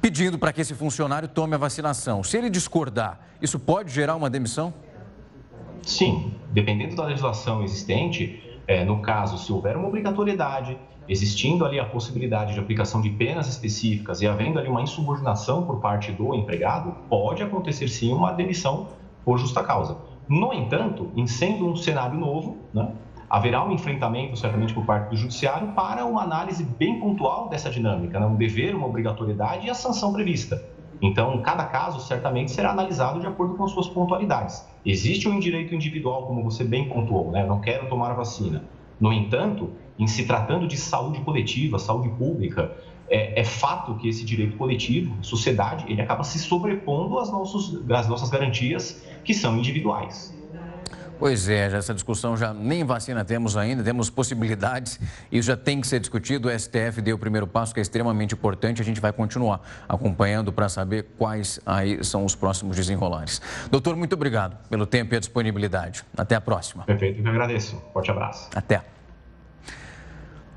pedindo 0.00 0.38
para 0.38 0.52
que 0.52 0.60
esse 0.60 0.74
funcionário 0.74 1.28
tome 1.28 1.54
a 1.54 1.58
vacinação. 1.58 2.22
Se 2.22 2.36
ele 2.36 2.50
discordar, 2.50 3.18
isso 3.40 3.58
pode 3.58 3.90
gerar 3.90 4.14
uma 4.14 4.28
demissão? 4.28 4.72
Sim, 5.82 6.34
dependendo 6.52 6.94
da 6.94 7.06
legislação 7.06 7.62
existente, 7.62 8.42
é, 8.68 8.84
no 8.84 9.00
caso, 9.00 9.38
se 9.38 9.50
houver 9.50 9.78
uma 9.78 9.88
obrigatoriedade, 9.88 10.78
existindo 11.08 11.64
ali 11.64 11.80
a 11.80 11.86
possibilidade 11.86 12.52
de 12.52 12.60
aplicação 12.60 13.00
de 13.00 13.08
penas 13.08 13.48
específicas 13.48 14.20
e 14.20 14.26
havendo 14.26 14.58
ali 14.58 14.68
uma 14.68 14.82
insubordinação 14.82 15.62
por 15.64 15.80
parte 15.80 16.12
do 16.12 16.34
empregado, 16.34 16.94
pode 17.08 17.42
acontecer 17.42 17.88
sim 17.88 18.12
uma 18.12 18.30
demissão 18.30 18.88
por 19.24 19.38
justa 19.38 19.62
causa. 19.62 19.96
No 20.28 20.52
entanto, 20.52 21.10
em 21.16 21.26
sendo 21.26 21.66
um 21.66 21.74
cenário 21.74 22.20
novo, 22.20 22.58
né, 22.74 22.92
haverá 23.30 23.64
um 23.64 23.72
enfrentamento, 23.72 24.36
certamente, 24.36 24.74
por 24.74 24.84
parte 24.84 25.08
do 25.08 25.16
judiciário 25.16 25.68
para 25.68 26.04
uma 26.04 26.22
análise 26.22 26.62
bem 26.62 27.00
pontual 27.00 27.48
dessa 27.48 27.70
dinâmica, 27.70 28.20
né, 28.20 28.26
um 28.26 28.36
dever, 28.36 28.74
uma 28.74 28.86
obrigatoriedade 28.86 29.66
e 29.66 29.70
a 29.70 29.74
sanção 29.74 30.12
prevista. 30.12 30.62
Então, 31.00 31.40
cada 31.42 31.64
caso 31.64 32.00
certamente 32.00 32.50
será 32.50 32.70
analisado 32.70 33.20
de 33.20 33.26
acordo 33.26 33.54
com 33.54 33.64
as 33.64 33.70
suas 33.70 33.88
pontualidades. 33.88 34.66
Existe 34.84 35.28
um 35.28 35.38
direito 35.38 35.74
individual, 35.74 36.26
como 36.26 36.42
você 36.42 36.64
bem 36.64 36.88
pontuou, 36.88 37.30
né? 37.30 37.42
Eu 37.42 37.46
não 37.46 37.60
quero 37.60 37.88
tomar 37.88 38.10
a 38.10 38.14
vacina. 38.14 38.64
No 39.00 39.12
entanto, 39.12 39.70
em 39.98 40.06
se 40.06 40.26
tratando 40.26 40.66
de 40.66 40.76
saúde 40.76 41.20
coletiva, 41.20 41.78
saúde 41.78 42.08
pública, 42.10 42.72
é, 43.08 43.40
é, 43.40 43.44
fato 43.44 43.94
que 43.96 44.08
esse 44.08 44.24
direito 44.24 44.56
coletivo, 44.56 45.14
sociedade, 45.22 45.84
ele 45.88 46.00
acaba 46.00 46.22
se 46.24 46.38
sobrepondo 46.38 47.18
às, 47.18 47.30
nossos, 47.30 47.90
às 47.90 48.08
nossas 48.08 48.28
garantias 48.28 49.02
que 49.24 49.32
são 49.32 49.56
individuais. 49.56 50.36
Pois 51.18 51.48
é, 51.48 51.66
essa 51.66 51.92
discussão 51.92 52.36
já 52.36 52.54
nem 52.54 52.84
vacina 52.84 53.24
temos 53.24 53.56
ainda, 53.56 53.82
temos 53.82 54.08
possibilidades, 54.08 55.00
isso 55.32 55.46
já 55.48 55.56
tem 55.56 55.80
que 55.80 55.86
ser 55.86 56.00
discutido. 56.00 56.48
O 56.48 56.58
STF 56.58 57.00
deu 57.02 57.16
o 57.16 57.18
primeiro 57.18 57.46
passo, 57.46 57.74
que 57.74 57.80
é 57.80 57.82
extremamente 57.82 58.34
importante. 58.34 58.80
A 58.80 58.84
gente 58.84 59.00
vai 59.00 59.12
continuar 59.12 59.60
acompanhando 59.88 60.52
para 60.52 60.68
saber 60.68 61.06
quais 61.16 61.60
aí 61.66 62.04
são 62.04 62.24
os 62.24 62.34
próximos 62.34 62.76
desenrolares. 62.76 63.40
Doutor, 63.70 63.96
muito 63.96 64.14
obrigado 64.14 64.56
pelo 64.68 64.86
tempo 64.86 65.14
e 65.14 65.16
a 65.16 65.20
disponibilidade. 65.20 66.04
Até 66.16 66.34
a 66.34 66.40
próxima. 66.40 66.84
Perfeito, 66.84 67.20
eu 67.20 67.30
agradeço. 67.30 67.82
Forte 67.92 68.10
abraço. 68.10 68.48
Até. 68.54 68.97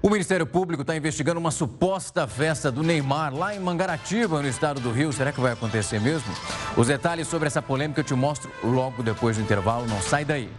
O 0.03 0.09
Ministério 0.09 0.47
Público 0.47 0.81
está 0.81 0.95
investigando 0.95 1.39
uma 1.39 1.51
suposta 1.51 2.27
festa 2.27 2.71
do 2.71 2.81
Neymar 2.81 3.35
lá 3.35 3.53
em 3.53 3.59
Mangaratiba, 3.59 4.41
no 4.41 4.47
estado 4.47 4.81
do 4.81 4.91
Rio. 4.91 5.13
Será 5.13 5.31
que 5.31 5.39
vai 5.39 5.51
acontecer 5.51 6.01
mesmo? 6.01 6.33
Os 6.75 6.87
detalhes 6.87 7.27
sobre 7.27 7.45
essa 7.45 7.61
polêmica 7.61 7.99
eu 7.99 8.03
te 8.03 8.15
mostro 8.15 8.49
logo 8.63 9.03
depois 9.03 9.37
do 9.37 9.43
intervalo. 9.43 9.85
Não 9.85 10.01
sai 10.01 10.25
daí. 10.25 10.49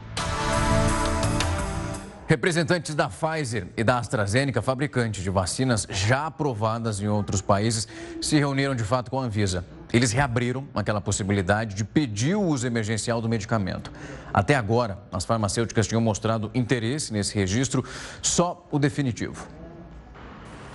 Representantes 2.28 2.94
da 2.94 3.08
Pfizer 3.08 3.66
e 3.76 3.82
da 3.82 3.98
AstraZeneca, 3.98 4.62
fabricantes 4.62 5.24
de 5.24 5.28
vacinas 5.28 5.88
já 5.90 6.26
aprovadas 6.26 7.00
em 7.00 7.08
outros 7.08 7.42
países, 7.42 7.88
se 8.20 8.38
reuniram 8.38 8.76
de 8.76 8.84
fato 8.84 9.10
com 9.10 9.20
a 9.20 9.24
Anvisa. 9.24 9.64
Eles 9.92 10.12
reabriram 10.12 10.66
aquela 10.74 11.00
possibilidade 11.00 11.74
de 11.74 11.84
pedir 11.84 12.34
o 12.34 12.42
uso 12.42 12.66
emergencial 12.66 13.20
do 13.20 13.28
medicamento. 13.28 13.92
Até 14.32 14.54
agora, 14.54 14.98
as 15.12 15.24
farmacêuticas 15.24 15.86
tinham 15.86 16.00
mostrado 16.00 16.50
interesse 16.54 17.12
nesse 17.12 17.34
registro, 17.34 17.84
só 18.22 18.66
o 18.70 18.78
definitivo. 18.78 19.46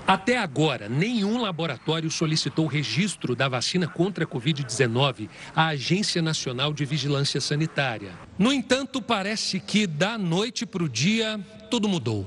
Até 0.07 0.37
agora, 0.37 0.87
nenhum 0.87 1.41
laboratório 1.41 2.09
solicitou 2.09 2.65
registro 2.65 3.35
da 3.35 3.49
vacina 3.49 3.89
contra 3.89 4.23
a 4.23 4.27
Covid-19 4.27 5.27
à 5.53 5.67
Agência 5.67 6.21
Nacional 6.21 6.71
de 6.71 6.85
Vigilância 6.85 7.41
Sanitária. 7.41 8.11
No 8.39 8.53
entanto, 8.53 9.01
parece 9.01 9.59
que 9.59 9.85
da 9.85 10.17
noite 10.17 10.65
para 10.65 10.81
o 10.81 10.87
dia 10.87 11.37
tudo 11.69 11.89
mudou. 11.89 12.25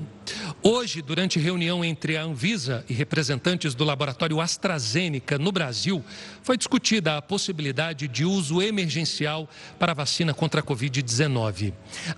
Hoje, 0.62 1.00
durante 1.00 1.38
reunião 1.38 1.82
entre 1.82 2.18
a 2.18 2.22
Anvisa 2.22 2.84
e 2.86 2.92
representantes 2.92 3.74
do 3.74 3.82
laboratório 3.82 4.42
AstraZeneca 4.42 5.38
no 5.38 5.50
Brasil, 5.50 6.04
foi 6.42 6.54
discutida 6.54 7.16
a 7.16 7.22
possibilidade 7.22 8.06
de 8.06 8.26
uso 8.26 8.60
emergencial 8.60 9.48
para 9.78 9.92
a 9.92 9.94
vacina 9.94 10.34
contra 10.34 10.60
a 10.60 10.62
Covid-19. 10.62 11.72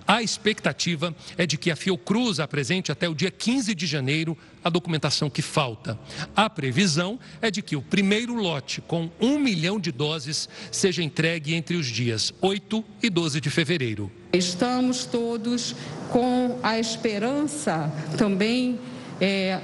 A 0.05 0.21
expectativa 0.21 1.15
é 1.37 1.45
de 1.45 1.57
que 1.57 1.71
a 1.71 1.75
Fiocruz 1.77 2.41
apresente 2.41 2.91
até 2.91 3.07
o 3.07 3.15
dia 3.15 3.31
15 3.31 3.73
de 3.73 3.87
janeiro 3.87 4.37
a 4.63 4.69
documentação 4.69 5.29
que 5.29 5.41
falta. 5.41 5.99
A 6.35 6.49
previsão 6.49 7.19
é 7.41 7.51
de 7.51 7.61
que 7.61 7.75
o 7.75 7.81
primeiro 7.81 8.33
lote, 8.33 8.81
com 8.81 9.09
um 9.19 9.37
milhão 9.37 9.79
de 9.79 9.91
doses, 9.91 10.47
seja 10.71 11.03
entregue 11.03 11.53
entre 11.53 11.75
os 11.75 11.87
dias 11.87 12.33
8 12.41 12.83
e 13.01 13.09
12 13.09 13.41
de 13.41 13.49
fevereiro. 13.49 14.11
Estamos 14.31 15.05
todos 15.05 15.75
com 16.09 16.59
a 16.63 16.79
esperança 16.79 17.91
também 18.17 18.79
é, 19.19 19.61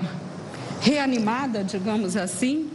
reanimada, 0.81 1.63
digamos 1.63 2.15
assim, 2.15 2.69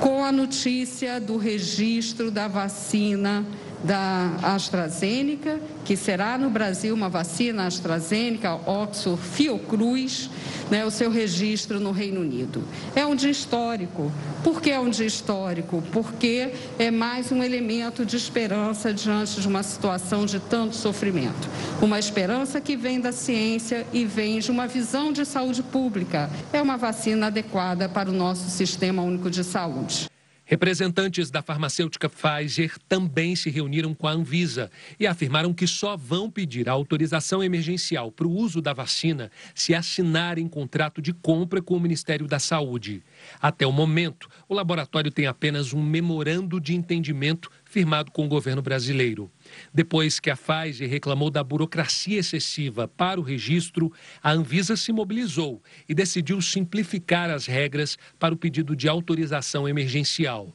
com 0.00 0.24
a 0.24 0.32
notícia 0.32 1.20
do 1.20 1.36
registro 1.36 2.30
da 2.30 2.48
vacina 2.48 3.44
da 3.82 4.30
AstraZeneca, 4.42 5.58
que 5.84 5.96
será 5.96 6.36
no 6.36 6.50
Brasil 6.50 6.94
uma 6.94 7.08
vacina 7.08 7.66
AstraZeneca, 7.66 8.54
Oxford 8.54 9.20
Fiocruz, 9.20 10.30
né, 10.70 10.84
o 10.84 10.90
seu 10.90 11.10
registro 11.10 11.80
no 11.80 11.90
Reino 11.90 12.20
Unido. 12.20 12.62
É 12.94 13.04
um 13.04 13.14
dia 13.14 13.30
histórico. 13.30 14.12
Por 14.44 14.60
que 14.60 14.70
é 14.70 14.78
um 14.78 14.90
dia 14.90 15.06
histórico? 15.06 15.82
Porque 15.92 16.52
é 16.78 16.90
mais 16.90 17.32
um 17.32 17.42
elemento 17.42 18.04
de 18.04 18.16
esperança 18.16 18.92
diante 18.92 19.40
de 19.40 19.48
uma 19.48 19.62
situação 19.62 20.24
de 20.24 20.38
tanto 20.38 20.76
sofrimento. 20.76 21.48
Uma 21.82 21.98
esperança 21.98 22.60
que 22.60 22.76
vem 22.76 23.00
da 23.00 23.12
ciência 23.12 23.86
e 23.92 24.04
vem 24.04 24.38
de 24.38 24.50
uma 24.50 24.66
visão 24.66 25.12
de 25.12 25.24
saúde 25.24 25.62
pública. 25.62 26.30
É 26.52 26.62
uma 26.62 26.76
vacina 26.76 27.26
adequada 27.26 27.88
para 27.88 28.10
o 28.10 28.12
nosso 28.12 28.48
sistema 28.50 29.02
único 29.02 29.30
de 29.30 29.42
saúde. 29.42 30.10
Representantes 30.50 31.30
da 31.30 31.42
farmacêutica 31.42 32.08
Pfizer 32.08 32.76
também 32.88 33.36
se 33.36 33.48
reuniram 33.48 33.94
com 33.94 34.08
a 34.08 34.10
Anvisa 34.10 34.68
e 34.98 35.06
afirmaram 35.06 35.54
que 35.54 35.64
só 35.64 35.96
vão 35.96 36.28
pedir 36.28 36.68
a 36.68 36.72
autorização 36.72 37.40
emergencial 37.40 38.10
para 38.10 38.26
o 38.26 38.32
uso 38.32 38.60
da 38.60 38.72
vacina 38.72 39.30
se 39.54 39.76
assinarem 39.76 40.48
contrato 40.48 41.00
de 41.00 41.12
compra 41.12 41.62
com 41.62 41.76
o 41.76 41.80
Ministério 41.80 42.26
da 42.26 42.40
Saúde. 42.40 43.00
Até 43.40 43.66
o 43.66 43.72
momento, 43.72 44.28
o 44.48 44.54
laboratório 44.54 45.10
tem 45.10 45.26
apenas 45.26 45.72
um 45.72 45.82
memorando 45.82 46.60
de 46.60 46.74
entendimento 46.74 47.50
firmado 47.64 48.10
com 48.10 48.24
o 48.24 48.28
governo 48.28 48.60
brasileiro. 48.60 49.30
Depois 49.72 50.18
que 50.18 50.30
a 50.30 50.36
Pfizer 50.36 50.88
reclamou 50.88 51.30
da 51.30 51.42
burocracia 51.42 52.18
excessiva 52.18 52.88
para 52.88 53.20
o 53.20 53.22
registro, 53.22 53.92
a 54.22 54.32
Anvisa 54.32 54.76
se 54.76 54.92
mobilizou 54.92 55.62
e 55.88 55.94
decidiu 55.94 56.40
simplificar 56.42 57.30
as 57.30 57.46
regras 57.46 57.96
para 58.18 58.34
o 58.34 58.36
pedido 58.36 58.74
de 58.74 58.88
autorização 58.88 59.68
emergencial. 59.68 60.52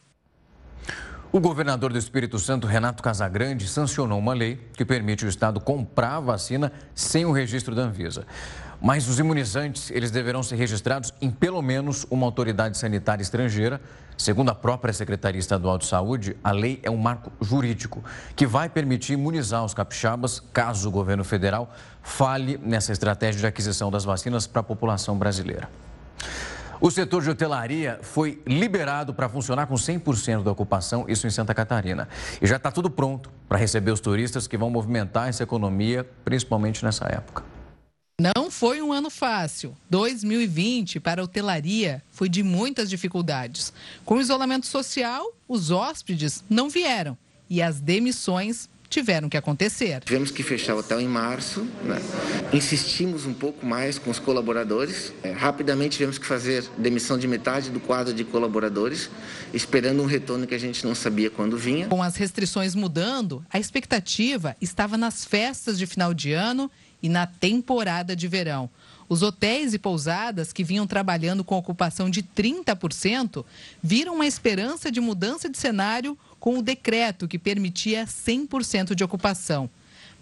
O 1.35 1.39
governador 1.41 1.91
do 1.91 1.97
Espírito 1.97 2.39
Santo, 2.39 2.65
Renato 2.65 3.03
Casagrande, 3.03 3.67
sancionou 3.67 4.19
uma 4.19 4.33
lei 4.33 4.57
que 4.73 4.85
permite 4.85 5.25
o 5.25 5.27
Estado 5.27 5.59
comprar 5.59 6.15
a 6.15 6.19
vacina 6.21 6.71
sem 6.93 7.25
o 7.25 7.31
registro 7.33 7.75
da 7.75 7.81
Anvisa. 7.81 8.25
Mas 8.81 9.07
os 9.07 9.19
imunizantes, 9.19 9.89
eles 9.91 10.11
deverão 10.11 10.43
ser 10.43 10.55
registrados 10.55 11.13
em 11.21 11.31
pelo 11.31 11.61
menos 11.61 12.05
uma 12.09 12.25
autoridade 12.25 12.77
sanitária 12.77 13.21
estrangeira. 13.21 13.81
Segundo 14.17 14.49
a 14.49 14.55
própria 14.55 14.93
Secretaria 14.93 15.39
Estadual 15.39 15.77
de 15.77 15.85
Saúde, 15.85 16.37
a 16.43 16.51
lei 16.51 16.79
é 16.83 16.89
um 16.89 16.97
marco 16.97 17.31
jurídico 17.41 18.03
que 18.35 18.45
vai 18.47 18.69
permitir 18.69 19.13
imunizar 19.13 19.63
os 19.63 19.73
capixabas 19.73 20.39
caso 20.53 20.87
o 20.87 20.91
governo 20.91 21.23
federal 21.23 21.73
fale 22.01 22.57
nessa 22.63 22.91
estratégia 22.91 23.41
de 23.41 23.47
aquisição 23.47 23.91
das 23.91 24.05
vacinas 24.05 24.47
para 24.47 24.61
a 24.61 24.63
população 24.63 25.17
brasileira. 25.17 25.69
O 26.79 26.91
setor 26.91 27.23
de 27.23 27.29
hotelaria 27.29 27.99
foi 28.01 28.41
liberado 28.45 29.13
para 29.13 29.29
funcionar 29.29 29.65
com 29.65 29.75
100% 29.75 30.43
da 30.43 30.51
ocupação, 30.51 31.05
isso 31.07 31.25
em 31.25 31.29
Santa 31.29 31.53
Catarina. 31.53 32.07
E 32.41 32.45
já 32.45 32.57
está 32.57 32.69
tudo 32.69 32.89
pronto 32.89 33.31
para 33.47 33.57
receber 33.57 33.91
os 33.91 33.99
turistas 33.99 34.45
que 34.45 34.57
vão 34.57 34.69
movimentar 34.69 35.29
essa 35.29 35.43
economia, 35.43 36.07
principalmente 36.23 36.83
nessa 36.83 37.05
época. 37.05 37.54
Não 38.17 38.49
foi 38.49 38.81
um 38.81 38.93
ano 38.93 39.09
fácil. 39.09 39.75
2020 39.89 41.01
para 41.01 41.21
a 41.21 41.25
hotelaria 41.25 42.01
foi 42.13 42.29
de 42.29 42.43
muitas 42.43 42.89
dificuldades. 42.89 43.73
Com 44.05 44.15
o 44.15 44.21
isolamento 44.21 44.67
social, 44.67 45.33
os 45.45 45.69
hóspedes 45.69 46.41
não 46.49 46.69
vieram 46.69 47.17
e 47.49 47.61
as 47.61 47.81
demissões 47.81 48.69
tiveram 48.89 49.29
que 49.29 49.37
acontecer. 49.37 50.01
Tivemos 50.01 50.31
que 50.31 50.43
fechar 50.43 50.75
o 50.75 50.79
hotel 50.79 51.01
em 51.01 51.07
março, 51.07 51.67
né? 51.83 52.01
insistimos 52.53 53.25
um 53.25 53.33
pouco 53.33 53.65
mais 53.65 53.97
com 53.97 54.09
os 54.09 54.19
colaboradores. 54.19 55.13
É, 55.23 55.31
rapidamente 55.31 55.97
tivemos 55.97 56.17
que 56.17 56.25
fazer 56.25 56.63
demissão 56.77 57.17
de 57.17 57.27
metade 57.27 57.69
do 57.69 57.79
quadro 57.79 58.13
de 58.13 58.23
colaboradores, 58.23 59.09
esperando 59.53 60.01
um 60.01 60.05
retorno 60.05 60.47
que 60.47 60.55
a 60.55 60.59
gente 60.59 60.85
não 60.85 60.95
sabia 60.95 61.29
quando 61.29 61.57
vinha. 61.57 61.87
Com 61.87 62.01
as 62.01 62.15
restrições 62.15 62.75
mudando, 62.75 63.45
a 63.51 63.59
expectativa 63.59 64.55
estava 64.61 64.97
nas 64.97 65.25
festas 65.25 65.77
de 65.77 65.85
final 65.85 66.13
de 66.13 66.33
ano 66.33 66.69
e 67.01 67.09
na 67.09 67.27
temporada 67.27 68.15
de 68.15 68.27
verão. 68.27 68.69
Os 69.07 69.21
hotéis 69.21 69.73
e 69.73 69.77
pousadas 69.77 70.51
que 70.51 70.63
vinham 70.63 70.87
trabalhando 70.87 71.43
com 71.43 71.55
ocupação 71.55 72.09
de 72.09 72.23
30% 72.23 73.45
viram 73.81 74.15
uma 74.15 74.25
esperança 74.25 74.91
de 74.91 74.99
mudança 74.99 75.47
de 75.47 75.57
cenário 75.57 76.17
com 76.45 76.59
o 76.59 76.61
decreto 76.61 77.27
que 77.27 77.39
permitia 77.39 78.05
100% 78.05 78.93
de 78.93 79.03
ocupação. 79.03 79.67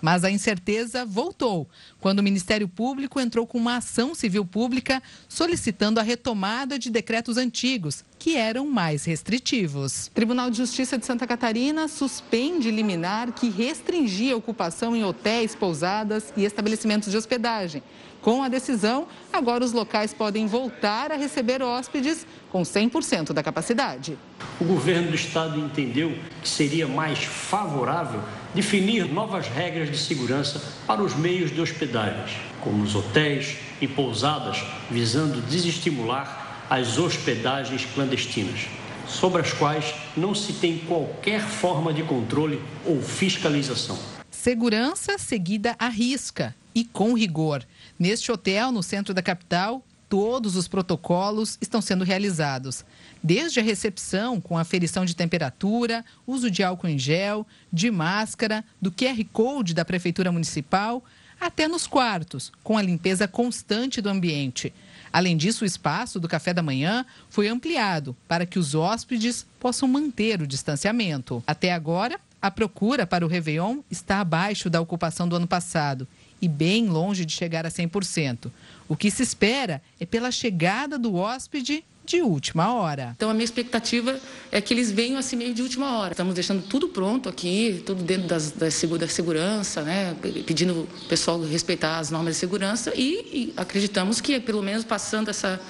Mas 0.01 0.23
a 0.23 0.31
incerteza 0.31 1.05
voltou 1.05 1.67
quando 1.99 2.19
o 2.19 2.23
Ministério 2.23 2.65
Público 2.65 3.19
entrou 3.19 3.45
com 3.45 3.57
uma 3.57 3.75
ação 3.75 4.15
civil 4.15 4.45
pública 4.45 5.03
solicitando 5.27 5.99
a 5.99 6.03
retomada 6.03 6.79
de 6.79 6.89
decretos 6.89 7.35
antigos, 7.35 8.05
que 8.17 8.37
eram 8.37 8.65
mais 8.65 9.03
restritivos. 9.03 10.09
Tribunal 10.13 10.49
de 10.49 10.55
Justiça 10.55 10.97
de 10.97 11.05
Santa 11.05 11.27
Catarina 11.27 11.89
suspende 11.89 12.71
liminar 12.71 13.33
que 13.33 13.49
restringia 13.49 14.33
a 14.33 14.37
ocupação 14.37 14.95
em 14.95 15.03
hotéis, 15.03 15.53
pousadas 15.53 16.33
e 16.37 16.45
estabelecimentos 16.45 17.11
de 17.11 17.17
hospedagem. 17.17 17.83
Com 18.21 18.41
a 18.41 18.47
decisão, 18.47 19.09
agora 19.33 19.65
os 19.65 19.73
locais 19.73 20.13
podem 20.13 20.47
voltar 20.47 21.11
a 21.11 21.17
receber 21.17 21.61
hóspedes 21.61 22.25
com 22.53 22.61
100% 22.61 23.33
da 23.33 23.41
capacidade. 23.41 24.15
O 24.61 24.63
governo 24.63 25.09
do 25.09 25.15
estado 25.15 25.59
entendeu 25.59 26.15
que 26.39 26.47
seria 26.47 26.87
mais 26.87 27.23
favorável 27.23 28.21
definir 28.53 29.11
novas 29.11 29.47
regras 29.47 29.89
de 29.89 29.97
segurança 29.97 30.61
para 30.85 31.01
os 31.01 31.15
meios 31.15 31.49
de 31.49 31.59
hospedagem, 31.59 32.37
como 32.61 32.83
os 32.83 32.93
hotéis 32.93 33.57
e 33.81 33.87
pousadas, 33.87 34.63
visando 34.91 35.41
desestimular 35.41 36.65
as 36.69 36.99
hospedagens 36.99 37.85
clandestinas, 37.85 38.67
sobre 39.07 39.41
as 39.41 39.51
quais 39.51 39.95
não 40.15 40.35
se 40.35 40.53
tem 40.53 40.77
qualquer 40.77 41.41
forma 41.41 41.91
de 41.91 42.03
controle 42.03 42.61
ou 42.85 43.01
fiscalização. 43.01 43.97
Segurança 44.29 45.17
seguida 45.17 45.75
à 45.79 45.87
risca 45.87 46.55
e 46.75 46.85
com 46.85 47.15
rigor. 47.15 47.65
Neste 47.97 48.31
hotel, 48.31 48.71
no 48.71 48.83
centro 48.83 49.11
da 49.11 49.23
capital, 49.23 49.83
todos 50.13 50.55
os 50.55 50.67
protocolos 50.67 51.57
estão 51.59 51.81
sendo 51.81 52.03
realizados. 52.03 52.85
Desde 53.23 53.59
a 53.59 53.63
recepção, 53.63 54.39
com 54.39 54.59
aferição 54.59 55.05
de 55.05 55.15
temperatura, 55.15 56.05
uso 56.27 56.51
de 56.51 56.61
álcool 56.61 56.89
em 56.89 56.99
gel, 56.99 57.47
de 57.71 57.89
máscara, 57.89 58.63
do 58.79 58.91
QR 58.91 59.25
Code 59.33 59.73
da 59.73 59.83
Prefeitura 59.83 60.31
Municipal, 60.31 61.03
até 61.41 61.67
nos 61.67 61.87
quartos, 61.87 62.51
com 62.63 62.77
a 62.77 62.81
limpeza 62.83 63.27
constante 63.27 64.01
do 64.01 64.09
ambiente. 64.09 64.71
Além 65.11 65.35
disso, 65.35 65.63
o 65.63 65.67
espaço 65.67 66.19
do 66.19 66.27
café 66.27 66.53
da 66.53 66.61
manhã 66.61 67.03
foi 67.27 67.47
ampliado 67.47 68.15
para 68.27 68.45
que 68.45 68.59
os 68.59 68.75
hóspedes 68.75 69.47
possam 69.59 69.87
manter 69.87 70.43
o 70.43 70.47
distanciamento. 70.47 71.43
Até 71.47 71.73
agora, 71.73 72.19
a 72.39 72.51
procura 72.51 73.07
para 73.07 73.25
o 73.25 73.27
Réveillon 73.27 73.79
está 73.89 74.19
abaixo 74.19 74.69
da 74.69 74.79
ocupação 74.79 75.27
do 75.27 75.37
ano 75.37 75.47
passado 75.47 76.07
e 76.43 76.47
bem 76.49 76.89
longe 76.89 77.23
de 77.23 77.31
chegar 77.31 77.65
a 77.65 77.69
100%. 77.69 78.51
O 78.85 78.97
que 78.97 79.09
se 79.09 79.23
espera 79.23 79.81
é 79.97 80.05
pela 80.05 80.29
chegada 80.29 80.99
do 80.99 81.15
hóspede 81.15 81.85
de 82.05 82.21
última 82.21 82.73
hora. 82.73 83.13
Então 83.15 83.29
a 83.29 83.33
minha 83.33 83.45
expectativa 83.45 84.19
é 84.51 84.59
que 84.59 84.73
eles 84.73 84.91
venham 84.91 85.17
assim 85.17 85.37
meio 85.37 85.53
de 85.53 85.61
última 85.61 85.97
hora. 85.97 86.11
Estamos 86.11 86.35
deixando 86.35 86.61
tudo 86.67 86.89
pronto 86.89 87.29
aqui, 87.29 87.81
tudo 87.85 88.03
dentro 88.03 88.27
das, 88.27 88.51
das 88.51 88.83
da 88.99 89.07
segurança, 89.07 89.83
né? 89.83 90.13
pedindo 90.45 90.81
o 90.81 91.07
pessoal 91.07 91.41
respeitar 91.41 91.97
as 91.97 92.11
normas 92.11 92.33
de 92.33 92.41
segurança 92.41 92.91
e, 92.93 93.13
e 93.31 93.53
acreditamos 93.55 94.19
que 94.19 94.37
pelo 94.41 94.61
menos 94.61 94.83
passando 94.83 95.29
essa, 95.29 95.61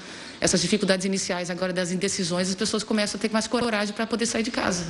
essas 0.41 0.59
dificuldades 0.59 1.05
iniciais 1.05 1.51
agora 1.51 1.71
das 1.71 1.91
indecisões, 1.91 2.49
as 2.49 2.55
pessoas 2.55 2.84
começam 2.84 3.19
a 3.19 3.21
ter 3.21 3.32
mais 3.32 3.45
coragem 3.45 3.93
para 3.93 4.07
poder 4.07 4.26
sair 4.26 4.41
de 4.41 4.49
casa. 4.49 4.88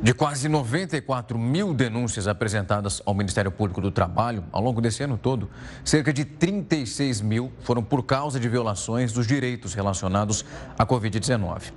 De 0.00 0.14
quase 0.14 0.48
94 0.48 1.36
mil 1.36 1.74
denúncias 1.74 2.28
apresentadas 2.28 3.02
ao 3.04 3.12
Ministério 3.14 3.50
Público 3.50 3.80
do 3.80 3.90
Trabalho 3.90 4.44
ao 4.52 4.62
longo 4.62 4.80
desse 4.80 5.02
ano 5.02 5.18
todo, 5.18 5.50
cerca 5.84 6.12
de 6.12 6.24
36 6.24 7.20
mil 7.20 7.50
foram 7.62 7.82
por 7.82 8.04
causa 8.04 8.38
de 8.38 8.48
violações 8.48 9.12
dos 9.12 9.26
direitos 9.26 9.74
relacionados 9.74 10.44
à 10.78 10.86
Covid-19. 10.86 11.72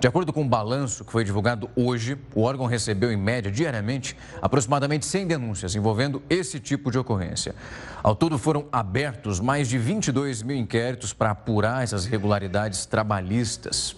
De 0.00 0.08
acordo 0.08 0.32
com 0.32 0.40
o 0.40 0.44
um 0.44 0.48
balanço 0.48 1.04
que 1.04 1.12
foi 1.12 1.22
divulgado 1.22 1.68
hoje, 1.76 2.16
o 2.34 2.42
órgão 2.42 2.64
recebeu, 2.64 3.12
em 3.12 3.16
média, 3.16 3.50
diariamente, 3.50 4.16
aproximadamente 4.40 5.04
100 5.04 5.26
denúncias 5.26 5.74
envolvendo 5.74 6.22
esse 6.30 6.58
tipo 6.58 6.90
de 6.90 6.98
ocorrência. 6.98 7.54
Ao 8.02 8.16
todo, 8.16 8.38
foram 8.38 8.66
abertos 8.72 9.38
mais 9.38 9.68
de 9.68 9.76
22 9.76 10.42
mil 10.42 10.56
inquéritos 10.56 11.12
para 11.12 11.30
apurar 11.30 11.82
essas 11.82 12.06
irregularidades 12.06 12.86
trabalhistas. 12.86 13.96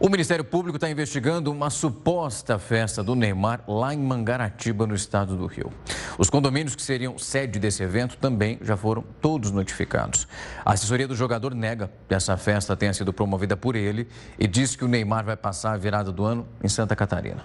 O 0.00 0.08
Ministério 0.08 0.44
Público 0.44 0.76
está 0.76 0.88
investigando 0.88 1.50
uma 1.50 1.70
suposta 1.70 2.56
festa 2.56 3.02
do 3.02 3.16
Neymar 3.16 3.64
lá 3.66 3.92
em 3.92 3.98
Mangaratiba, 3.98 4.86
no 4.86 4.94
estado 4.94 5.36
do 5.36 5.46
Rio. 5.46 5.72
Os 6.16 6.30
condomínios 6.30 6.76
que 6.76 6.82
seriam 6.82 7.18
sede 7.18 7.58
desse 7.58 7.82
evento 7.82 8.16
também 8.16 8.60
já 8.62 8.76
foram 8.76 9.02
todos 9.20 9.50
notificados. 9.50 10.28
A 10.64 10.74
assessoria 10.74 11.08
do 11.08 11.16
jogador 11.16 11.52
nega 11.52 11.90
que 12.06 12.14
essa 12.14 12.36
festa 12.36 12.76
tenha 12.76 12.94
sido 12.94 13.12
promovida 13.12 13.56
por 13.56 13.74
ele 13.74 14.06
e 14.38 14.46
diz 14.46 14.76
que 14.76 14.84
o 14.84 14.88
Neymar 14.88 15.24
vai 15.24 15.36
passar 15.36 15.72
a 15.72 15.76
virada 15.76 16.12
do 16.12 16.24
ano 16.24 16.46
em 16.62 16.68
Santa 16.68 16.94
Catarina. 16.94 17.44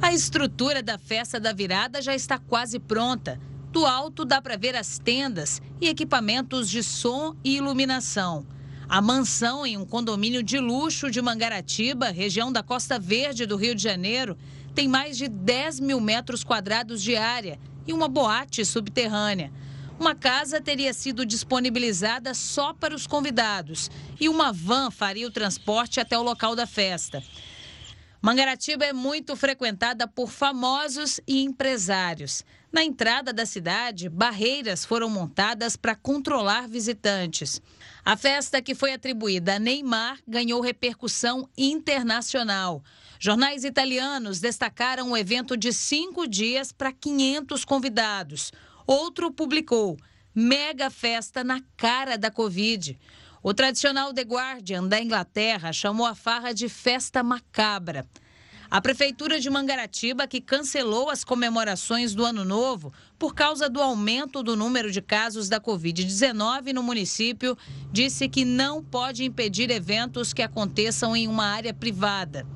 A 0.00 0.10
estrutura 0.10 0.82
da 0.82 0.96
festa 0.96 1.38
da 1.38 1.52
virada 1.52 2.00
já 2.00 2.14
está 2.14 2.38
quase 2.38 2.78
pronta. 2.78 3.38
Do 3.70 3.84
alto 3.84 4.24
dá 4.24 4.40
para 4.40 4.56
ver 4.56 4.74
as 4.74 4.98
tendas 4.98 5.60
e 5.82 5.86
equipamentos 5.86 6.70
de 6.70 6.82
som 6.82 7.36
e 7.44 7.58
iluminação. 7.58 8.46
A 8.88 9.00
mansão 9.00 9.64
em 9.64 9.76
um 9.76 9.86
condomínio 9.86 10.42
de 10.42 10.58
luxo 10.58 11.10
de 11.10 11.20
Mangaratiba, 11.22 12.10
região 12.10 12.52
da 12.52 12.62
Costa 12.62 12.98
Verde 12.98 13.46
do 13.46 13.56
Rio 13.56 13.74
de 13.74 13.82
Janeiro, 13.82 14.36
tem 14.74 14.86
mais 14.86 15.16
de 15.16 15.26
10 15.26 15.80
mil 15.80 16.00
metros 16.00 16.44
quadrados 16.44 17.02
de 17.02 17.16
área 17.16 17.58
e 17.86 17.92
uma 17.92 18.08
boate 18.08 18.64
subterrânea. 18.64 19.50
Uma 19.98 20.14
casa 20.14 20.60
teria 20.60 20.92
sido 20.92 21.24
disponibilizada 21.24 22.34
só 22.34 22.74
para 22.74 22.94
os 22.94 23.06
convidados 23.06 23.90
e 24.20 24.28
uma 24.28 24.52
van 24.52 24.90
faria 24.90 25.26
o 25.26 25.30
transporte 25.30 26.00
até 26.00 26.18
o 26.18 26.22
local 26.22 26.54
da 26.54 26.66
festa. 26.66 27.22
Mangaratiba 28.20 28.84
é 28.86 28.92
muito 28.92 29.36
frequentada 29.36 30.08
por 30.08 30.30
famosos 30.30 31.20
e 31.28 31.42
empresários. 31.42 32.42
Na 32.72 32.82
entrada 32.82 33.32
da 33.32 33.46
cidade, 33.46 34.08
barreiras 34.08 34.84
foram 34.84 35.08
montadas 35.10 35.76
para 35.76 35.94
controlar 35.94 36.66
visitantes. 36.66 37.60
A 38.04 38.18
festa 38.18 38.60
que 38.60 38.74
foi 38.74 38.92
atribuída 38.92 39.54
a 39.54 39.58
Neymar 39.58 40.18
ganhou 40.28 40.60
repercussão 40.60 41.48
internacional. 41.56 42.84
Jornais 43.18 43.64
italianos 43.64 44.40
destacaram 44.40 45.12
um 45.12 45.16
evento 45.16 45.56
de 45.56 45.72
cinco 45.72 46.26
dias 46.26 46.70
para 46.70 46.92
500 46.92 47.64
convidados. 47.64 48.52
Outro 48.86 49.32
publicou 49.32 49.96
mega 50.34 50.90
festa 50.90 51.42
na 51.42 51.62
cara 51.78 52.18
da 52.18 52.30
Covid. 52.30 52.98
O 53.42 53.54
tradicional 53.54 54.12
The 54.12 54.22
Guardian 54.22 54.86
da 54.86 55.00
Inglaterra 55.00 55.72
chamou 55.72 56.04
a 56.04 56.14
farra 56.14 56.52
de 56.52 56.68
festa 56.68 57.22
macabra. 57.22 58.06
A 58.70 58.80
Prefeitura 58.82 59.38
de 59.38 59.48
Mangaratiba, 59.48 60.26
que 60.26 60.40
cancelou 60.40 61.08
as 61.08 61.24
comemorações 61.24 62.14
do 62.14 62.24
Ano 62.24 62.44
Novo 62.44 62.92
por 63.18 63.34
causa 63.34 63.68
do 63.68 63.80
aumento 63.80 64.42
do 64.42 64.56
número 64.56 64.90
de 64.90 65.00
casos 65.00 65.48
da 65.48 65.60
Covid-19 65.60 66.72
no 66.72 66.82
município, 66.82 67.56
disse 67.92 68.28
que 68.28 68.44
não 68.44 68.82
pode 68.82 69.24
impedir 69.24 69.70
eventos 69.70 70.32
que 70.32 70.42
aconteçam 70.42 71.16
em 71.16 71.28
uma 71.28 71.44
área 71.46 71.72
privada. 71.72 72.46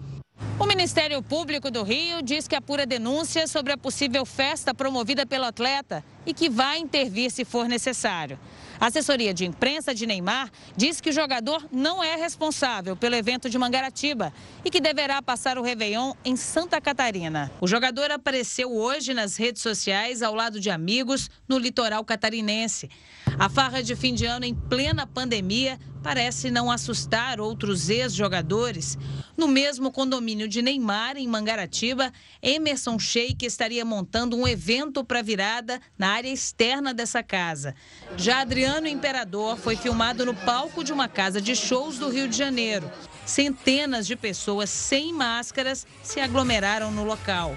O 0.59 0.67
Ministério 0.67 1.23
Público 1.23 1.71
do 1.71 1.83
Rio 1.83 2.21
diz 2.21 2.49
que 2.49 2.57
apura 2.57 2.85
denúncias 2.85 3.51
sobre 3.51 3.73
a 3.73 3.79
possível 3.79 4.25
festa 4.27 4.75
promovida 4.75 5.25
pelo 5.25 5.45
atleta 5.45 6.05
e 6.27 6.35
que 6.35 6.49
vai 6.49 6.79
intervir 6.79 7.31
se 7.31 7.45
for 7.45 7.69
necessário. 7.69 8.39
A 8.81 8.87
assessoria 8.87 9.35
de 9.35 9.45
imprensa 9.45 9.93
de 9.93 10.07
Neymar 10.07 10.51
diz 10.76 11.01
que 11.01 11.11
o 11.11 11.12
jogador 11.12 11.66
não 11.72 12.03
é 12.03 12.14
responsável 12.14 12.97
pelo 12.97 13.16
evento 13.16 13.51
de 13.51 13.59
Mangaratiba 13.59 14.33
e 14.64 14.70
que 14.70 14.81
deverá 14.81 15.20
passar 15.20 15.59
o 15.59 15.62
Réveillon 15.62 16.14
em 16.24 16.37
Santa 16.37 16.81
Catarina. 16.81 17.51
O 17.61 17.66
jogador 17.66 18.11
apareceu 18.12 18.72
hoje 18.72 19.12
nas 19.12 19.37
redes 19.37 19.62
sociais 19.62 20.22
ao 20.22 20.33
lado 20.33 20.61
de 20.61 20.70
amigos 20.70 21.29
no 21.49 21.59
litoral 21.59 22.05
catarinense. 22.05 22.89
A 23.37 23.49
farra 23.49 23.83
de 23.83 23.97
fim 23.97 24.14
de 24.14 24.26
ano 24.26 24.45
em 24.45 24.55
plena 24.55 25.07
pandemia 25.07 25.79
parece 26.03 26.51
não 26.51 26.70
assustar 26.70 27.40
outros 27.40 27.88
ex-jogadores. 27.88 28.99
No 29.36 29.46
mesmo 29.46 29.90
condomínio 29.90 30.49
de 30.49 30.62
Neymar, 30.62 31.16
em 31.16 31.26
Mangaratiba, 31.28 32.12
Emerson 32.42 32.99
Sheik 32.99 33.44
estaria 33.44 33.84
montando 33.84 34.36
um 34.36 34.46
evento 34.46 35.05
para 35.05 35.22
virada 35.22 35.80
na 35.96 36.09
área 36.11 36.28
externa 36.28 36.92
dessa 36.92 37.22
casa. 37.22 37.74
Já 38.16 38.40
Adriano 38.40 38.86
Imperador 38.86 39.57
foi 39.57 39.76
filmado 39.76 40.24
no 40.24 40.34
palco 40.34 40.82
de 40.82 40.92
uma 40.92 41.09
casa 41.09 41.40
de 41.40 41.55
shows 41.55 41.99
do 41.99 42.09
Rio 42.09 42.28
de 42.28 42.36
Janeiro. 42.36 42.90
Centenas 43.29 44.07
de 44.07 44.16
pessoas 44.16 44.70
sem 44.70 45.12
máscaras 45.12 45.87
se 46.03 46.18
aglomeraram 46.18 46.91
no 46.91 47.05
local. 47.05 47.55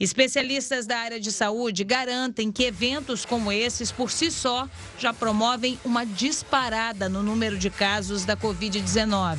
Especialistas 0.00 0.86
da 0.86 0.96
área 0.96 1.20
de 1.20 1.30
saúde 1.30 1.84
garantem 1.84 2.50
que 2.50 2.64
eventos 2.64 3.26
como 3.26 3.52
esses, 3.52 3.92
por 3.92 4.10
si 4.10 4.30
só, 4.30 4.66
já 4.98 5.12
promovem 5.12 5.78
uma 5.84 6.06
disparada 6.06 7.06
no 7.06 7.22
número 7.22 7.58
de 7.58 7.68
casos 7.68 8.24
da 8.24 8.34
Covid-19. 8.34 9.36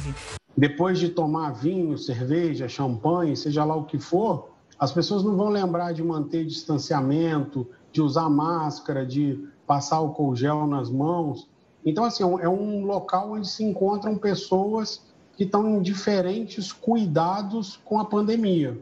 Depois 0.56 1.00
de 1.00 1.10
tomar 1.10 1.50
vinho, 1.54 1.98
cerveja, 1.98 2.70
champanhe, 2.70 3.36
seja 3.36 3.66
lá 3.66 3.76
o 3.76 3.86
que 3.86 3.98
for, 3.98 4.52
as 4.78 4.92
pessoas 4.92 5.24
não 5.24 5.36
vão 5.36 5.50
lembrar 5.50 5.94
de 5.94 6.04
manter 6.04 6.46
distanciamento, 6.46 7.68
de 7.92 8.04
usar 8.04 8.30
máscara, 8.30 9.04
de 9.04 9.48
passar 9.66 9.96
álcool 9.96 10.36
gel 10.36 10.68
nas 10.68 10.92
mãos. 10.92 11.50
Então, 11.84 12.04
assim, 12.04 12.22
é 12.22 12.48
um 12.48 12.86
local 12.86 13.32
onde 13.32 13.50
se 13.50 13.64
encontram 13.64 14.16
pessoas 14.16 15.10
que 15.42 15.46
estão 15.46 15.68
em 15.68 15.82
diferentes 15.82 16.72
cuidados 16.72 17.80
com 17.84 18.00
a 18.00 18.06
pandemia. 18.06 18.78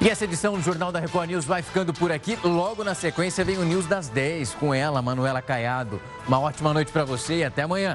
E 0.00 0.08
essa 0.08 0.24
edição 0.24 0.54
do 0.54 0.60
Jornal 0.60 0.90
da 0.90 0.98
Record 0.98 1.30
News 1.30 1.44
vai 1.44 1.62
ficando 1.62 1.94
por 1.94 2.10
aqui. 2.10 2.36
Logo 2.42 2.82
na 2.82 2.96
sequência 2.96 3.44
vem 3.44 3.56
o 3.56 3.64
News 3.64 3.86
das 3.86 4.08
10 4.08 4.54
com 4.54 4.74
ela, 4.74 5.00
Manuela 5.00 5.40
Caiado. 5.40 6.00
Uma 6.26 6.40
ótima 6.40 6.74
noite 6.74 6.90
para 6.90 7.04
você 7.04 7.36
e 7.36 7.44
até 7.44 7.62
amanhã. 7.62 7.94